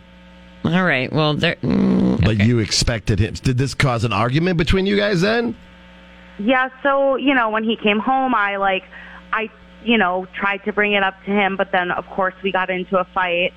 All 0.64 0.84
right. 0.84 1.10
Well, 1.12 1.34
there. 1.34 1.56
mm, 1.56 2.22
But 2.24 2.38
you 2.44 2.58
expected 2.58 3.18
him. 3.18 3.34
Did 3.34 3.58
this 3.58 3.74
cause 3.74 4.04
an 4.04 4.12
argument 4.12 4.58
between 4.58 4.86
you 4.86 4.96
guys 4.96 5.20
then? 5.22 5.56
Yeah, 6.40 6.70
so, 6.82 7.16
you 7.16 7.34
know, 7.34 7.50
when 7.50 7.64
he 7.64 7.76
came 7.76 7.98
home, 7.98 8.34
I 8.34 8.56
like, 8.56 8.84
I, 9.32 9.50
you 9.84 9.98
know, 9.98 10.26
tried 10.34 10.64
to 10.64 10.72
bring 10.72 10.92
it 10.92 11.02
up 11.02 11.14
to 11.24 11.30
him, 11.30 11.56
but 11.56 11.70
then 11.72 11.90
of 11.90 12.06
course 12.06 12.34
we 12.42 12.50
got 12.52 12.70
into 12.70 12.98
a 12.98 13.04
fight 13.14 13.52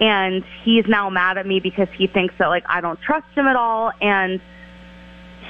and 0.00 0.44
he's 0.62 0.84
now 0.86 1.10
mad 1.10 1.38
at 1.38 1.46
me 1.46 1.58
because 1.60 1.88
he 1.96 2.06
thinks 2.06 2.34
that 2.38 2.46
like 2.46 2.64
I 2.68 2.80
don't 2.80 3.00
trust 3.00 3.26
him 3.34 3.46
at 3.46 3.56
all 3.56 3.90
and 4.00 4.40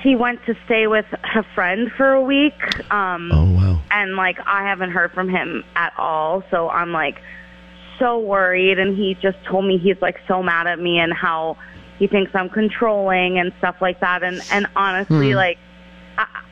he 0.03 0.17
went 0.17 0.45
to 0.47 0.55
stay 0.65 0.87
with 0.87 1.05
a 1.35 1.43
friend 1.55 1.91
for 1.97 2.13
a 2.13 2.23
week. 2.23 2.55
Um 2.91 3.31
Oh 3.33 3.45
wow. 3.53 3.83
and 3.91 4.17
like 4.17 4.39
I 4.47 4.63
haven't 4.63 4.91
heard 4.93 5.13
from 5.13 5.29
him 5.29 5.65
at 5.77 5.93
all, 5.99 6.43
so 6.51 6.69
I'm 6.71 6.93
like 6.93 7.21
so 7.99 8.19
worried 8.19 8.79
and 8.79 8.97
he 8.97 9.17
just 9.21 9.37
told 9.45 9.65
me 9.67 9.77
he's 9.79 10.01
like 10.01 10.17
so 10.27 10.43
mad 10.43 10.67
at 10.67 10.79
me 10.79 10.99
and 10.99 11.13
how 11.13 11.57
he 11.99 12.07
thinks 12.07 12.31
I'm 12.35 12.49
controlling 12.49 13.39
and 13.39 13.53
stuff 13.59 13.77
like 13.81 14.01
that 14.01 14.23
and 14.23 14.41
and 14.51 14.67
honestly 14.77 15.31
Hmm. 15.31 15.37
like 15.37 15.59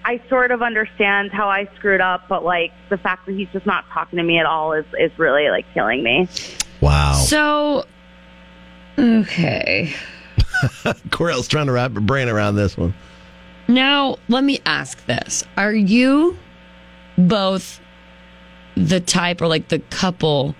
I, 0.06 0.12
I 0.12 0.28
sort 0.28 0.50
of 0.50 0.62
understand 0.62 1.32
how 1.32 1.48
I 1.48 1.68
screwed 1.76 2.00
up, 2.00 2.28
but 2.28 2.44
like 2.44 2.72
the 2.88 2.96
fact 2.96 3.26
that 3.26 3.34
he's 3.34 3.48
just 3.52 3.66
not 3.66 3.84
talking 3.92 4.18
to 4.18 4.22
me 4.22 4.38
at 4.38 4.46
all 4.46 4.72
is 4.72 4.86
is 4.98 5.16
really 5.18 5.48
like 5.48 5.66
killing 5.74 6.02
me. 6.02 6.28
Wow. 6.80 7.12
So. 7.12 7.84
Okay. 8.98 9.92
Coriel's 11.10 11.48
trying 11.48 11.66
to 11.66 11.72
wrap 11.72 11.92
her 11.92 12.00
brain 12.00 12.28
around 12.28 12.56
this 12.56 12.76
one. 12.76 12.94
Now, 13.68 14.16
let 14.28 14.44
me 14.44 14.60
ask 14.64 15.04
this. 15.06 15.44
Are 15.56 15.74
you 15.74 16.38
both 17.18 17.80
the 18.74 19.00
type 19.00 19.42
or 19.42 19.48
like 19.48 19.68
the 19.68 19.80
couple 19.90 20.54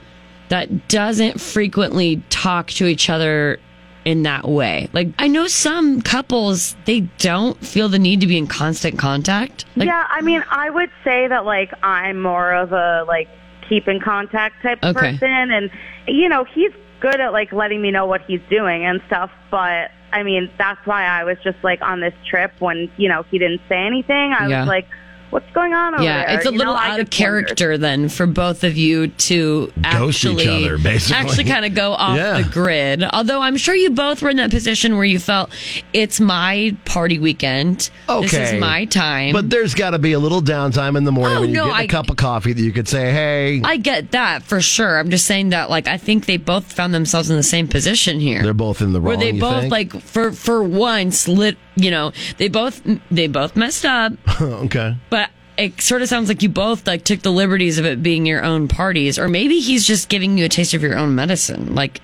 that 0.48 0.88
doesn't 0.88 1.40
frequently 1.40 2.22
talk 2.30 2.68
to 2.72 2.86
each 2.86 3.08
other 3.08 3.58
in 4.06 4.22
that 4.22 4.48
way? 4.48 4.88
Like, 4.92 5.08
I 5.18 5.26
know 5.26 5.48
some 5.48 6.00
couples, 6.00 6.76
they 6.86 7.00
don't 7.18 7.58
feel 7.66 7.88
the 7.88 7.98
need 7.98 8.20
to 8.20 8.26
be 8.26 8.38
in 8.38 8.46
constant 8.46 8.98
contact. 8.98 9.64
Like, 9.74 9.88
yeah, 9.88 10.06
I 10.08 10.22
mean, 10.22 10.42
I 10.48 10.70
would 10.70 10.90
say 11.04 11.26
that 11.28 11.44
like 11.44 11.72
I'm 11.82 12.22
more 12.22 12.54
of 12.54 12.72
a 12.72 13.04
like 13.06 13.28
keep 13.68 13.88
in 13.88 14.00
contact 14.00 14.62
type 14.62 14.78
Okay. 14.82 15.18
person, 15.18 15.50
and 15.50 15.70
you 16.06 16.28
know 16.28 16.44
he's 16.44 16.70
good 17.00 17.20
at 17.20 17.32
like 17.32 17.52
letting 17.52 17.82
me 17.82 17.90
know 17.90 18.06
what 18.06 18.22
he's 18.22 18.40
doing 18.48 18.86
and 18.86 19.02
stuff. 19.08 19.30
But 19.50 19.90
I 20.12 20.22
mean, 20.22 20.50
that's 20.56 20.80
why 20.86 21.02
I 21.04 21.24
was 21.24 21.36
just 21.42 21.58
like 21.64 21.82
on 21.82 22.00
this 22.00 22.14
trip 22.30 22.52
when 22.60 22.88
you 22.96 23.08
know 23.08 23.24
he 23.24 23.38
didn't 23.38 23.60
say 23.68 23.76
anything. 23.84 24.32
I 24.32 24.46
Yeah. 24.48 24.60
was 24.60 24.68
like, 24.68 24.86
what's 25.30 25.50
going 25.52 25.72
on 25.72 25.94
over 25.94 26.02
yeah, 26.04 26.26
there? 26.26 26.36
it's 26.36 26.46
a 26.46 26.52
You 26.52 26.58
little 26.58 26.74
know, 26.74 26.78
out 26.78 27.00
of 27.00 27.08
just 27.10 27.20
wondered. 27.20 27.46
character 27.46 27.78
then 27.78 28.08
for 28.08 28.26
both 28.26 28.64
of 28.64 28.76
you 28.76 29.08
to 29.08 29.72
Ghost 29.82 30.24
each 30.24 30.26
actually, 30.26 30.48
other, 30.66 30.78
basically. 30.78 31.16
actually 31.16 31.44
kind 31.44 31.64
of 31.64 31.74
go 31.74 31.92
off 31.92 32.16
Yeah. 32.16 32.40
the 32.42 32.48
grid. 32.48 33.02
Although 33.12 33.40
I'm 33.42 33.56
sure 33.56 33.74
you 33.74 33.90
both 33.90 34.22
were 34.22 34.30
in 34.30 34.36
that 34.38 34.50
position 34.50 34.96
where 34.96 35.04
you 35.04 35.18
felt 35.18 35.50
it's 35.92 36.20
my 36.20 36.76
party 36.84 37.18
weekend. 37.18 37.90
Okay. 38.08 38.20
This 38.26 38.34
Okay. 38.34 38.54
is 38.56 38.60
my 38.60 38.84
time. 38.86 39.32
But 39.32 39.50
there's 39.50 39.74
got 39.74 39.90
to 39.90 39.98
be 39.98 40.12
a 40.12 40.18
little 40.18 40.42
downtime 40.42 40.96
in 40.96 41.04
the 41.04 41.12
morning 41.12 41.36
Oh, 41.36 41.40
when 41.40 41.50
you 41.50 41.56
no, 41.56 41.66
get 41.66 41.72
a 41.72 41.76
I- 41.76 41.86
cup 41.86 42.10
of 42.10 42.16
coffee 42.16 42.52
that 42.52 42.62
you 42.62 42.72
could 42.72 42.88
say, 42.88 43.12
"Hey." 43.12 43.60
I 43.64 43.76
get 43.76 44.12
that 44.12 44.42
for 44.42 44.60
sure. 44.60 44.98
I'm 44.98 45.10
just 45.10 45.26
saying 45.26 45.50
that, 45.50 45.70
like, 45.70 45.88
I 45.88 45.96
think 45.96 46.26
they 46.26 46.36
both 46.36 46.72
found 46.72 46.94
themselves 46.94 47.30
in 47.30 47.36
the 47.36 47.42
same 47.42 47.68
position 47.68 48.20
here. 48.20 48.42
They're 48.42 48.54
both 48.54 48.80
in 48.80 48.92
the 48.92 49.00
wrong. 49.00 49.06
where 49.08 49.16
they 49.16 49.32
you 49.32 49.40
both 49.40 49.60
think? 49.62 49.72
like 49.72 50.00
for 50.02 50.32
for 50.32 50.62
once 50.62 51.28
lit 51.28 51.56
you 51.76 51.90
know 51.90 52.12
they 52.38 52.48
both 52.48 52.82
they 53.10 53.26
both 53.26 53.56
messed 53.56 53.84
up 53.84 54.12
okay. 54.40 54.96
but 55.10 55.30
it 55.56 55.80
sort 55.80 56.02
of 56.02 56.08
sounds 56.08 56.28
like 56.28 56.42
you 56.42 56.48
both 56.48 56.86
like 56.86 57.04
took 57.04 57.20
the 57.20 57.32
liberties 57.32 57.78
of 57.78 57.86
it 57.86 58.02
being 58.02 58.26
your 58.26 58.44
own 58.44 58.68
parties 58.68 59.18
or 59.18 59.28
maybe 59.28 59.60
he's 59.60 59.86
just 59.86 60.08
giving 60.08 60.36
you 60.36 60.44
a 60.44 60.48
taste 60.48 60.74
of 60.74 60.82
your 60.82 60.96
own 60.96 61.14
medicine 61.14 61.74
like 61.74 62.00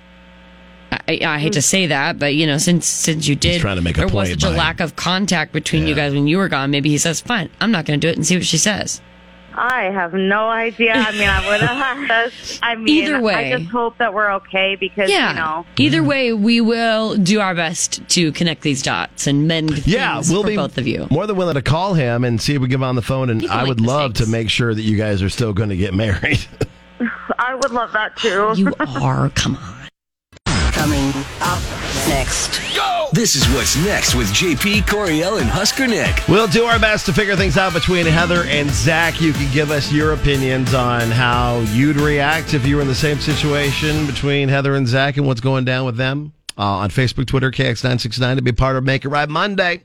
I, 1.08 1.20
I 1.24 1.38
hate 1.38 1.54
to 1.54 1.60
hmm. 1.60 1.62
say 1.62 1.86
that, 1.86 2.18
but 2.18 2.34
you 2.34 2.46
know, 2.46 2.58
since 2.58 2.86
since 2.86 3.26
you 3.26 3.34
did, 3.34 3.62
trying 3.62 3.76
to 3.76 3.82
make 3.82 3.96
a 3.96 4.00
there 4.00 4.08
was 4.08 4.30
such 4.30 4.44
a 4.44 4.50
lack 4.50 4.80
of 4.80 4.94
contact 4.94 5.52
between 5.52 5.86
you 5.86 5.94
guys 5.94 6.12
when 6.12 6.26
you 6.26 6.36
were 6.36 6.48
gone. 6.48 6.70
Maybe 6.70 6.90
he 6.90 6.98
says, 6.98 7.20
"Fine, 7.20 7.48
I'm 7.60 7.70
not 7.70 7.86
going 7.86 7.98
to 7.98 8.06
do 8.06 8.10
it," 8.10 8.16
and 8.16 8.26
see 8.26 8.36
what 8.36 8.44
she 8.44 8.58
says. 8.58 9.00
I 9.54 9.84
have 9.84 10.14
no 10.14 10.48
idea. 10.48 10.94
I 10.94 11.12
mean, 11.12 11.28
I 11.28 11.48
would 11.48 11.60
have. 11.60 12.32
I 12.62 12.74
mean, 12.76 12.88
Either 13.04 13.20
way. 13.20 13.52
I 13.52 13.58
just 13.58 13.70
hope 13.70 13.98
that 13.98 14.14
we're 14.14 14.32
okay 14.34 14.76
because 14.78 15.10
yeah. 15.10 15.30
you 15.30 15.36
know. 15.36 15.66
Either 15.78 16.02
way, 16.02 16.32
we 16.32 16.60
will 16.60 17.16
do 17.16 17.40
our 17.40 17.54
best 17.54 18.06
to 18.10 18.32
connect 18.32 18.62
these 18.62 18.82
dots 18.82 19.26
and 19.26 19.46
mend 19.46 19.86
Yeah, 19.86 20.14
things 20.16 20.30
we'll 20.30 20.42
for 20.42 20.48
be 20.48 20.56
both 20.56 20.78
of 20.78 20.86
you. 20.86 21.06
more 21.10 21.26
than 21.26 21.36
willing 21.36 21.54
to 21.54 21.62
call 21.62 21.94
him 21.94 22.24
and 22.24 22.40
see 22.40 22.54
if 22.54 22.60
we 22.60 22.66
can 22.66 22.70
get 22.70 22.74
him 22.76 22.84
on 22.84 22.96
the 22.96 23.02
phone. 23.02 23.30
And 23.30 23.42
You 23.42 23.48
can 23.48 23.58
I 23.58 23.64
would 23.64 23.80
make 23.80 23.88
love 23.88 24.14
to 24.14 24.26
make 24.26 24.48
sure 24.50 24.74
that 24.74 24.82
you 24.82 24.96
guys 24.96 25.22
are 25.22 25.30
still 25.30 25.52
going 25.52 25.68
to 25.68 25.76
get 25.76 25.94
married. 25.94 26.40
I 27.38 27.54
would 27.54 27.70
love 27.70 27.92
that 27.92 28.16
too. 28.16 28.52
You 28.56 28.72
are. 28.78 29.30
Come 29.30 29.56
on. 29.56 29.88
Coming 30.72 31.12
up 31.40 31.62
next. 32.08 32.60
This 33.12 33.36
is 33.36 33.46
what's 33.54 33.76
next 33.76 34.14
with 34.14 34.28
JP 34.28 34.84
Coriel 34.84 35.38
and 35.38 35.46
Husker 35.46 35.86
Nick. 35.86 36.26
We'll 36.30 36.46
do 36.46 36.64
our 36.64 36.78
best 36.78 37.04
to 37.06 37.12
figure 37.12 37.36
things 37.36 37.58
out 37.58 37.74
between 37.74 38.06
Heather 38.06 38.44
and 38.44 38.70
Zach. 38.70 39.20
You 39.20 39.34
can 39.34 39.52
give 39.52 39.70
us 39.70 39.92
your 39.92 40.14
opinions 40.14 40.72
on 40.72 41.10
how 41.10 41.60
you'd 41.72 41.96
react 42.00 42.54
if 42.54 42.66
you 42.66 42.76
were 42.76 42.82
in 42.82 42.88
the 42.88 42.94
same 42.94 43.18
situation 43.18 44.06
between 44.06 44.48
Heather 44.48 44.76
and 44.76 44.88
Zach 44.88 45.18
and 45.18 45.26
what's 45.26 45.42
going 45.42 45.66
down 45.66 45.84
with 45.84 45.98
them 45.98 46.32
uh, 46.56 46.62
on 46.62 46.88
Facebook, 46.88 47.26
Twitter, 47.26 47.50
KX969 47.50 48.36
to 48.36 48.42
be 48.42 48.52
part 48.52 48.76
of 48.76 48.84
Make 48.84 49.04
It 49.04 49.10
Right 49.10 49.28
Monday. 49.28 49.82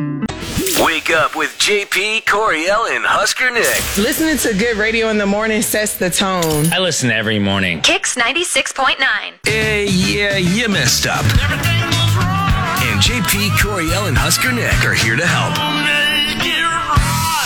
Wake 0.79 1.09
up 1.09 1.35
with 1.35 1.49
JP 1.59 2.23
Coriel 2.23 2.95
and 2.95 3.03
Husker 3.03 3.51
Nick. 3.51 3.97
Listening 3.97 4.37
to 4.37 4.57
good 4.57 4.77
radio 4.77 5.09
in 5.09 5.17
the 5.17 5.25
morning 5.25 5.61
sets 5.61 5.97
the 5.97 6.09
tone. 6.09 6.67
I 6.71 6.79
listen 6.79 7.11
every 7.11 7.39
morning. 7.39 7.81
Kicks 7.81 8.15
96.9. 8.15 8.95
Eh, 9.47 9.85
yeah, 9.89 10.37
you 10.37 10.69
messed 10.69 11.07
up. 11.07 11.25
And 11.25 11.96
JP 12.97 13.49
Coriel 13.59 14.07
and 14.07 14.17
Husker 14.17 14.51
Nick 14.51 14.83
are 14.83 14.93
here 14.95 15.15
to 15.15 15.25
help. 15.25 15.53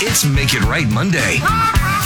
It's 0.02 0.24
Make 0.24 0.54
It 0.54 0.64
Right 0.64 0.88
Monday 0.88 1.40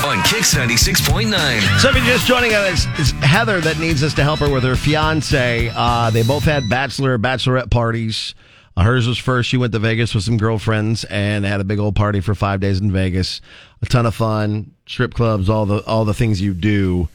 on 0.03 0.23
Kicks 0.23 0.55
96.9. 0.55 1.79
So 1.79 1.89
if 1.89 1.95
you're 1.95 2.05
just 2.05 2.25
joining 2.25 2.53
us, 2.55 2.87
it's 2.97 3.11
Heather 3.11 3.61
that 3.61 3.77
needs 3.77 4.01
us 4.01 4.15
to 4.15 4.23
help 4.23 4.39
her 4.39 4.49
with 4.49 4.63
her 4.63 4.75
fiance. 4.75 5.71
Uh, 5.75 6.09
they 6.09 6.23
both 6.23 6.43
had 6.43 6.67
bachelor 6.69 7.19
bachelorette 7.19 7.69
parties. 7.69 8.33
Uh, 8.75 8.83
hers 8.83 9.07
was 9.07 9.19
first. 9.19 9.47
She 9.47 9.57
went 9.57 9.73
to 9.73 9.79
Vegas 9.79 10.15
with 10.15 10.23
some 10.23 10.37
girlfriends 10.37 11.03
and 11.03 11.45
had 11.45 11.61
a 11.61 11.63
big 11.63 11.77
old 11.77 11.95
party 11.95 12.21
for 12.21 12.33
five 12.33 12.59
days 12.59 12.81
in 12.81 12.91
Vegas. 12.91 13.41
A 13.83 13.85
ton 13.85 14.07
of 14.07 14.15
fun, 14.15 14.71
strip 14.87 15.13
clubs, 15.13 15.49
all 15.49 15.67
the 15.67 15.85
all 15.85 16.03
the 16.03 16.15
things 16.15 16.41
you 16.41 16.55
do 16.55 17.09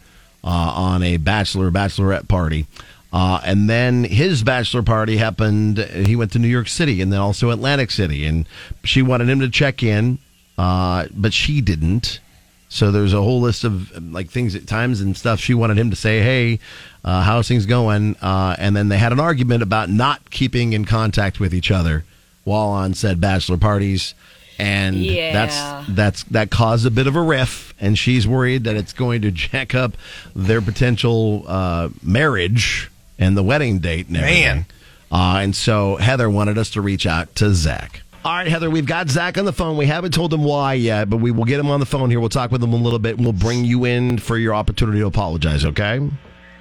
uh, 0.44 0.48
on 0.48 1.02
a 1.02 1.16
bachelor 1.16 1.72
bachelorette 1.72 2.28
party. 2.28 2.66
Uh, 3.12 3.40
and 3.44 3.68
then 3.68 4.04
his 4.04 4.42
bachelor 4.44 4.82
party 4.82 5.16
happened. 5.16 5.78
He 5.78 6.14
went 6.14 6.30
to 6.32 6.38
New 6.38 6.48
York 6.48 6.68
City 6.68 7.00
and 7.02 7.12
then 7.12 7.18
also 7.20 7.50
Atlantic 7.50 7.90
City, 7.90 8.24
and 8.24 8.46
she 8.84 9.02
wanted 9.02 9.28
him 9.28 9.40
to 9.40 9.48
check 9.48 9.82
in, 9.82 10.18
uh, 10.56 11.06
but 11.14 11.32
she 11.32 11.60
didn't. 11.60 12.20
So 12.68 12.92
there's 12.92 13.12
a 13.12 13.20
whole 13.20 13.40
list 13.40 13.64
of 13.64 13.90
like 14.12 14.30
things 14.30 14.54
at 14.54 14.68
times 14.68 15.00
and 15.00 15.16
stuff. 15.16 15.40
She 15.40 15.54
wanted 15.54 15.76
him 15.76 15.90
to 15.90 15.96
say, 15.96 16.20
"Hey, 16.20 16.60
uh, 17.04 17.22
how's 17.24 17.48
things 17.48 17.66
going?" 17.66 18.14
Uh, 18.22 18.54
and 18.60 18.76
then 18.76 18.88
they 18.88 18.98
had 18.98 19.10
an 19.12 19.18
argument 19.18 19.64
about 19.64 19.90
not 19.90 20.30
keeping 20.30 20.72
in 20.72 20.84
contact 20.84 21.40
with 21.40 21.52
each 21.52 21.72
other 21.72 22.04
while 22.44 22.68
on 22.68 22.94
said 22.94 23.20
bachelor 23.20 23.56
parties, 23.56 24.14
and 24.56 24.94
Yeah. 24.94 25.32
that's 25.32 25.88
that's 25.88 26.22
that 26.24 26.50
caused 26.50 26.86
a 26.86 26.90
bit 26.92 27.08
of 27.08 27.16
a 27.16 27.20
riff. 27.22 27.74
And 27.80 27.98
she's 27.98 28.28
worried 28.28 28.64
that 28.64 28.76
it's 28.76 28.92
going 28.92 29.22
to 29.22 29.30
jack 29.32 29.74
up 29.74 29.96
their 30.36 30.60
potential 30.60 31.44
uh, 31.48 31.88
marriage 32.04 32.88
and 33.20 33.36
the 33.36 33.42
wedding 33.44 33.78
date 33.78 34.08
and 34.08 34.16
everything. 34.16 34.42
Man. 34.42 34.66
Uh, 35.12 35.40
and 35.42 35.54
so 35.54 35.96
Heather 35.96 36.28
wanted 36.28 36.58
us 36.58 36.70
to 36.70 36.80
reach 36.80 37.06
out 37.06 37.34
to 37.36 37.54
Zach. 37.54 38.02
All 38.24 38.32
right, 38.32 38.46
Heather, 38.46 38.68
we've 38.68 38.86
got 38.86 39.08
Zach 39.08 39.38
on 39.38 39.44
the 39.44 39.52
phone. 39.52 39.76
We 39.76 39.86
haven't 39.86 40.12
told 40.12 40.32
him 40.32 40.44
why 40.44 40.74
yet, 40.74 41.08
but 41.08 41.18
we 41.18 41.30
will 41.30 41.44
get 41.46 41.58
him 41.58 41.70
on 41.70 41.80
the 41.80 41.86
phone 41.86 42.10
here. 42.10 42.20
We'll 42.20 42.28
talk 42.28 42.50
with 42.50 42.62
him 42.62 42.72
a 42.72 42.76
little 42.76 42.98
bit 42.98 43.16
and 43.16 43.24
we'll 43.24 43.32
bring 43.32 43.64
you 43.64 43.84
in 43.86 44.18
for 44.18 44.36
your 44.36 44.54
opportunity 44.54 44.98
to 44.98 45.06
apologize, 45.06 45.64
okay? 45.64 46.00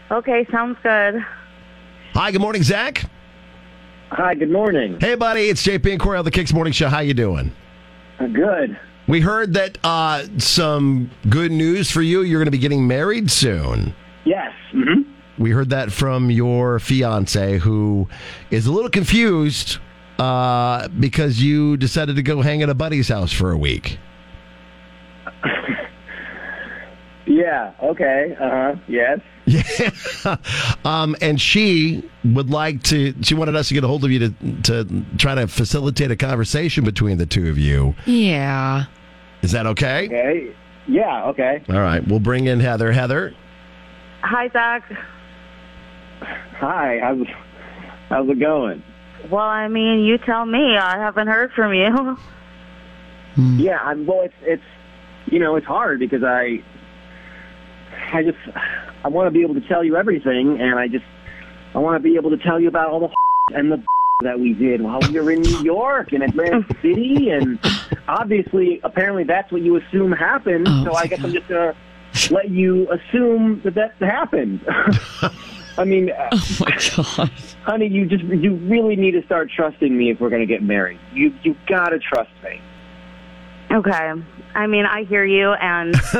Okay, 0.10 0.48
sounds 0.52 0.78
good. 0.84 1.24
Hi, 2.14 2.32
good 2.32 2.42
morning, 2.42 2.64
Zach. 2.64 3.04
Hi, 4.12 4.36
good 4.36 4.50
morning. 4.50 5.00
Hey, 5.00 5.16
buddy, 5.16 5.50
it's 5.50 5.62
JP 5.66 5.92
and 5.92 6.02
Coriel 6.02 6.20
of 6.20 6.26
the 6.26 6.32
Kicks 6.32 6.54
Morning 6.54 6.74
Show. 6.74 6.88
How 6.88 7.00
you 7.02 7.14
doing? 7.14 7.52
Good. 8.18 8.80
We 9.08 9.22
heard 9.22 9.54
that 9.54 9.78
uh, 9.84 10.24
some 10.38 11.12
good 11.30 11.52
news 11.52 11.92
for 11.92 12.02
you. 12.02 12.22
You're 12.22 12.40
going 12.40 12.48
to 12.48 12.52
be 12.52 12.58
getting 12.58 12.88
married 12.88 13.30
soon. 13.30 13.94
Yes. 14.26 14.52
hmm 14.72 14.99
We 15.40 15.52
heard 15.52 15.70
that 15.70 15.92
from 15.92 16.30
your 16.30 16.80
fiance, 16.80 17.58
who 17.58 18.08
is 18.52 18.68
a 18.68 18.72
little 18.72 18.90
confused 18.90 19.80
uh, 20.20 20.88
because 21.00 21.42
you 21.42 21.78
decided 21.78 22.18
to 22.18 22.22
go 22.22 22.42
hang 22.42 22.62
at 22.62 22.70
a 22.70 22.76
buddy's 22.76 23.08
house 23.08 23.32
for 23.32 23.52
a 23.52 23.58
week. 23.58 23.98
Yeah. 27.30 27.74
Okay. 27.82 28.36
Uh 28.40 28.50
huh. 28.50 28.76
Yes. 28.88 29.20
Yeah. 29.46 30.38
um, 30.84 31.16
and 31.22 31.40
she 31.40 32.04
would 32.26 32.50
like 32.50 32.82
to. 32.86 33.14
She 33.22 33.36
wanted 33.36 33.56
us 33.56 33.68
to 33.68 33.76
get 33.76 33.84
a 33.84 33.88
hold 33.88 34.04
of 34.04 34.10
you 34.10 34.20
to 34.20 34.34
to 34.64 35.06
try 35.20 35.36
to 35.36 35.48
facilitate 35.48 36.10
a 36.10 36.16
conversation 36.16 36.84
between 36.84 37.20
the 37.20 37.28
two 37.28 37.48
of 37.48 37.60
you. 37.60 37.94
Yeah. 38.08 38.86
Is 39.44 39.52
that 39.52 39.68
okay? 39.68 40.08
Okay. 40.08 40.56
Yeah. 40.88 41.26
Okay. 41.26 41.62
All 41.70 41.80
right. 41.80 42.06
We'll 42.08 42.20
bring 42.20 42.48
in 42.48 42.60
Heather. 42.60 42.92
Heather. 42.92 43.36
Hi, 44.22 44.50
Zach. 44.50 44.84
Hi. 46.22 47.00
How's 47.02 47.28
how's 48.10 48.30
it 48.30 48.40
going? 48.40 48.84
Well, 49.30 49.44
I 49.44 49.68
mean, 49.68 50.00
you 50.06 50.18
tell 50.18 50.46
me. 50.46 50.78
I 50.78 50.98
haven't 50.98 51.28
heard 51.28 51.52
from 51.54 51.74
you. 51.74 52.18
Hmm. 53.36 53.60
Yeah. 53.60 53.80
I'm. 53.82 54.06
Well, 54.06 54.22
it's 54.22 54.34
it's 54.42 54.64
you 55.28 55.40
know 55.40 55.56
it's 55.56 55.68
hard 55.68 56.00
because 56.00 56.24
I 56.24 56.64
I 58.14 58.24
just 58.24 58.38
I 59.04 59.08
want 59.08 59.28
to 59.28 59.32
be 59.32 59.42
able 59.42 59.56
to 59.56 59.68
tell 59.68 59.84
you 59.84 59.96
everything, 59.96 60.60
and 60.60 60.80
I 60.80 60.88
just 60.88 61.06
I 61.74 61.80
want 61.80 62.02
to 62.02 62.04
be 62.08 62.16
able 62.16 62.32
to 62.32 62.38
tell 62.38 62.60
you 62.60 62.68
about 62.68 62.90
all 62.90 63.00
the 63.00 63.10
and 63.56 63.72
the 63.72 63.84
that 64.22 64.38
we 64.38 64.54
did 64.54 64.82
while 64.82 65.00
we 65.00 65.18
were 65.18 65.32
in 65.32 65.42
New 65.42 65.64
York 65.64 66.12
and 66.12 66.24
Atlantic 66.24 66.78
City, 66.82 67.30
and 67.30 67.58
obviously, 68.08 68.82
apparently, 68.84 69.24
that's 69.24 69.50
what 69.50 69.62
you 69.62 69.78
assume 69.78 70.12
happened. 70.12 70.68
Oh, 70.68 70.86
so 70.86 70.94
I 70.94 71.08
guess 71.08 71.24
I'm 71.24 71.32
just 71.32 71.48
gonna 71.48 71.74
let 72.30 72.50
you 72.50 72.92
assume 72.92 73.62
that 73.64 73.76
that 73.76 73.94
happened. 74.02 74.60
I 75.80 75.86
mean, 75.86 76.12
uh, 76.12 76.30
oh 76.34 76.58
my 76.60 76.78
god, 76.98 77.32
honey, 77.64 77.88
you 77.88 78.06
just 78.06 78.24
you 78.24 78.56
really 78.56 78.98
need 78.98 79.12
to 79.12 79.24
start 79.24 79.50
trusting 79.50 79.98
me 79.98 80.12
if 80.12 80.20
we're 80.20 80.30
gonna 80.30 80.46
get 80.46 80.62
married. 80.62 81.00
You 81.14 81.34
you 81.42 81.56
gotta 81.68 82.00
trust 82.00 82.32
me. 82.44 82.62
Okay. 83.72 84.14
I 84.56 84.68
mean, 84.68 84.86
I 84.86 85.04
hear 85.06 85.24
you, 85.24 85.54
and 85.54 85.96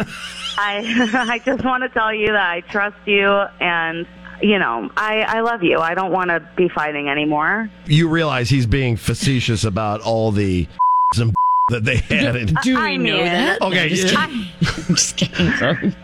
I 0.58 1.26
I 1.30 1.40
just 1.44 1.66
want 1.66 1.84
to 1.84 1.90
tell 1.90 2.14
you 2.14 2.28
that 2.28 2.50
I 2.50 2.62
trust 2.62 2.96
you, 3.06 3.28
and 3.60 4.08
you 4.42 4.60
know, 4.60 4.90
I 4.96 5.24
I 5.24 5.42
love 5.42 5.62
you. 5.62 5.80
I 5.80 5.94
don't 5.94 6.14
want 6.14 6.30
to 6.30 6.40
be 6.56 6.70
fighting 6.70 7.10
anymore. 7.10 7.70
You 7.86 8.08
realize 8.08 8.50
he's 8.50 8.66
being 8.66 8.96
facetious 8.96 9.66
about 9.66 10.00
all 10.02 10.32
the 10.32 10.68
and 11.20 11.36
that 11.70 11.84
they 11.84 11.98
had. 11.98 12.56
Do 12.62 12.76
we 12.76 12.82
I 12.82 12.96
know 12.96 13.18
mean- 13.18 13.26
that? 13.26 13.62
Okay, 13.62 13.84
I'm 13.84 13.90
just 13.90 14.14
yeah. 14.14 14.26
kidding. 14.26 14.48
I'm 14.88 14.96
just 14.96 15.18
kidding. 15.18 15.96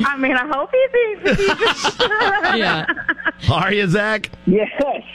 Sorry. 0.00 0.14
I 0.14 0.16
mean, 0.16 0.36
I 0.36 0.46
hope 0.46 0.70
he's 0.72 1.36
being 1.36 2.58
yeah. 2.58 2.86
Are 3.50 3.72
you, 3.72 3.86
Zach? 3.88 4.30
Yes. 4.46 4.68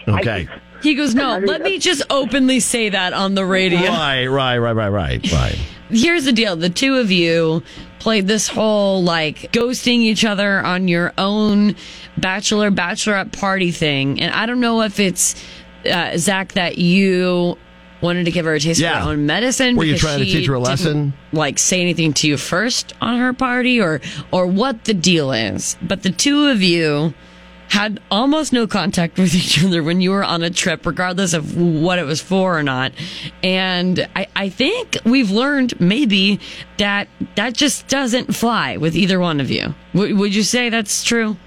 Okay. 0.07 0.47
He 0.81 0.95
goes, 0.95 1.15
no, 1.15 1.37
let 1.39 1.61
me 1.61 1.79
just 1.79 2.03
openly 2.09 2.59
say 2.59 2.89
that 2.89 3.13
on 3.13 3.35
the 3.35 3.45
radio. 3.45 3.79
Right, 3.79 4.27
right, 4.27 4.57
right, 4.57 4.73
right, 4.73 4.89
right, 4.89 5.31
right. 5.31 5.57
Here's 5.89 6.25
the 6.25 6.33
deal. 6.33 6.55
The 6.57 6.69
two 6.69 6.97
of 6.97 7.09
you 7.09 7.63
played 7.99 8.27
this 8.27 8.49
whole 8.49 9.01
like 9.01 9.53
ghosting 9.53 9.99
each 9.99 10.25
other 10.25 10.59
on 10.59 10.89
your 10.89 11.13
own 11.17 11.75
bachelor, 12.17 12.69
bachelorette 12.69 13.31
party 13.31 13.71
thing. 13.71 14.19
And 14.19 14.33
I 14.33 14.45
don't 14.45 14.59
know 14.59 14.81
if 14.81 14.99
it's, 14.99 15.41
uh, 15.89 16.17
Zach, 16.17 16.51
that 16.53 16.77
you 16.77 17.57
wanted 18.03 18.25
to 18.25 18.31
give 18.31 18.45
her 18.45 18.53
a 18.53 18.59
taste 18.59 18.79
Yeah. 18.79 18.99
of 18.99 19.05
her 19.05 19.11
own 19.11 19.25
medicine. 19.25 19.75
Were 19.75 19.85
you 19.85 19.97
trying 19.97 20.19
to 20.19 20.25
teach 20.25 20.45
her 20.47 20.53
a 20.53 20.59
lesson? 20.59 21.13
Like 21.31 21.57
say 21.57 21.81
anything 21.81 22.13
to 22.13 22.27
you 22.27 22.37
first 22.37 22.93
on 23.01 23.17
her 23.17 23.33
party 23.33 23.79
or, 23.81 24.01
or 24.31 24.45
what 24.45 24.83
the 24.83 24.93
deal 24.93 25.31
is. 25.31 25.77
But 25.81 26.03
the 26.03 26.11
two 26.11 26.47
of 26.49 26.61
you 26.61 27.13
had 27.69 27.99
almost 28.11 28.53
no 28.53 28.67
contact 28.67 29.17
with 29.17 29.33
each 29.33 29.63
other 29.63 29.81
when 29.81 30.01
you 30.01 30.11
were 30.11 30.23
on 30.23 30.43
a 30.43 30.49
trip, 30.49 30.85
regardless 30.85 31.33
of 31.33 31.57
what 31.57 31.97
it 31.97 32.03
was 32.05 32.21
for 32.21 32.59
or 32.59 32.61
not. 32.61 32.91
And 33.41 34.07
I, 34.15 34.27
I 34.35 34.49
think 34.49 34.97
we've 35.05 35.31
learned 35.31 35.79
maybe 35.79 36.39
that 36.77 37.07
that 37.35 37.53
just 37.53 37.87
doesn't 37.87 38.35
fly 38.35 38.77
with 38.77 38.95
either 38.95 39.19
one 39.19 39.39
of 39.39 39.49
you. 39.49 39.73
W- 39.93 40.15
would 40.17 40.35
you 40.35 40.43
say 40.43 40.69
that's 40.69 41.03
true? 41.03 41.37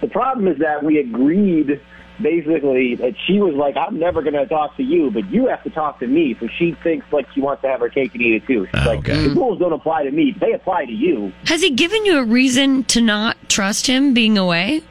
The 0.00 0.08
problem 0.08 0.48
is 0.48 0.58
that 0.58 0.82
we 0.82 0.98
agreed 0.98 1.80
basically 2.22 2.94
that 2.96 3.14
she 3.26 3.38
was 3.40 3.54
like, 3.54 3.76
I'm 3.76 3.98
never 3.98 4.22
going 4.22 4.34
to 4.34 4.46
talk 4.46 4.76
to 4.76 4.82
you, 4.82 5.10
but 5.10 5.28
you 5.30 5.46
have 5.48 5.62
to 5.64 5.70
talk 5.70 6.00
to 6.00 6.06
me. 6.06 6.36
So 6.40 6.48
she 6.58 6.76
thinks 6.82 7.06
like 7.12 7.26
she 7.34 7.40
wants 7.40 7.62
to 7.62 7.68
have 7.68 7.80
her 7.80 7.88
cake 7.88 8.12
and 8.14 8.22
eat 8.22 8.42
it 8.42 8.46
too. 8.46 8.66
She's 8.66 8.74
ah, 8.74 8.88
like, 8.88 9.04
the 9.04 9.32
rules 9.34 9.58
don't 9.58 9.72
apply 9.72 10.04
to 10.04 10.10
me. 10.10 10.34
They 10.40 10.52
apply 10.52 10.86
to 10.86 10.92
you. 10.92 11.32
Has 11.46 11.62
he 11.62 11.70
given 11.70 12.04
you 12.04 12.18
a 12.18 12.24
reason 12.24 12.84
to 12.84 13.00
not 13.00 13.36
trust 13.48 13.86
him 13.86 14.14
being 14.14 14.38
away? 14.38 14.82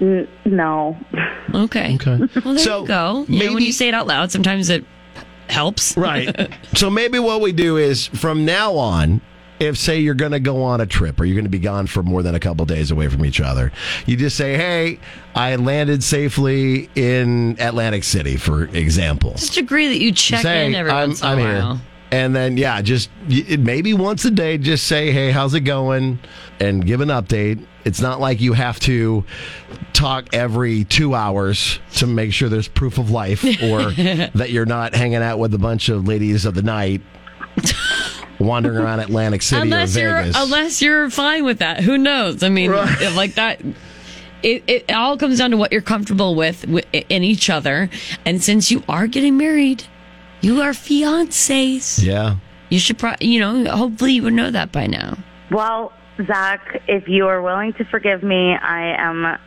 no. 0.00 0.96
Okay. 1.54 1.96
Okay. 1.96 2.18
Well, 2.44 2.54
there 2.54 2.58
So, 2.58 2.82
you 2.82 2.88
go. 2.88 3.24
You 3.28 3.46
know, 3.46 3.54
when 3.54 3.62
you 3.62 3.72
say 3.72 3.88
it 3.88 3.94
out 3.94 4.06
loud, 4.06 4.32
sometimes 4.32 4.70
it 4.70 4.84
helps. 5.48 5.96
Right. 5.96 6.50
so 6.74 6.88
maybe 6.90 7.18
what 7.18 7.40
we 7.40 7.52
do 7.52 7.76
is 7.76 8.06
from 8.06 8.44
now 8.44 8.74
on, 8.76 9.20
if 9.60 9.76
say 9.76 10.00
you're 10.00 10.14
going 10.14 10.32
to 10.32 10.40
go 10.40 10.62
on 10.62 10.80
a 10.80 10.86
trip 10.86 11.20
or 11.20 11.24
you're 11.26 11.36
going 11.36 11.44
to 11.44 11.50
be 11.50 11.58
gone 11.58 11.86
for 11.86 12.02
more 12.02 12.22
than 12.22 12.34
a 12.34 12.40
couple 12.40 12.64
days 12.64 12.90
away 12.90 13.08
from 13.08 13.24
each 13.24 13.40
other, 13.40 13.70
you 14.06 14.16
just 14.16 14.36
say, 14.36 14.56
"Hey, 14.56 14.98
I 15.34 15.56
landed 15.56 16.02
safely 16.02 16.88
in 16.94 17.56
Atlantic 17.60 18.02
City," 18.04 18.36
for 18.36 18.64
example. 18.64 19.32
Just 19.32 19.58
agree 19.58 19.88
that 19.88 20.00
you 20.00 20.12
check 20.12 20.42
say, 20.42 20.66
in 20.66 20.74
every 20.74 20.90
I'm, 20.90 21.10
once 21.10 21.20
in 21.20 21.26
a 21.26 21.30
I'm 21.30 21.38
while. 21.38 21.76
here. 21.76 21.82
And 22.12 22.34
then, 22.34 22.56
yeah, 22.56 22.82
just 22.82 23.08
maybe 23.28 23.94
once 23.94 24.24
a 24.24 24.32
day, 24.32 24.58
just 24.58 24.88
say, 24.88 25.12
hey, 25.12 25.30
how's 25.30 25.54
it 25.54 25.60
going? 25.60 26.18
And 26.58 26.84
give 26.84 27.00
an 27.00 27.08
update. 27.08 27.64
It's 27.84 28.00
not 28.00 28.18
like 28.18 28.40
you 28.40 28.52
have 28.52 28.80
to 28.80 29.24
talk 29.92 30.34
every 30.34 30.82
two 30.84 31.14
hours 31.14 31.78
to 31.94 32.08
make 32.08 32.32
sure 32.32 32.48
there's 32.48 32.66
proof 32.66 32.98
of 32.98 33.12
life 33.12 33.44
or 33.62 33.90
that 34.34 34.48
you're 34.50 34.66
not 34.66 34.92
hanging 34.94 35.22
out 35.22 35.38
with 35.38 35.54
a 35.54 35.58
bunch 35.58 35.88
of 35.88 36.08
ladies 36.08 36.46
of 36.46 36.54
the 36.54 36.62
night 36.62 37.00
wandering 38.40 38.78
around 38.78 39.00
Atlantic 39.00 39.42
City 39.42 39.62
unless 39.62 39.96
or 39.96 40.00
you're 40.00 40.16
Vegas. 40.22 40.36
unless 40.36 40.82
you're 40.82 41.10
fine 41.10 41.44
with 41.44 41.58
that 41.58 41.80
who 41.80 41.96
knows 41.98 42.42
i 42.42 42.48
mean 42.48 42.70
Right. 42.70 43.12
like 43.14 43.34
that 43.34 43.60
it, 44.42 44.64
it 44.66 44.90
all 44.92 45.16
comes 45.18 45.38
down 45.38 45.50
to 45.50 45.56
what 45.58 45.70
you're 45.72 45.82
comfortable 45.82 46.34
with 46.34 46.64
in 46.64 47.22
each 47.22 47.50
other 47.50 47.90
and 48.24 48.42
since 48.42 48.70
you 48.70 48.82
are 48.88 49.06
getting 49.06 49.36
married 49.36 49.84
you 50.40 50.62
are 50.62 50.70
fiancés 50.70 52.02
yeah. 52.04 52.36
you 52.70 52.78
should 52.78 52.98
pro- 52.98 53.14
you 53.20 53.38
know 53.40 53.64
hopefully 53.76 54.14
you 54.14 54.22
would 54.22 54.32
know 54.32 54.50
that 54.50 54.72
by 54.72 54.86
now 54.86 55.16
Well, 55.50 55.92
Zach, 56.26 56.82
if 56.88 57.08
you 57.08 57.26
are 57.28 57.40
willing 57.42 57.72
to 57.74 57.84
forgive 57.86 58.22
me, 58.22 58.54
I 58.54 58.94
am 58.98 59.38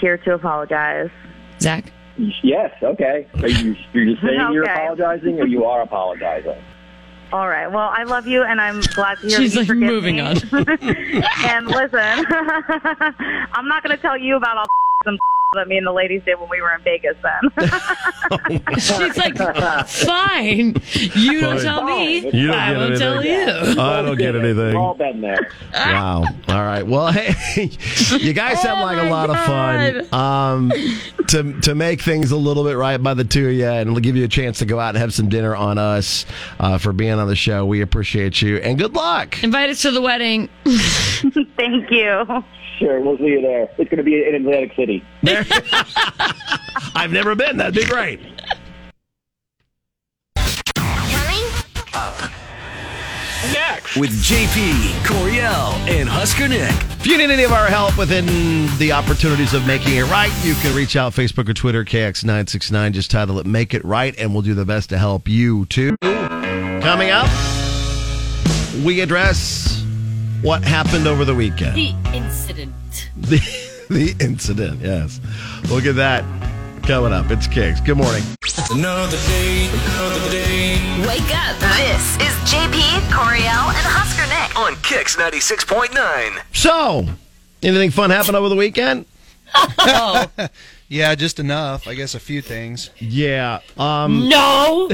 here 0.00 0.16
to 0.18 0.32
apologize. 0.34 1.10
Zach? 1.60 1.92
Yes, 2.42 2.70
okay. 2.82 3.26
Are 3.34 3.48
you, 3.48 3.74
you're 3.92 4.04
just 4.06 4.22
saying 4.22 4.52
you're 4.52 4.62
apologizing 4.64 5.40
or 5.40 5.46
you 5.46 5.64
are 5.64 5.82
apologizing? 5.82 6.54
All 7.32 7.46
right. 7.48 7.66
Well, 7.70 7.90
I 7.94 8.04
love 8.04 8.26
you, 8.26 8.42
and 8.42 8.60
I'm 8.60 8.80
glad 8.80 9.16
to 9.18 9.28
hear 9.28 9.38
She's 9.38 9.54
you 9.54 9.62
like, 9.64 9.76
moving 9.76 10.16
me. 10.16 10.22
on. 10.22 10.36
and 10.52 11.66
listen, 11.66 12.00
I'm 13.52 13.68
not 13.68 13.82
going 13.82 13.94
to 13.94 14.00
tell 14.00 14.16
you 14.16 14.36
about 14.36 14.56
all 14.56 14.64
some 15.04 15.18
that 15.54 15.66
me 15.66 15.78
and 15.78 15.86
the 15.86 15.92
ladies 15.92 16.20
did 16.26 16.38
when 16.38 16.50
we 16.50 16.60
were 16.60 16.74
in 16.74 16.82
Vegas. 16.82 17.16
Then 17.22 18.60
she's 18.74 19.16
like 19.16 19.34
fine 19.88 20.76
you 21.14 21.40
don't 21.40 21.62
tell 21.62 21.84
me 21.84 22.18
You 22.36 22.48
don't 22.48 22.56
i 22.58 22.72
get 22.72 22.76
won't 22.76 22.98
tell 22.98 23.24
you 23.24 23.80
I 23.80 24.02
don't 24.02 24.18
get 24.18 24.36
anything. 24.36 24.76
All 24.76 24.92
been 24.94 25.22
there. 25.22 25.50
Wow. 25.72 26.24
All 26.48 26.64
right. 26.64 26.86
Well, 26.86 27.12
hey, 27.12 27.70
you 28.18 28.34
guys 28.34 28.60
sound 28.60 28.80
Oh 28.80 28.84
like 28.84 28.98
a 28.98 29.04
my 29.04 29.10
lot 29.10 29.30
of 29.30 29.36
fun. 29.46 30.14
Um, 30.14 30.72
to 31.28 31.58
to 31.62 31.74
make 31.74 32.02
things 32.02 32.30
a 32.30 32.36
little 32.36 32.64
bit 32.64 32.76
right 32.76 33.02
by 33.02 33.14
the 33.14 33.24
two 33.24 33.48
of 33.48 33.54
you, 33.54 33.66
and 33.66 33.92
we'll 33.92 34.00
give 34.00 34.16
you 34.16 34.24
a 34.24 34.28
chance 34.28 34.58
to 34.58 34.66
go 34.66 34.78
out 34.78 34.90
and 34.90 34.98
have 34.98 35.14
some 35.14 35.28
dinner 35.28 35.56
on 35.56 35.78
us 35.78 36.26
uh, 36.58 36.76
for 36.78 36.92
being 36.92 37.12
on 37.12 37.26
the 37.26 37.36
show. 37.36 37.64
We 37.64 37.80
appreciate 37.80 38.42
you, 38.42 38.58
and 38.58 38.78
good 38.78 38.94
luck. 38.94 39.42
invite 39.42 39.70
us 39.70 39.82
to 39.82 39.90
the 39.92 40.02
wedding 40.02 40.48
thank 41.56 41.90
you. 41.90 42.44
Sure, 42.78 43.00
we'll 43.00 43.18
see 43.18 43.24
you 43.24 43.40
there. 43.42 43.68
It's 43.78 43.90
going 43.90 43.98
to 43.98 44.02
be 44.02 44.24
in 44.26 44.34
Atlantic 44.34 44.72
City. 44.76 45.04
I've 46.94 47.10
never 47.12 47.34
been. 47.34 47.56
That'd 47.56 47.74
be 47.74 47.84
great. 47.84 48.20
With 53.96 54.10
JP, 54.10 54.90
Coriel, 55.02 55.72
and 55.88 56.08
Husker 56.08 56.46
Nick. 56.46 56.70
If 57.00 57.06
you 57.06 57.16
need 57.16 57.30
any 57.30 57.42
of 57.44 57.52
our 57.52 57.66
help 57.66 57.96
within 57.96 58.26
the 58.78 58.92
opportunities 58.92 59.54
of 59.54 59.66
making 59.66 59.96
it 59.96 60.02
right, 60.02 60.30
you 60.44 60.54
can 60.56 60.76
reach 60.76 60.94
out 60.94 61.14
Facebook 61.14 61.48
or 61.48 61.54
Twitter, 61.54 61.84
KX969. 61.84 62.92
Just 62.92 63.10
title 63.10 63.38
it 63.38 63.46
Make 63.46 63.74
It 63.74 63.84
Right, 63.84 64.14
and 64.18 64.32
we'll 64.32 64.42
do 64.42 64.54
the 64.54 64.66
best 64.66 64.90
to 64.90 64.98
help 64.98 65.26
you 65.26 65.64
too. 65.66 65.96
Coming 66.02 67.10
up, 67.10 67.28
we 68.84 69.00
address 69.00 69.82
what 70.42 70.62
happened 70.64 71.06
over 71.06 71.24
the 71.24 71.34
weekend. 71.34 71.76
The 71.76 71.94
incident. 72.14 72.74
The, 73.18 73.38
the 73.90 74.14
incident, 74.20 74.80
yes. 74.80 75.20
Look 75.68 75.86
at 75.86 75.96
that 75.96 76.24
coming 76.84 77.12
up. 77.12 77.30
It's 77.30 77.46
Kicks. 77.46 77.80
Good 77.80 77.96
morning. 77.96 78.22
Another 78.70 79.16
day, 79.16 79.68
another 79.68 80.30
day. 80.30 80.74
Wake 81.06 81.34
up. 81.34 81.58
This 81.76 82.16
is 82.16 82.34
JP, 82.50 82.80
Coriel, 83.10 83.68
and 83.68 83.86
Husker 83.86 84.26
Nick. 84.28 84.56
On 84.58 84.76
Kicks 84.82 85.16
96.9. 85.16 86.40
So, 86.54 87.06
anything 87.62 87.90
fun 87.90 88.10
happened 88.10 88.36
over 88.36 88.48
the 88.48 88.56
weekend? 88.56 89.04
Oh. 89.78 90.26
Yeah, 90.88 91.14
just 91.14 91.38
enough. 91.38 91.86
I 91.86 91.94
guess 91.94 92.14
a 92.14 92.20
few 92.20 92.40
things. 92.40 92.88
Yeah. 92.98 93.60
Um, 93.76 94.28
no 94.28 94.88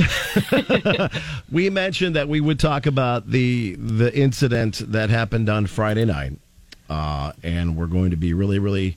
we 1.53 1.71
mentioned 1.71 2.17
that 2.17 2.29
we 2.29 2.41
would 2.41 2.59
talk 2.59 2.87
about 2.87 3.31
the 3.31 3.77
the 3.77 4.13
incident 4.17 4.83
that 4.89 5.11
happened 5.11 5.49
on 5.49 5.67
Friday 5.67 6.05
night 6.05 6.33
uh, 6.89 7.33
and 7.43 7.77
we're 7.77 7.87
going 7.87 8.11
to 8.11 8.17
be 8.17 8.35
really, 8.35 8.59
really 8.59 8.97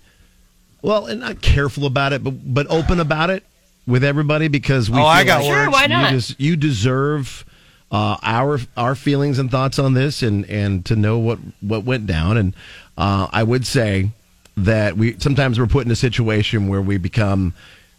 well, 0.81 1.05
and 1.05 1.21
not 1.21 1.41
careful 1.41 1.85
about 1.85 2.13
it, 2.13 2.23
but 2.23 2.53
but 2.53 2.67
open 2.69 2.99
about 2.99 3.29
it 3.29 3.43
with 3.85 4.03
everybody 4.03 4.47
because 4.47 4.89
we. 4.89 4.99
Oh, 4.99 5.05
I 5.05 5.23
got 5.23 5.41
like 5.41 5.49
words. 5.49 5.63
Sure, 5.63 5.71
why 5.71 5.87
not? 5.87 6.11
You, 6.11 6.19
des- 6.19 6.35
you 6.37 6.55
deserve 6.55 7.45
uh, 7.91 8.17
our 8.21 8.59
our 8.75 8.95
feelings 8.95 9.39
and 9.39 9.49
thoughts 9.49 9.79
on 9.79 9.93
this, 9.93 10.21
and 10.21 10.45
and 10.49 10.85
to 10.85 10.95
know 10.95 11.17
what 11.17 11.39
what 11.61 11.83
went 11.85 12.07
down. 12.07 12.37
And 12.37 12.55
uh, 12.97 13.27
I 13.31 13.43
would 13.43 13.65
say 13.65 14.11
that 14.57 14.97
we 14.97 15.17
sometimes 15.19 15.59
we're 15.59 15.67
put 15.67 15.85
in 15.85 15.91
a 15.91 15.95
situation 15.95 16.67
where 16.67 16.81
we 16.81 16.97
become 16.97 17.53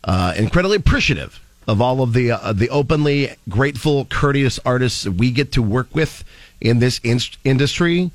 uh, 0.04 0.34
incredibly 0.36 0.76
appreciative 0.76 1.40
of 1.66 1.80
all 1.80 2.02
of 2.02 2.12
the 2.12 2.32
uh, 2.32 2.52
the 2.52 2.68
openly 2.70 3.34
grateful, 3.48 4.04
courteous 4.06 4.58
artists 4.66 5.06
we 5.06 5.30
get 5.30 5.52
to 5.52 5.62
work 5.62 5.94
with 5.94 6.24
in 6.60 6.80
this 6.80 7.00
in- 7.04 7.20
industry. 7.44 8.10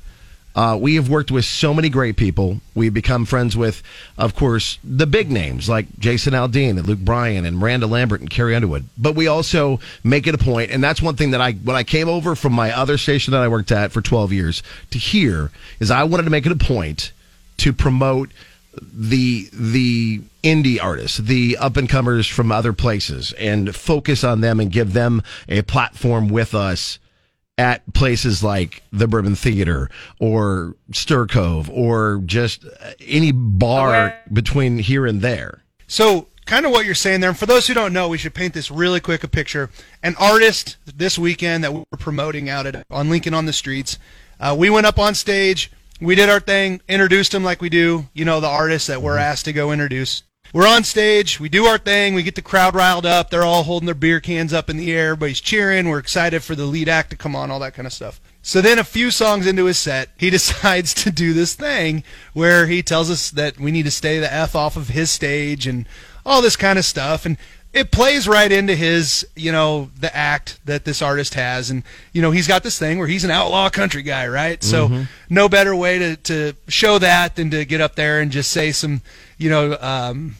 Uh, 0.56 0.78
we 0.80 0.94
have 0.94 1.08
worked 1.08 1.32
with 1.32 1.44
so 1.44 1.74
many 1.74 1.88
great 1.88 2.16
people. 2.16 2.60
We've 2.76 2.94
become 2.94 3.24
friends 3.24 3.56
with, 3.56 3.82
of 4.16 4.36
course, 4.36 4.78
the 4.84 5.06
big 5.06 5.28
names 5.28 5.68
like 5.68 5.86
Jason 5.98 6.32
Aldean 6.32 6.78
and 6.78 6.86
Luke 6.86 7.00
Bryan 7.00 7.44
and 7.44 7.58
Miranda 7.58 7.88
Lambert 7.88 8.20
and 8.20 8.30
Carrie 8.30 8.54
Underwood. 8.54 8.84
But 8.96 9.16
we 9.16 9.26
also 9.26 9.80
make 10.04 10.28
it 10.28 10.34
a 10.34 10.38
point, 10.38 10.70
and 10.70 10.82
that's 10.82 11.02
one 11.02 11.16
thing 11.16 11.32
that 11.32 11.40
I, 11.40 11.54
when 11.54 11.74
I 11.74 11.82
came 11.82 12.08
over 12.08 12.36
from 12.36 12.52
my 12.52 12.70
other 12.70 12.98
station 12.98 13.32
that 13.32 13.42
I 13.42 13.48
worked 13.48 13.72
at 13.72 13.90
for 13.90 14.00
12 14.00 14.32
years 14.32 14.62
to 14.92 14.98
here, 14.98 15.50
is 15.80 15.90
I 15.90 16.04
wanted 16.04 16.22
to 16.22 16.30
make 16.30 16.46
it 16.46 16.52
a 16.52 16.56
point 16.56 17.10
to 17.64 17.72
promote 17.72 18.30
the 18.76 19.48
the 19.54 20.20
indie 20.42 20.82
artists, 20.82 21.16
the 21.16 21.56
up 21.56 21.78
and 21.78 21.88
comers 21.88 22.26
from 22.26 22.52
other 22.52 22.74
places, 22.74 23.32
and 23.38 23.74
focus 23.74 24.22
on 24.22 24.42
them 24.42 24.60
and 24.60 24.70
give 24.70 24.92
them 24.92 25.22
a 25.48 25.62
platform 25.62 26.28
with 26.28 26.54
us 26.54 26.98
at 27.56 27.90
places 27.94 28.44
like 28.44 28.82
the 28.92 29.08
Bourbon 29.08 29.34
Theater 29.34 29.88
or 30.20 30.74
Stir 30.92 31.26
Cove 31.26 31.70
or 31.70 32.20
just 32.26 32.66
any 33.00 33.32
bar 33.32 34.14
between 34.30 34.76
here 34.76 35.06
and 35.06 35.22
there. 35.22 35.62
So, 35.86 36.26
kind 36.44 36.66
of 36.66 36.72
what 36.72 36.84
you're 36.84 36.94
saying 36.94 37.20
there, 37.20 37.30
and 37.30 37.38
for 37.38 37.46
those 37.46 37.66
who 37.66 37.72
don't 37.72 37.94
know, 37.94 38.08
we 38.08 38.18
should 38.18 38.34
paint 38.34 38.52
this 38.52 38.70
really 38.70 39.00
quick 39.00 39.24
a 39.24 39.28
picture. 39.28 39.70
An 40.02 40.16
artist 40.20 40.76
this 40.84 41.18
weekend 41.18 41.64
that 41.64 41.72
we're 41.72 41.84
promoting 41.98 42.50
out 42.50 42.66
at 42.66 42.84
on 42.90 43.08
Lincoln 43.08 43.32
on 43.32 43.46
the 43.46 43.54
Streets. 43.54 43.98
Uh, 44.38 44.54
we 44.58 44.68
went 44.68 44.84
up 44.84 44.98
on 44.98 45.14
stage, 45.14 45.70
we 46.00 46.14
did 46.14 46.28
our 46.28 46.40
thing, 46.40 46.80
introduced 46.88 47.34
him 47.34 47.44
like 47.44 47.60
we 47.60 47.68
do, 47.68 48.08
you 48.12 48.24
know, 48.24 48.40
the 48.40 48.48
artists 48.48 48.88
that 48.88 49.02
we're 49.02 49.12
mm-hmm. 49.12 49.20
asked 49.20 49.44
to 49.46 49.52
go 49.52 49.72
introduce. 49.72 50.22
We're 50.52 50.68
on 50.68 50.84
stage, 50.84 51.40
we 51.40 51.48
do 51.48 51.64
our 51.64 51.78
thing, 51.78 52.14
we 52.14 52.22
get 52.22 52.36
the 52.36 52.42
crowd 52.42 52.76
riled 52.76 53.04
up, 53.04 53.30
they're 53.30 53.42
all 53.42 53.64
holding 53.64 53.86
their 53.86 53.94
beer 53.94 54.20
cans 54.20 54.52
up 54.52 54.70
in 54.70 54.76
the 54.76 54.92
air, 54.92 55.06
everybody's 55.06 55.40
cheering, 55.40 55.88
we're 55.88 55.98
excited 55.98 56.44
for 56.44 56.54
the 56.54 56.64
lead 56.64 56.88
act 56.88 57.10
to 57.10 57.16
come 57.16 57.34
on, 57.34 57.50
all 57.50 57.58
that 57.58 57.74
kind 57.74 57.86
of 57.86 57.92
stuff. 57.92 58.20
So 58.40 58.60
then 58.60 58.78
a 58.78 58.84
few 58.84 59.10
songs 59.10 59.48
into 59.48 59.64
his 59.64 59.78
set, 59.78 60.10
he 60.16 60.30
decides 60.30 60.94
to 60.94 61.10
do 61.10 61.32
this 61.32 61.54
thing 61.54 62.04
where 62.34 62.66
he 62.66 62.82
tells 62.82 63.10
us 63.10 63.30
that 63.32 63.58
we 63.58 63.72
need 63.72 63.84
to 63.84 63.90
stay 63.90 64.20
the 64.20 64.32
F 64.32 64.54
off 64.54 64.76
of 64.76 64.88
his 64.88 65.10
stage 65.10 65.66
and 65.66 65.88
all 66.24 66.42
this 66.42 66.56
kind 66.56 66.78
of 66.78 66.84
stuff. 66.84 67.26
And 67.26 67.36
it 67.74 67.90
plays 67.90 68.26
right 68.28 68.50
into 68.50 68.74
his, 68.74 69.26
you 69.34 69.50
know, 69.52 69.90
the 69.98 70.14
act 70.16 70.58
that 70.64 70.84
this 70.84 71.02
artist 71.02 71.34
has. 71.34 71.70
And, 71.70 71.82
you 72.12 72.22
know, 72.22 72.30
he's 72.30 72.46
got 72.46 72.62
this 72.62 72.78
thing 72.78 72.98
where 72.98 73.08
he's 73.08 73.24
an 73.24 73.30
outlaw 73.32 73.68
country 73.68 74.02
guy, 74.02 74.26
right? 74.28 74.62
So 74.62 74.88
Mhm. 74.88 75.08
no 75.28 75.48
better 75.48 75.74
way 75.74 75.98
to, 75.98 76.16
to 76.16 76.52
show 76.68 76.98
that 77.00 77.34
than 77.36 77.50
to 77.50 77.64
get 77.64 77.80
up 77.80 77.96
there 77.96 78.20
and 78.20 78.30
just 78.30 78.50
say 78.52 78.70
some, 78.72 79.02
you 79.38 79.50
know, 79.50 79.76
um, 79.80 80.36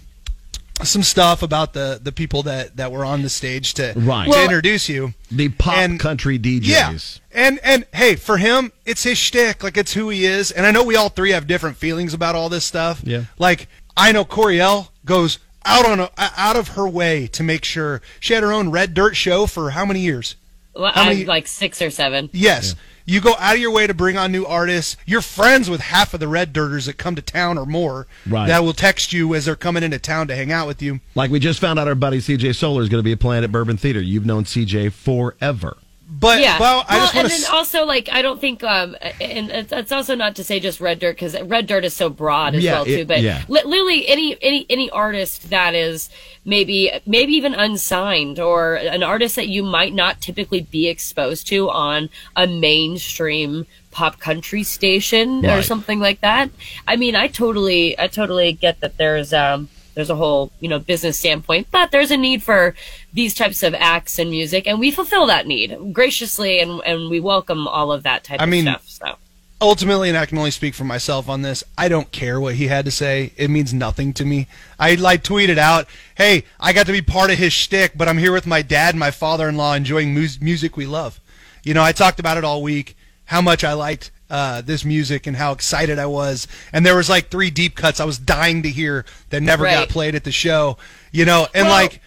some 0.82 1.02
stuff 1.02 1.42
about 1.42 1.72
the, 1.72 2.00
the 2.02 2.10
people 2.12 2.42
that, 2.44 2.76
that 2.76 2.90
were 2.90 3.04
on 3.04 3.22
the 3.22 3.28
stage 3.28 3.74
to, 3.74 3.92
Right. 3.96 4.24
to 4.24 4.30
Well, 4.30 4.44
introduce 4.44 4.88
you. 4.88 5.14
The 5.30 5.48
pop 5.50 5.98
country 5.98 6.38
DJs. 6.38 6.64
Yeah. 6.66 6.92
And 7.32 7.58
and 7.64 7.84
hey, 7.92 8.14
for 8.16 8.38
him, 8.38 8.70
it's 8.86 9.02
his 9.02 9.18
shtick. 9.18 9.62
Like 9.64 9.76
it's 9.76 9.92
who 9.94 10.08
he 10.08 10.24
is. 10.24 10.50
And 10.52 10.66
I 10.66 10.70
know 10.70 10.84
we 10.84 10.94
all 10.96 11.08
three 11.08 11.30
have 11.32 11.46
different 11.48 11.76
feelings 11.76 12.14
about 12.14 12.34
all 12.36 12.48
this 12.48 12.64
stuff. 12.64 13.00
Yeah. 13.04 13.24
Like 13.38 13.66
I 13.96 14.12
know 14.12 14.24
Coriel 14.24 14.88
goes 15.04 15.38
out 15.64 15.86
on 15.86 16.00
a, 16.00 16.10
out 16.16 16.56
of 16.56 16.68
her 16.68 16.88
way 16.88 17.26
to 17.28 17.42
make 17.42 17.64
sure 17.64 18.00
she 18.20 18.34
had 18.34 18.42
her 18.42 18.52
own 18.52 18.70
red 18.70 18.94
dirt 18.94 19.14
show 19.16 19.46
for 19.46 19.70
how 19.70 19.84
many 19.84 20.00
years? 20.00 20.36
Well, 20.74 20.90
How 20.92 21.04
many- 21.04 21.20
I'm 21.22 21.26
like 21.26 21.46
six 21.46 21.80
or 21.80 21.90
seven. 21.90 22.30
Yes. 22.32 22.74
You 23.06 23.20
go 23.20 23.34
out 23.38 23.54
of 23.56 23.60
your 23.60 23.70
way 23.70 23.86
to 23.86 23.92
bring 23.92 24.16
on 24.16 24.32
new 24.32 24.46
artists. 24.46 24.96
You're 25.04 25.20
friends 25.20 25.68
with 25.68 25.80
half 25.82 26.14
of 26.14 26.20
the 26.20 26.26
red 26.28 26.52
dirters 26.54 26.86
that 26.86 26.96
come 26.96 27.14
to 27.16 27.22
town 27.22 27.58
or 27.58 27.66
more. 27.66 28.06
Right. 28.26 28.48
That 28.48 28.64
will 28.64 28.72
text 28.72 29.12
you 29.12 29.34
as 29.34 29.44
they're 29.44 29.56
coming 29.56 29.82
into 29.82 29.98
town 29.98 30.26
to 30.28 30.34
hang 30.34 30.50
out 30.50 30.66
with 30.66 30.80
you. 30.80 31.00
Like 31.14 31.30
we 31.30 31.38
just 31.38 31.60
found 31.60 31.78
out 31.78 31.86
our 31.86 31.94
buddy 31.94 32.18
CJ 32.18 32.54
Solar 32.56 32.82
is 32.82 32.88
going 32.88 33.00
to 33.00 33.04
be 33.04 33.12
a 33.12 33.16
playing 33.16 33.44
at 33.44 33.52
Bourbon 33.52 33.76
Theater. 33.76 34.00
You've 34.00 34.24
known 34.24 34.44
CJ 34.44 34.92
forever. 34.92 35.76
But 36.06 36.40
yeah. 36.40 36.58
well, 36.60 36.84
I 36.88 36.98
just 36.98 37.14
and 37.16 37.28
then 37.30 37.40
to. 37.42 37.52
also 37.52 37.84
like 37.86 38.08
I 38.12 38.20
don't 38.22 38.40
think 38.40 38.62
um 38.62 38.94
and 39.20 39.50
it's, 39.50 39.72
it's 39.72 39.90
also 39.92 40.14
not 40.14 40.36
to 40.36 40.44
say 40.44 40.60
just 40.60 40.80
red 40.80 40.98
dirt 40.98 41.16
because 41.16 41.40
red 41.42 41.66
dirt 41.66 41.84
is 41.84 41.94
so 41.94 42.08
broad 42.10 42.54
as 42.54 42.62
Yeah, 42.62 42.72
well 42.74 42.84
too. 42.84 42.92
it- 43.00 43.08
But 43.08 43.22
yeah. 43.22 43.42
li- 43.48 43.62
literally 43.64 44.06
any 44.06 44.36
any 44.42 44.66
any 44.68 44.90
artist 44.90 45.48
that 45.50 45.74
is 45.74 46.10
maybe 46.44 46.92
maybe 47.06 47.32
even 47.32 47.54
unsigned 47.54 48.38
or 48.38 48.74
an 48.74 49.02
artist 49.02 49.34
that 49.36 49.48
you 49.48 49.62
might 49.62 49.94
not 49.94 50.20
typically 50.20 50.60
be 50.60 50.88
exposed 50.88 51.46
to 51.48 51.70
on 51.70 52.10
a 52.36 52.46
mainstream 52.46 53.66
pop 53.90 54.18
country 54.20 54.62
station 54.62 55.46
or 55.46 55.62
something 55.62 56.00
like 56.00 56.20
that. 56.20 56.50
I 56.86 56.96
mean, 56.96 57.16
I 57.16 57.28
totally 57.28 57.98
I 57.98 58.08
totally 58.08 58.52
get 58.52 58.80
that 58.80 58.98
there's 58.98 59.32
um 59.32 59.68
there's 59.94 60.10
a 60.10 60.14
whole 60.14 60.50
you 60.60 60.68
know 60.68 60.78
business 60.78 61.18
standpoint 61.18 61.66
but 61.70 61.90
there's 61.90 62.10
a 62.10 62.16
need 62.16 62.42
for 62.42 62.74
these 63.12 63.34
types 63.34 63.62
of 63.62 63.74
acts 63.74 64.18
and 64.18 64.30
music 64.30 64.66
and 64.66 64.78
we 64.78 64.90
fulfill 64.90 65.26
that 65.26 65.46
need 65.46 65.76
graciously 65.92 66.60
and 66.60 66.80
and 66.84 67.10
we 67.10 67.20
welcome 67.20 67.66
all 67.68 67.92
of 67.92 68.02
that 68.02 68.24
type 68.24 68.40
I 68.40 68.44
of 68.44 68.50
mean, 68.50 68.64
stuff 68.64 68.88
so 68.88 69.16
ultimately, 69.64 70.10
and 70.10 70.18
I 70.18 70.26
can 70.26 70.36
only 70.36 70.50
speak 70.50 70.74
for 70.74 70.84
myself 70.84 71.28
on 71.28 71.42
this, 71.42 71.64
I 71.78 71.88
don't 71.88 72.12
care 72.12 72.38
what 72.38 72.56
he 72.56 72.66
had 72.66 72.84
to 72.84 72.90
say. 72.90 73.32
It 73.36 73.48
means 73.48 73.72
nothing 73.72 74.12
to 74.14 74.24
me. 74.24 74.46
I 74.78 74.94
like 74.94 75.22
tweeted 75.22 75.56
out, 75.56 75.88
"Hey, 76.16 76.44
I 76.60 76.72
got 76.72 76.86
to 76.86 76.92
be 76.92 77.00
part 77.00 77.30
of 77.30 77.38
his 77.38 77.52
shtick, 77.52 77.92
but 77.96 78.08
I'm 78.08 78.18
here 78.18 78.32
with 78.32 78.46
my 78.46 78.62
dad 78.62 78.90
and 78.90 79.00
my 79.00 79.10
father-in-law 79.10 79.74
enjoying 79.74 80.14
mus- 80.14 80.40
music 80.40 80.76
we 80.76 80.86
love." 80.86 81.18
You 81.62 81.72
know, 81.72 81.82
I 81.82 81.92
talked 81.92 82.20
about 82.20 82.36
it 82.36 82.44
all 82.44 82.62
week, 82.62 82.96
how 83.26 83.40
much 83.40 83.64
I 83.64 83.72
liked 83.72 84.10
uh, 84.34 84.60
this 84.62 84.84
music 84.84 85.28
and 85.28 85.36
how 85.36 85.52
excited 85.52 85.96
I 85.98 86.06
was. 86.06 86.48
And 86.72 86.84
there 86.84 86.96
was 86.96 87.08
like 87.08 87.28
three 87.30 87.50
deep 87.50 87.76
cuts 87.76 88.00
I 88.00 88.04
was 88.04 88.18
dying 88.18 88.62
to 88.64 88.68
hear 88.68 89.04
that 89.30 89.42
never 89.42 89.62
got 89.64 89.88
played 89.90 90.16
at 90.16 90.24
the 90.24 90.32
show. 90.32 90.76
You 91.12 91.24
know, 91.24 91.46
and 91.54 91.66
Well- 91.66 91.74
like. 91.74 92.00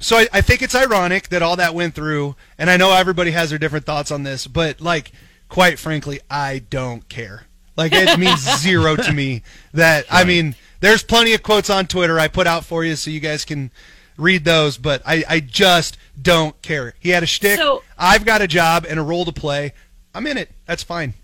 So 0.00 0.16
I, 0.16 0.26
I 0.34 0.40
think 0.42 0.60
it's 0.60 0.74
ironic 0.74 1.28
that 1.28 1.40
all 1.42 1.56
that 1.56 1.74
went 1.74 1.94
through, 1.94 2.36
and 2.58 2.68
I 2.68 2.76
know 2.76 2.92
everybody 2.92 3.30
has 3.30 3.48
their 3.50 3.58
different 3.58 3.86
thoughts 3.86 4.10
on 4.10 4.22
this, 4.22 4.46
but 4.46 4.80
like, 4.80 5.12
quite 5.48 5.78
frankly, 5.78 6.20
I 6.28 6.58
don't 6.68 7.08
care. 7.08 7.46
Like, 7.76 7.92
it 7.94 8.18
means 8.24 8.40
zero 8.60 8.96
to 8.96 9.12
me. 9.12 9.42
That 9.72 10.04
I 10.10 10.24
mean, 10.24 10.56
there's 10.80 11.02
plenty 11.02 11.32
of 11.32 11.42
quotes 11.42 11.70
on 11.70 11.86
Twitter 11.86 12.18
I 12.18 12.28
put 12.28 12.46
out 12.46 12.64
for 12.66 12.84
you, 12.84 12.96
so 12.96 13.10
you 13.10 13.20
guys 13.20 13.44
can 13.46 13.70
read 14.18 14.44
those. 14.44 14.76
But 14.76 15.00
I, 15.06 15.24
I 15.28 15.40
just 15.40 15.96
don't 16.20 16.60
care. 16.60 16.94
He 17.00 17.10
had 17.10 17.22
a 17.22 17.26
shtick. 17.26 17.58
So- 17.58 17.82
I've 17.96 18.24
got 18.26 18.42
a 18.42 18.48
job 18.48 18.84
and 18.88 18.98
a 18.98 19.02
role 19.02 19.24
to 19.24 19.32
play. 19.32 19.72
I'm 20.14 20.26
in 20.26 20.36
it. 20.36 20.50
That's 20.66 20.82
fine. 20.82 21.14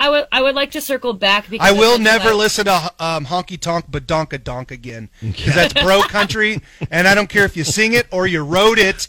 I 0.00 0.10
would 0.10 0.26
i 0.32 0.42
would 0.42 0.54
like 0.54 0.72
to 0.72 0.80
circle 0.80 1.12
back 1.12 1.48
because 1.48 1.66
I 1.68 1.72
will 1.72 1.98
never 1.98 2.30
that- 2.30 2.36
listen 2.36 2.64
to 2.66 2.92
um, 2.98 3.26
honky 3.26 3.58
tonk 3.60 3.90
badonkadonk 3.90 4.70
again 4.70 5.08
because 5.20 5.54
that's 5.54 5.72
bro 5.74 6.02
country, 6.02 6.60
and 6.90 7.06
I 7.06 7.14
don't 7.14 7.28
care 7.28 7.44
if 7.44 7.56
you 7.56 7.64
sing 7.64 7.92
it 7.92 8.06
or 8.10 8.26
you 8.26 8.42
wrote 8.42 8.78
it, 8.78 9.08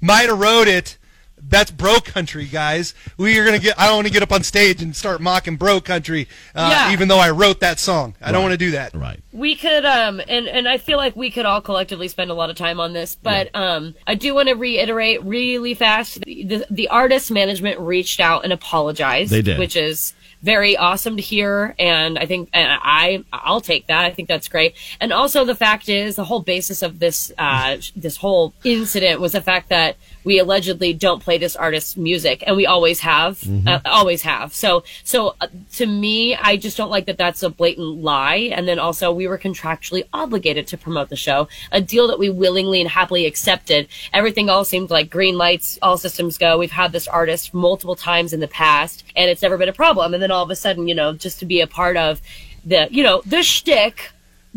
might 0.00 0.28
have 0.28 0.38
wrote 0.38 0.68
it. 0.68 0.97
That's 1.42 1.70
bro 1.70 2.00
country, 2.00 2.44
guys. 2.46 2.94
We 3.16 3.38
are 3.38 3.44
gonna 3.44 3.58
get. 3.58 3.78
I 3.78 3.86
don't 3.86 3.96
want 3.96 4.06
to 4.06 4.12
get 4.12 4.22
up 4.22 4.32
on 4.32 4.42
stage 4.42 4.82
and 4.82 4.94
start 4.94 5.20
mocking 5.20 5.56
bro 5.56 5.80
country, 5.80 6.28
uh, 6.54 6.68
Yeah. 6.70 6.92
even 6.92 7.08
though 7.08 7.18
I 7.18 7.30
wrote 7.30 7.60
that 7.60 7.78
song. 7.78 8.14
I 8.20 8.32
don't 8.32 8.42
want 8.42 8.52
to 8.52 8.58
do 8.58 8.70
that. 8.72 8.94
Right. 8.94 9.20
we 9.32 9.54
could 9.54 9.84
um 9.84 10.20
and 10.28 10.48
and 10.48 10.66
i 10.66 10.78
feel 10.78 10.96
like 10.96 11.14
we 11.14 11.30
could 11.30 11.44
all 11.44 11.60
collectively 11.60 12.08
spend 12.08 12.30
a 12.30 12.34
lot 12.34 12.48
of 12.50 12.56
time 12.56 12.80
on 12.80 12.92
this 12.94 13.14
but 13.14 13.48
um 13.54 13.94
i 14.06 14.14
do 14.14 14.34
want 14.34 14.48
to 14.48 14.54
reiterate 14.54 15.22
really 15.22 15.74
fast 15.74 16.20
the, 16.22 16.64
the 16.70 16.88
artist 16.88 17.30
management 17.30 17.78
reached 17.78 18.18
out 18.20 18.42
and 18.42 18.52
apologized 18.52 19.30
They 19.30 19.42
did. 19.42 19.58
which 19.58 19.76
is 19.76 20.14
very 20.42 20.76
awesome 20.76 21.16
to 21.16 21.22
hear 21.22 21.74
and 21.78 22.18
i 22.18 22.24
think 22.26 22.48
and 22.52 22.78
i 22.82 23.22
i'll 23.32 23.60
take 23.60 23.86
that 23.88 24.04
i 24.04 24.10
think 24.10 24.28
that's 24.28 24.48
great 24.48 24.74
and 25.00 25.12
also 25.12 25.44
the 25.44 25.54
fact 25.54 25.88
is 25.88 26.16
the 26.16 26.24
whole 26.24 26.40
basis 26.42 26.82
of 26.82 26.98
this 26.98 27.30
uh 27.38 27.76
this 27.94 28.16
whole 28.16 28.54
incident 28.64 29.20
was 29.20 29.32
the 29.32 29.42
fact 29.42 29.68
that 29.68 29.96
we 30.28 30.38
allegedly 30.44 30.92
don't 31.06 31.22
play 31.26 31.36
this 31.38 31.56
artist's 31.56 31.96
music 31.96 32.36
and 32.46 32.52
we 32.60 32.66
always 32.74 32.98
have 33.12 33.32
Mhm. 33.40 33.66
uh, 33.72 33.80
always 34.00 34.20
have. 34.32 34.48
So 34.64 34.70
so 35.12 35.18
uh, 35.40 35.46
to 35.78 35.84
me 36.04 36.16
i 36.50 36.52
just 36.64 36.76
don't 36.78 36.92
like 36.96 37.06
that 37.08 37.18
that's 37.24 37.42
a 37.42 37.50
blatant 37.60 37.92
lie. 38.10 38.40
And 38.56 38.62
then 38.68 38.78
also 38.86 39.06
we 39.20 39.26
were 39.30 39.38
contractually 39.48 40.04
obligated 40.22 40.64
to 40.68 40.76
promote 40.86 41.08
the 41.08 41.16
show 41.26 41.38
a 41.72 41.80
deal 41.92 42.06
that 42.10 42.18
we 42.22 42.28
willingly 42.44 42.80
and 42.84 42.90
happily 43.00 43.24
accepted. 43.30 43.82
Everything 44.20 44.46
all 44.52 44.64
seemed 44.72 44.90
like 44.96 45.08
green 45.18 45.36
lights 45.46 45.66
all 45.84 45.96
systems 46.06 46.34
go. 46.44 46.58
We've 46.58 46.78
had 46.82 46.92
this 46.92 47.08
artist 47.20 47.44
multiple 47.54 47.96
times 48.10 48.30
in 48.34 48.40
the 48.40 48.52
past 48.64 48.96
and 49.16 49.26
it's 49.30 49.42
never 49.46 49.56
been 49.62 49.68
a 49.76 49.80
problem. 49.84 50.08
And 50.14 50.22
then 50.22 50.30
all 50.34 50.44
of 50.46 50.50
a 50.50 50.56
sudden 50.64 50.82
you 50.90 50.94
know 51.00 51.10
just 51.24 51.36
to 51.40 51.46
be 51.54 51.58
a 51.62 51.66
part 51.80 51.96
of 51.96 52.20
the 52.72 52.80
you 52.96 53.02
know 53.06 53.16
the 53.34 53.42
shtick 53.42 53.96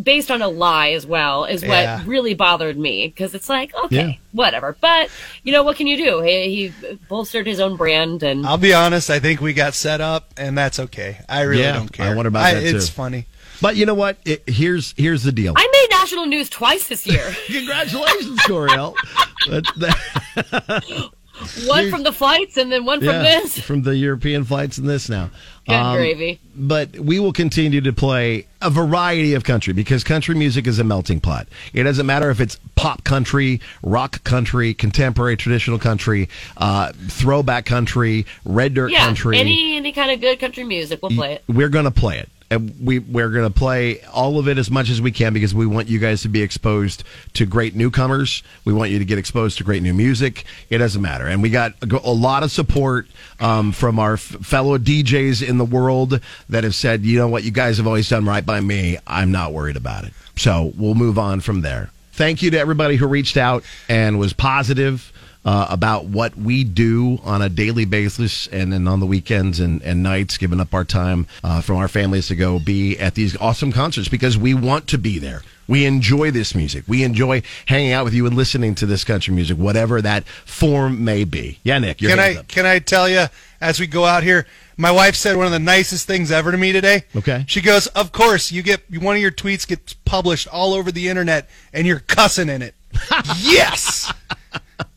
based 0.02 0.30
on 0.32 0.42
a 0.42 0.48
lie 0.48 0.92
as 0.92 1.06
well 1.06 1.46
is 1.46 1.62
what 1.64 1.70
Yeah. 1.84 2.04
really 2.06 2.34
bothered 2.34 2.78
me 2.78 3.08
because 3.08 3.34
it's 3.36 3.50
like 3.50 3.74
okay 3.86 3.96
Yeah. 3.96 4.14
whatever 4.32 4.76
but 4.80 5.10
you 5.44 5.52
know 5.52 5.64
what 5.64 5.78
can 5.78 5.88
you 5.88 5.98
do 5.98 6.22
he, 6.22 6.72
he 6.80 6.98
bolstered 7.10 7.46
his 7.48 7.60
own 7.60 7.76
brand 7.76 8.24
and 8.24 8.46
I'll 8.46 8.58
be 8.58 8.74
honest. 8.74 9.10
I 9.10 9.20
think 9.20 9.42
we 9.42 9.54
got 9.54 9.74
set 9.74 10.02
up, 10.02 10.34
and 10.38 10.58
that's 10.58 10.80
okay. 10.80 11.20
I 11.30 11.42
really 11.42 11.64
Yeah, 11.64 11.74
don't 11.74 11.92
care. 11.92 12.12
I 12.12 12.16
wonder 12.16 12.28
about 12.30 12.44
I- 12.46 12.54
that, 12.56 12.70
too. 12.72 12.78
It's 12.78 12.90
funny. 12.90 13.26
But 13.62 13.76
you 13.76 13.86
know 13.86 13.94
what? 13.94 14.18
It, 14.26 14.44
here's 14.48 14.94
here's 14.98 15.24
the 15.24 15.32
deal. 15.32 15.54
I 15.56 15.68
made 15.72 15.88
national 15.98 16.26
news 16.26 16.50
twice 16.50 16.88
this 16.88 17.06
year 17.06 17.34
Congratulations, 17.48 18.40
Coriel. 18.42 18.96
That- 19.50 21.10
one 21.68 21.90
from 21.90 22.04
the 22.04 22.12
flights 22.12 22.58
and 22.58 22.72
then 22.72 22.86
one 22.86 23.00
from 23.00 23.10
Yeah, 23.10 23.22
this 23.22 23.60
from 23.60 23.84
the 23.84 23.96
European 23.96 24.44
flights 24.44 24.78
and 24.78 24.88
this 24.88 25.10
now. 25.10 25.30
Um, 25.68 25.96
gravy. 25.96 26.40
But 26.56 26.98
we 26.98 27.20
will 27.20 27.34
continue 27.34 27.82
to 27.82 27.94
play 27.94 28.48
a 28.62 28.70
variety 28.70 29.36
of 29.36 29.44
country 29.44 29.74
because 29.74 30.04
country 30.04 30.36
music 30.36 30.68
is 30.68 30.80
a 30.80 30.84
melting 30.84 31.20
pot. 31.20 31.48
It 31.74 31.84
doesn't 31.84 32.06
matter 32.06 32.30
if 32.30 32.42
it's 32.42 32.58
pop 32.76 33.04
country, 33.04 33.62
rock 33.84 34.24
country, 34.24 34.74
contemporary 34.74 35.38
traditional 35.38 35.78
country, 35.80 36.30
uh, 36.58 36.92
throwback 36.94 37.66
country, 37.66 38.26
red 38.44 38.74
dirt 38.74 38.92
yeah 38.92 39.06
country. 39.06 39.38
any 39.38 39.78
any 39.78 39.92
kind 39.92 40.12
of 40.12 40.20
good 40.20 40.40
country 40.40 40.64
music 40.64 41.00
we'll 41.02 41.12
play 41.12 41.34
it 41.34 41.44
We're 41.48 41.70
going 41.70 41.86
to 41.86 41.92
play 41.92 42.18
it. 42.20 42.30
And 42.52 42.76
we, 42.84 43.00
we're 43.00 43.30
going 43.30 43.52
to 43.52 43.60
play 43.60 44.02
all 44.14 44.38
of 44.38 44.50
it 44.50 44.58
as 44.58 44.70
much 44.70 44.90
as 44.90 45.02
we 45.02 45.12
can 45.12 45.34
because 45.34 45.56
we 45.56 45.66
want 45.66 45.88
you 45.88 46.00
guys 46.00 46.22
to 46.24 46.28
be 46.28 46.42
exposed 46.42 47.06
to 47.34 47.46
great 47.46 47.76
newcomers. 47.76 48.44
We 48.66 48.74
want 48.74 48.92
you 48.92 49.00
to 49.00 49.06
get 49.06 49.18
exposed 49.18 49.58
to 49.60 49.64
great 49.64 49.82
new 49.82 49.94
music. 49.94 50.44
It 50.70 50.80
doesn't 50.80 51.02
matter. 51.02 51.28
And 51.28 51.42
we 51.42 51.50
got 51.50 51.76
a, 51.82 52.12
lot 52.12 52.44
of 52.44 52.52
support 52.52 53.08
um, 53.40 53.72
from 53.72 54.00
our 54.00 54.14
f- 54.14 54.20
fellow 54.20 54.78
DJs 54.78 55.48
in 55.48 55.58
the 55.58 55.66
world 55.66 56.20
that 56.50 56.66
have 56.66 56.76
said, 56.76 57.04
you 57.04 57.18
know 57.18 57.30
what, 57.30 57.44
you 57.44 57.52
guys 57.52 57.78
have 57.78 57.88
always 57.88 58.10
done 58.10 58.26
right 58.26 58.46
by 58.46 58.60
me. 58.60 58.98
I'm 59.08 59.32
not 59.32 59.54
worried 59.54 59.78
about 59.78 60.04
it. 60.04 60.12
So 60.36 60.74
we'll 60.76 60.94
move 60.94 61.18
on 61.18 61.40
from 61.40 61.62
there. 61.62 61.90
Thank 62.12 62.42
you 62.42 62.52
to 62.52 62.60
everybody 62.60 62.98
who 62.98 63.08
reached 63.08 63.38
out 63.38 63.64
and 63.88 64.20
was 64.20 64.34
positive 64.34 65.14
uh, 65.44 65.68
about 65.70 66.06
what 66.06 66.36
we 66.38 66.64
do 66.64 67.20
on 67.24 67.42
a 67.42 67.50
daily 67.50 67.86
basis 67.86 68.48
and 68.48 68.72
then 68.72 68.88
on 68.88 69.00
the 69.00 69.06
weekends 69.06 69.60
and, 69.60 69.82
and 69.82 70.04
nights, 70.04 70.38
giving 70.38 70.60
up 70.60 70.74
our 70.74 70.84
time 70.86 71.26
uh, 71.44 71.62
from 71.62 71.78
our 71.78 71.88
families 71.88 72.28
to 72.28 72.36
go 72.36 72.60
be 72.60 72.98
at 73.00 73.16
these 73.16 73.36
awesome 73.38 73.72
concerts 73.72 74.08
because 74.08 74.38
we 74.38 74.54
want 74.54 74.88
to 74.88 74.98
be 74.98 75.18
there. 75.20 75.42
We 75.68 75.86
enjoy 75.86 76.32
this 76.32 76.54
music. 76.54 76.84
We 76.88 77.04
enjoy 77.04 77.44
hanging 77.66 77.94
out 77.94 78.04
with 78.04 78.14
you 78.14 78.26
and 78.26 78.36
listening 78.36 78.76
to 78.76 78.86
this 78.86 79.04
country 79.04 79.34
music, 79.34 79.58
whatever 79.58 80.02
that 80.02 80.26
form 80.28 81.04
may 81.06 81.24
be. 81.24 81.60
Yeah, 81.64 81.80
Nick, 81.80 82.00
Can 82.00 82.20
I 82.20 82.36
up. 82.36 82.48
can 82.48 82.66
I 82.66 82.80
tell 82.80 83.08
you 83.08 83.28
as 83.62 83.80
we 83.80 83.88
go 83.88 84.04
out 84.06 84.24
here? 84.24 84.46
My 84.76 84.92
wife 84.92 85.16
said 85.16 85.38
one 85.38 85.46
of 85.46 85.52
the 85.52 85.60
nicest 85.60 86.08
things 86.08 86.30
ever 86.32 86.52
to 86.52 86.58
me 86.58 86.72
today. 86.72 87.04
Okay. 87.16 87.46
She 87.48 87.62
goes, 87.62 87.88
"Of 87.88 88.12
course, 88.12 88.52
you 88.52 88.64
get 88.64 88.82
one 89.00 89.16
of 89.16 89.22
your 89.22 89.32
tweets 89.32 89.66
gets 89.66 89.94
published 89.94 90.48
all 90.48 90.74
over 90.74 90.92
the 90.92 91.08
internet, 91.08 91.50
and 91.72 91.88
you're 91.88 92.00
cussing 92.00 92.50
in 92.50 92.62
it." 92.62 92.76
yes, 93.38 94.12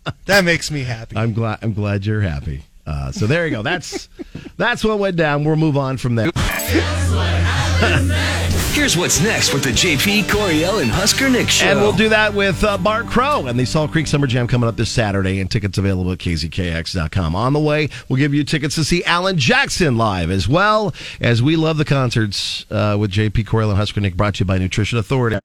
that 0.26 0.44
makes 0.44 0.70
me 0.70 0.84
happy. 0.84 1.16
I'm 1.16 1.32
glad. 1.32 1.58
I'm 1.62 1.72
glad 1.72 2.06
you're 2.06 2.20
happy. 2.20 2.62
Uh, 2.86 3.10
so 3.12 3.26
there 3.26 3.46
you 3.46 3.50
go. 3.50 3.62
That's 3.62 4.08
that's 4.56 4.84
what 4.84 4.98
went 4.98 5.16
down. 5.16 5.44
We'll 5.44 5.56
move 5.56 5.76
on 5.76 5.96
from 5.96 6.14
there. 6.16 6.30
Here's 8.74 8.96
what's 8.96 9.22
next 9.22 9.54
with 9.54 9.62
the 9.62 9.70
JP 9.70 10.24
Coriel 10.24 10.82
and 10.82 10.90
Husker 10.90 11.30
Nick 11.30 11.48
show. 11.48 11.66
And 11.66 11.80
we'll 11.80 11.92
do 11.92 12.08
that 12.08 12.34
with 12.34 12.62
uh, 12.64 12.76
Bart 12.76 13.06
Crow 13.06 13.46
and 13.46 13.58
the 13.58 13.64
Salt 13.64 13.92
Creek 13.92 14.08
Summer 14.08 14.26
Jam 14.26 14.48
coming 14.48 14.68
up 14.68 14.76
this 14.76 14.90
Saturday, 14.90 15.40
and 15.40 15.48
tickets 15.48 15.78
available 15.78 16.10
at 16.10 16.18
kzkx.com. 16.18 17.36
On 17.36 17.52
the 17.52 17.60
way, 17.60 17.88
we'll 18.08 18.18
give 18.18 18.34
you 18.34 18.42
tickets 18.42 18.74
to 18.74 18.84
see 18.84 19.04
Alan 19.04 19.38
Jackson 19.38 19.96
live, 19.96 20.28
as 20.28 20.48
well 20.48 20.92
as 21.20 21.40
we 21.40 21.54
love 21.54 21.78
the 21.78 21.84
concerts 21.84 22.66
uh, 22.68 22.96
with 22.98 23.12
JP 23.12 23.44
Coriel 23.44 23.68
and 23.68 23.78
Husker 23.78 24.00
Nick, 24.00 24.16
brought 24.16 24.34
to 24.34 24.40
you 24.40 24.46
by 24.46 24.58
Nutrition 24.58 24.98
Authority. 24.98 25.38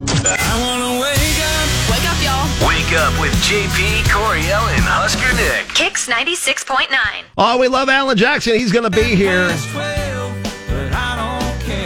Wake 2.90 2.98
up, 2.98 3.14
up 3.14 3.22
with 3.22 3.34
JP 3.44 4.02
Coriel 4.06 4.68
and 4.74 4.82
Husker 4.82 5.32
Nick. 5.36 5.68
Kicks 5.76 6.10
96.9. 6.10 6.88
Oh, 7.38 7.60
we 7.60 7.68
love 7.68 7.88
Alan 7.88 8.18
Jackson. 8.18 8.56
He's 8.56 8.72
going 8.72 8.90
to 8.90 8.90
be 8.90 9.16
here. 9.16 9.48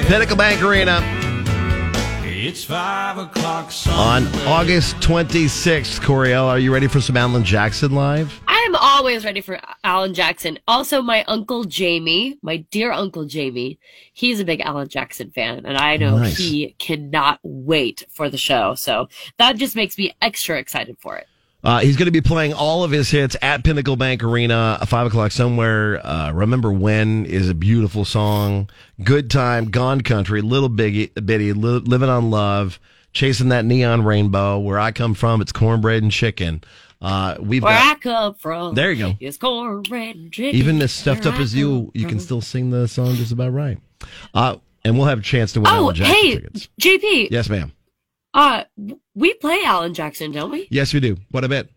Pinnacle 0.07 0.37
Bank 0.37 0.63
Arena 0.63 1.01
It's 2.23 2.63
five 2.63 3.17
o'clock 3.17 3.73
on 3.89 4.27
August 4.47 4.95
26th. 4.97 5.99
Coriel, 5.99 6.45
are 6.45 6.59
you 6.59 6.73
ready 6.73 6.87
for 6.87 7.01
some 7.01 7.17
Alan 7.17 7.43
Jackson 7.43 7.91
live? 7.91 8.41
I'm 8.65 8.75
always 8.75 9.25
ready 9.25 9.41
for 9.41 9.59
Alan 9.83 10.13
Jackson. 10.13 10.57
Also, 10.67 11.01
my 11.01 11.23
uncle 11.25 11.63
Jamie, 11.65 12.37
my 12.41 12.57
dear 12.71 12.91
uncle 12.91 13.25
Jamie, 13.25 13.77
he's 14.13 14.39
a 14.39 14.45
big 14.45 14.61
Alan 14.61 14.87
Jackson 14.87 15.31
fan, 15.31 15.65
and 15.65 15.77
I 15.77 15.97
know 15.97 16.17
Nice. 16.17 16.37
he 16.37 16.75
cannot 16.79 17.39
wait 17.43 18.05
for 18.09 18.29
the 18.29 18.37
show. 18.37 18.75
So 18.75 19.09
that 19.37 19.57
just 19.57 19.75
makes 19.75 19.97
me 19.97 20.15
extra 20.21 20.57
excited 20.57 20.97
for 20.99 21.17
it. 21.17 21.27
Uh, 21.63 21.79
he's 21.79 21.95
going 21.95 22.07
to 22.07 22.11
be 22.11 22.21
playing 22.21 22.53
all 22.53 22.83
of 22.83 22.91
his 22.91 23.09
hits 23.09 23.35
at 23.41 23.63
Pinnacle 23.63 23.95
Bank 23.95 24.21
Arena, 24.23 24.77
uh, 24.81 24.85
five 24.85 25.07
o'clock 25.07 25.31
somewhere. 25.31 26.05
Uh, 26.05 26.31
Remember 26.33 26.71
when 26.73 27.25
is 27.25 27.49
a 27.49 27.53
beautiful 27.53 28.03
song. 28.05 28.69
Good 29.03 29.31
time, 29.31 29.71
Gone 29.71 30.01
Country, 30.01 30.41
Little 30.41 30.69
Biggie, 30.69 31.13
Bitty, 31.25 31.53
li- 31.53 31.79
Living 31.85 32.09
on 32.09 32.29
Love, 32.29 32.79
Chasing 33.13 33.47
That 33.49 33.63
Neon 33.63 34.03
Rainbow. 34.03 34.59
Where 34.59 34.77
I 34.79 34.91
come 34.91 35.13
from, 35.13 35.41
it's 35.41 35.53
cornbread 35.53 36.03
and 36.03 36.11
chicken. 36.11 36.63
Uh, 37.03 37.35
we've 37.41 37.61
Where 37.61 37.73
I 37.73 37.95
got 37.95 38.01
come 38.01 38.33
from, 38.35 38.75
There 38.75 38.91
you 38.91 39.07
go. 39.09 39.13
Is 39.19 39.37
cornbread 39.37 40.15
and 40.15 40.31
chicken. 40.31 40.55
even 40.57 40.81
as 40.81 40.93
stuffed 40.93 41.25
Where 41.25 41.33
up 41.33 41.39
I 41.39 41.43
as 41.43 41.53
you, 41.53 41.91
you 41.93 42.07
can 42.07 42.19
still 42.19 42.39
sing 42.41 42.69
the 42.69 42.87
song 42.87 43.15
just 43.15 43.33
about 43.33 43.51
right. 43.51 43.77
Uh, 44.33 44.55
and 44.85 44.97
we'll 44.97 45.07
have 45.07 45.19
a 45.19 45.23
chance 45.23 45.51
to 45.53 45.59
win 45.59 45.67
Oh, 45.67 45.75
Alan 45.75 45.95
Jackson 45.95 46.15
hey, 46.15 46.35
tickets. 46.35 46.69
JP. 46.81 47.27
Yes, 47.29 47.49
ma'am. 47.49 47.73
Uh, 48.33 48.63
we 49.13 49.33
play 49.35 49.61
Alan 49.65 49.93
Jackson, 49.93 50.31
don't 50.31 50.49
we? 50.49 50.67
Yes, 50.71 50.93
we 50.93 50.99
do. 51.01 51.17
What 51.31 51.43
a 51.43 51.49
bit. 51.49 51.69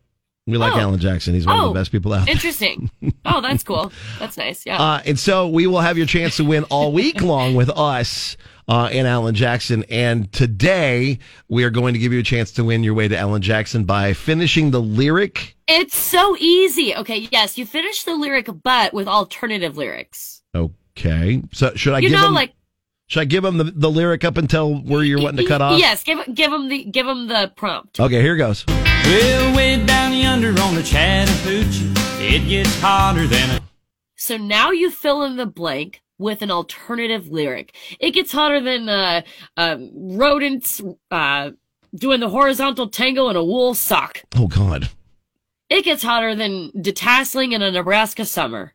We 0.46 0.58
like 0.58 0.74
Oh. 0.74 0.78
Alan 0.80 1.00
Jackson. 1.00 1.34
He's 1.34 1.44
one 1.46 1.58
of 1.58 1.64
Oh, 1.64 1.68
the 1.68 1.74
best 1.74 1.90
people 1.90 2.12
out 2.12 2.26
there. 2.26 2.32
Interesting. 2.34 2.90
oh, 3.24 3.40
that's 3.40 3.64
cool. 3.64 3.90
That's 4.20 4.36
nice. 4.36 4.64
Yeah. 4.64 4.80
Uh, 4.80 5.02
and 5.04 5.18
so 5.18 5.48
we 5.48 5.66
will 5.66 5.80
have 5.80 5.96
your 5.98 6.06
chance 6.06 6.36
to 6.36 6.44
win 6.44 6.62
all 6.64 6.92
week 6.92 7.20
long 7.20 7.56
with 7.56 7.68
us 7.70 8.36
uh, 8.68 8.88
and 8.92 9.08
Alan 9.08 9.34
Jackson. 9.34 9.84
And 9.90 10.30
today 10.32 11.18
we 11.48 11.64
are 11.64 11.70
going 11.70 11.94
to 11.94 11.98
give 11.98 12.12
you 12.12 12.20
a 12.20 12.24
chance 12.24 12.52
to 12.52 12.64
win 12.64 12.84
your 12.84 12.94
way 12.94 13.08
to 13.08 13.18
Alan 13.18 13.42
Jackson 13.42 13.84
by 13.84 14.12
finishing 14.12 14.70
the 14.70 14.80
lyric. 14.80 15.56
It's 15.66 15.96
so 15.96 16.36
easy. 16.38 16.94
Okay, 16.94 17.28
yes, 17.32 17.58
you 17.58 17.66
finish 17.66 18.04
the 18.04 18.14
lyric, 18.14 18.48
but 18.62 18.94
with 18.94 19.08
alternative 19.08 19.76
lyrics. 19.76 20.42
Okay. 20.54 21.42
So 21.52 21.74
should 21.74 21.92
I 21.94 21.98
you 21.98 22.08
give 22.10 22.20
know, 22.20 22.28
him? 22.28 22.34
like 22.34 22.52
should 23.06 23.20
I 23.20 23.24
give 23.24 23.44
him 23.44 23.58
the, 23.58 23.64
the 23.64 23.90
lyric 23.90 24.24
up 24.24 24.36
until 24.36 24.74
where 24.74 25.02
you're 25.02 25.20
wanting 25.20 25.44
to 25.44 25.48
cut 25.48 25.62
off? 25.62 25.78
yes, 25.78 26.02
give 26.02 26.18
give 26.34 26.52
him 26.52 26.68
the 26.68 26.84
give 26.84 27.06
him 27.06 27.28
the 27.28 27.52
prompt. 27.56 28.00
Okay. 28.00 28.20
Here 28.20 28.36
goes. 28.36 28.64
Well, 28.66 29.56
way 29.56 29.84
down 29.84 30.12
yonder 30.12 30.48
on 30.60 30.74
the 30.74 30.82
Chattahoochee, 30.82 31.92
it 32.18 32.48
gets 32.48 32.80
hotter 32.80 33.26
than 33.26 33.58
a. 33.58 33.60
So 34.16 34.36
now 34.36 34.70
you 34.70 34.90
fill 34.90 35.22
in 35.22 35.36
the 35.36 35.46
blank 35.46 36.02
with 36.18 36.42
an 36.42 36.50
alternative 36.50 37.28
lyric. 37.28 37.76
It 38.00 38.12
gets 38.12 38.32
hotter 38.32 38.60
than 38.60 38.88
uh, 38.88 39.22
uh, 39.56 39.76
rodents 39.94 40.80
uh, 41.10 41.50
doing 41.94 42.20
the 42.20 42.30
horizontal 42.30 42.88
tango 42.88 43.28
in 43.28 43.36
a 43.36 43.44
wool 43.44 43.74
sock. 43.74 44.22
Oh 44.34 44.48
God. 44.48 44.88
It 45.68 45.84
gets 45.84 46.02
hotter 46.02 46.34
than 46.34 46.70
detasseling 46.72 47.52
in 47.52 47.60
a 47.62 47.70
Nebraska 47.70 48.24
summer. 48.24 48.72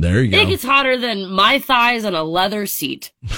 There 0.00 0.22
you 0.22 0.28
It 0.38 0.44
go. 0.44 0.50
gets 0.50 0.62
hotter 0.64 0.96
than 0.98 1.30
my 1.30 1.58
thighs 1.58 2.04
on 2.04 2.14
a 2.14 2.22
leather 2.24 2.66
seat. 2.66 3.12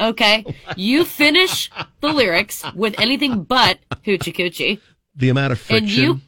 Okay, 0.00 0.44
you 0.76 1.04
finish 1.04 1.70
the 2.00 2.08
lyrics 2.12 2.64
with 2.74 2.98
anything 2.98 3.44
but 3.44 3.78
hoochie 4.04 4.34
coochie, 4.34 4.80
the 5.14 5.28
amount 5.28 5.52
of 5.52 5.60
friction. 5.60 5.84
and 5.86 5.90
you 5.96 6.20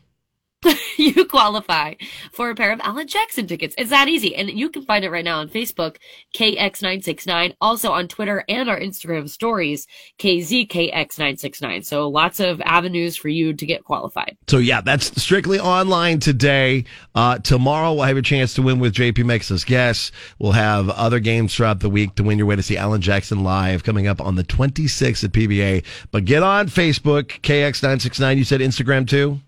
you 0.97 1.25
qualify 1.27 1.95
for 2.33 2.51
a 2.51 2.55
pair 2.55 2.73
of 2.73 2.81
Alan 2.81 3.07
Jackson 3.07 3.47
tickets. 3.47 3.75
It's 3.79 3.91
that 3.91 4.09
easy, 4.09 4.35
and 4.35 4.51
you 4.51 4.69
can 4.71 4.85
find 4.85 5.05
it 5.05 5.11
right 5.11 5.25
now 5.25 5.39
on 5.39 5.49
Facebook, 5.49 5.97
KX969, 6.35 7.55
also 7.61 7.93
on 7.93 8.09
Twitter 8.09 8.45
and 8.49 8.69
our 8.69 8.79
Instagram 8.79 9.29
stories, 9.29 9.87
KZKX969. 10.19 11.85
So 11.85 12.09
lots 12.09 12.41
of 12.41 12.61
avenues 12.63 13.17
for 13.17 13.29
you 13.29 13.53
to 13.55 13.67
get 13.67 13.85
qualified. 13.85 14.37
So 14.49 14.59
yeah, 14.59 14.81
that's 14.81 15.21
strictly 15.21 15.59
online 15.59 16.21
today. 16.21 16.85
Uh, 17.15 17.39
tomorrow 17.39 17.93
we'll 17.93 18.05
have 18.05 18.17
a 18.17 18.23
chance 18.23 18.55
to 18.55 18.63
win 18.63 18.79
with 18.79 18.95
JP 18.95 19.25
makes 19.25 19.51
us 19.51 19.65
guess. 19.65 20.13
We'll 20.39 20.53
have 20.53 20.89
other 20.91 21.21
games 21.21 21.55
throughout 21.55 21.81
the 21.81 21.91
week 21.91 22.15
to 22.17 22.23
win 22.23 22.39
your 22.39 22.47
way 22.47 22.57
to 22.57 22.63
see 22.63 22.77
Alan 22.77 23.01
Jackson 23.01 23.43
live 23.43 23.85
coming 23.85 24.07
up 24.07 24.21
on 24.21 24.37
the 24.37 24.45
26th 24.45 25.25
at 25.25 25.33
PBA. 25.33 25.85
But 26.11 26.25
get 26.25 26.43
on 26.43 26.69
Facebook, 26.69 27.41
KX969. 27.41 28.37
You 28.37 28.45
said 28.45 28.61
Instagram 28.61 29.09
too? 29.09 29.41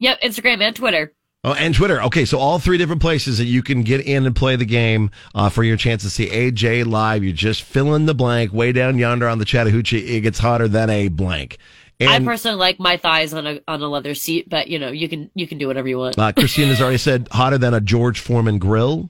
Yep, 0.00 0.20
Instagram 0.22 0.60
and 0.62 0.76
Twitter. 0.76 1.12
Oh, 1.44 1.52
and 1.54 1.74
Twitter. 1.74 2.02
Okay, 2.02 2.24
so 2.24 2.38
all 2.38 2.58
three 2.58 2.76
different 2.76 3.00
places 3.00 3.38
that 3.38 3.44
you 3.44 3.62
can 3.62 3.82
get 3.82 4.00
in 4.00 4.26
and 4.26 4.34
play 4.34 4.56
the 4.56 4.64
game 4.64 5.10
uh, 5.34 5.48
for 5.48 5.62
your 5.62 5.76
chance 5.76 6.02
to 6.02 6.10
see 6.10 6.26
AJ 6.28 6.86
live. 6.86 7.22
You 7.22 7.32
just 7.32 7.62
fill 7.62 7.94
in 7.94 8.06
the 8.06 8.14
blank 8.14 8.52
way 8.52 8.72
down 8.72 8.98
yonder 8.98 9.28
on 9.28 9.38
the 9.38 9.44
Chattahoochee. 9.44 10.16
It 10.16 10.22
gets 10.22 10.38
hotter 10.40 10.66
than 10.66 10.90
a 10.90 11.08
blank. 11.08 11.58
I 12.00 12.18
personally 12.20 12.58
like 12.58 12.78
my 12.78 12.96
thighs 12.96 13.32
on 13.32 13.46
a 13.46 13.60
on 13.66 13.80
a 13.80 13.88
leather 13.88 14.14
seat, 14.14 14.50
but 14.50 14.68
you 14.68 14.78
know 14.78 14.90
you 14.90 15.08
can 15.08 15.30
you 15.34 15.46
can 15.46 15.56
do 15.56 15.66
whatever 15.66 15.88
you 15.88 15.98
want. 15.98 16.18
uh, 16.18 16.32
has 16.36 16.80
already 16.82 16.98
said 16.98 17.28
hotter 17.30 17.56
than 17.58 17.72
a 17.72 17.80
George 17.80 18.20
Foreman 18.20 18.58
grill, 18.58 19.08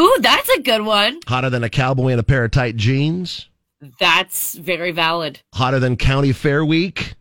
Ooh, 0.00 0.16
that's 0.20 0.48
a 0.48 0.62
good 0.62 0.82
one. 0.82 1.20
hotter 1.28 1.50
than 1.50 1.62
a 1.62 1.70
cowboy 1.70 2.08
in 2.08 2.18
a 2.18 2.24
pair 2.24 2.44
of 2.44 2.50
tight 2.50 2.76
jeans. 2.76 3.48
That's 4.00 4.54
very 4.54 4.90
valid. 4.90 5.40
Hotter 5.54 5.78
than 5.78 5.96
County 5.96 6.32
Fair 6.32 6.64
Week. 6.64 7.14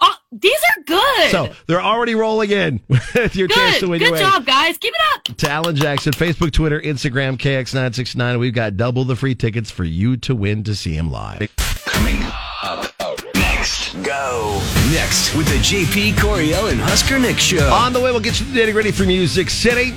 Oh, 0.00 0.14
these 0.40 0.60
are 0.76 0.82
good. 0.84 1.30
So 1.30 1.52
they're 1.66 1.82
already 1.82 2.14
rolling 2.14 2.50
in 2.50 2.80
with 2.88 3.36
your 3.36 3.48
chance 3.48 3.80
to 3.80 3.88
win 3.88 3.98
Good 3.98 4.06
your 4.06 4.12
way 4.14 4.20
job, 4.20 4.46
guys. 4.46 4.78
Keep 4.78 4.94
it 4.94 5.30
up. 5.30 5.36
to 5.38 5.50
Alan 5.50 5.76
Jackson. 5.76 6.12
Facebook, 6.12 6.52
Twitter, 6.52 6.80
Instagram, 6.80 7.36
KX969. 7.38 8.38
We've 8.38 8.54
got 8.54 8.76
double 8.76 9.04
the 9.04 9.16
free 9.16 9.34
tickets 9.34 9.70
for 9.70 9.84
you 9.84 10.16
to 10.18 10.34
win 10.34 10.64
to 10.64 10.74
see 10.74 10.94
him 10.94 11.10
live. 11.10 11.48
Coming 11.86 12.22
up 12.62 12.92
next. 13.34 13.94
Go. 14.02 14.60
Next 14.92 15.34
with 15.34 15.46
the 15.48 15.56
JP 15.56 16.12
Coriel 16.14 16.70
and 16.70 16.80
Husker 16.80 17.18
Nick 17.18 17.38
show. 17.38 17.68
On 17.72 17.92
the 17.92 18.00
way, 18.00 18.10
we'll 18.10 18.20
get 18.20 18.38
you 18.40 18.46
the 18.46 18.60
nitty 18.60 18.72
gritty 18.72 18.92
for 18.92 19.04
Music 19.04 19.50
City. 19.50 19.94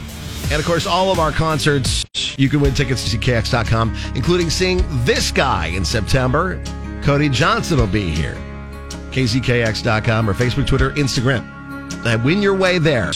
And 0.52 0.60
of 0.60 0.66
course, 0.66 0.88
all 0.88 1.12
of 1.12 1.20
our 1.20 1.32
concerts, 1.32 2.06
you 2.40 2.50
can 2.50 2.60
win 2.60 2.74
tickets 2.74 3.10
to 3.12 3.18
CKX.com, 3.18 3.96
including 4.16 4.50
seeing 4.50 4.84
this 5.06 5.32
guy 5.32 5.68
in 5.68 5.86
September. 5.86 6.60
Cody 7.04 7.30
Johnson 7.30 7.78
will 7.78 7.86
be 7.88 8.10
here. 8.10 8.36
KZKX.com 9.12 10.30
or 10.30 10.34
Facebook, 10.34 10.68
Twitter, 10.68 10.92
Instagram. 10.92 11.46
And 12.06 12.24
win 12.24 12.42
your 12.42 12.56
way 12.56 12.78
there. 12.78 13.12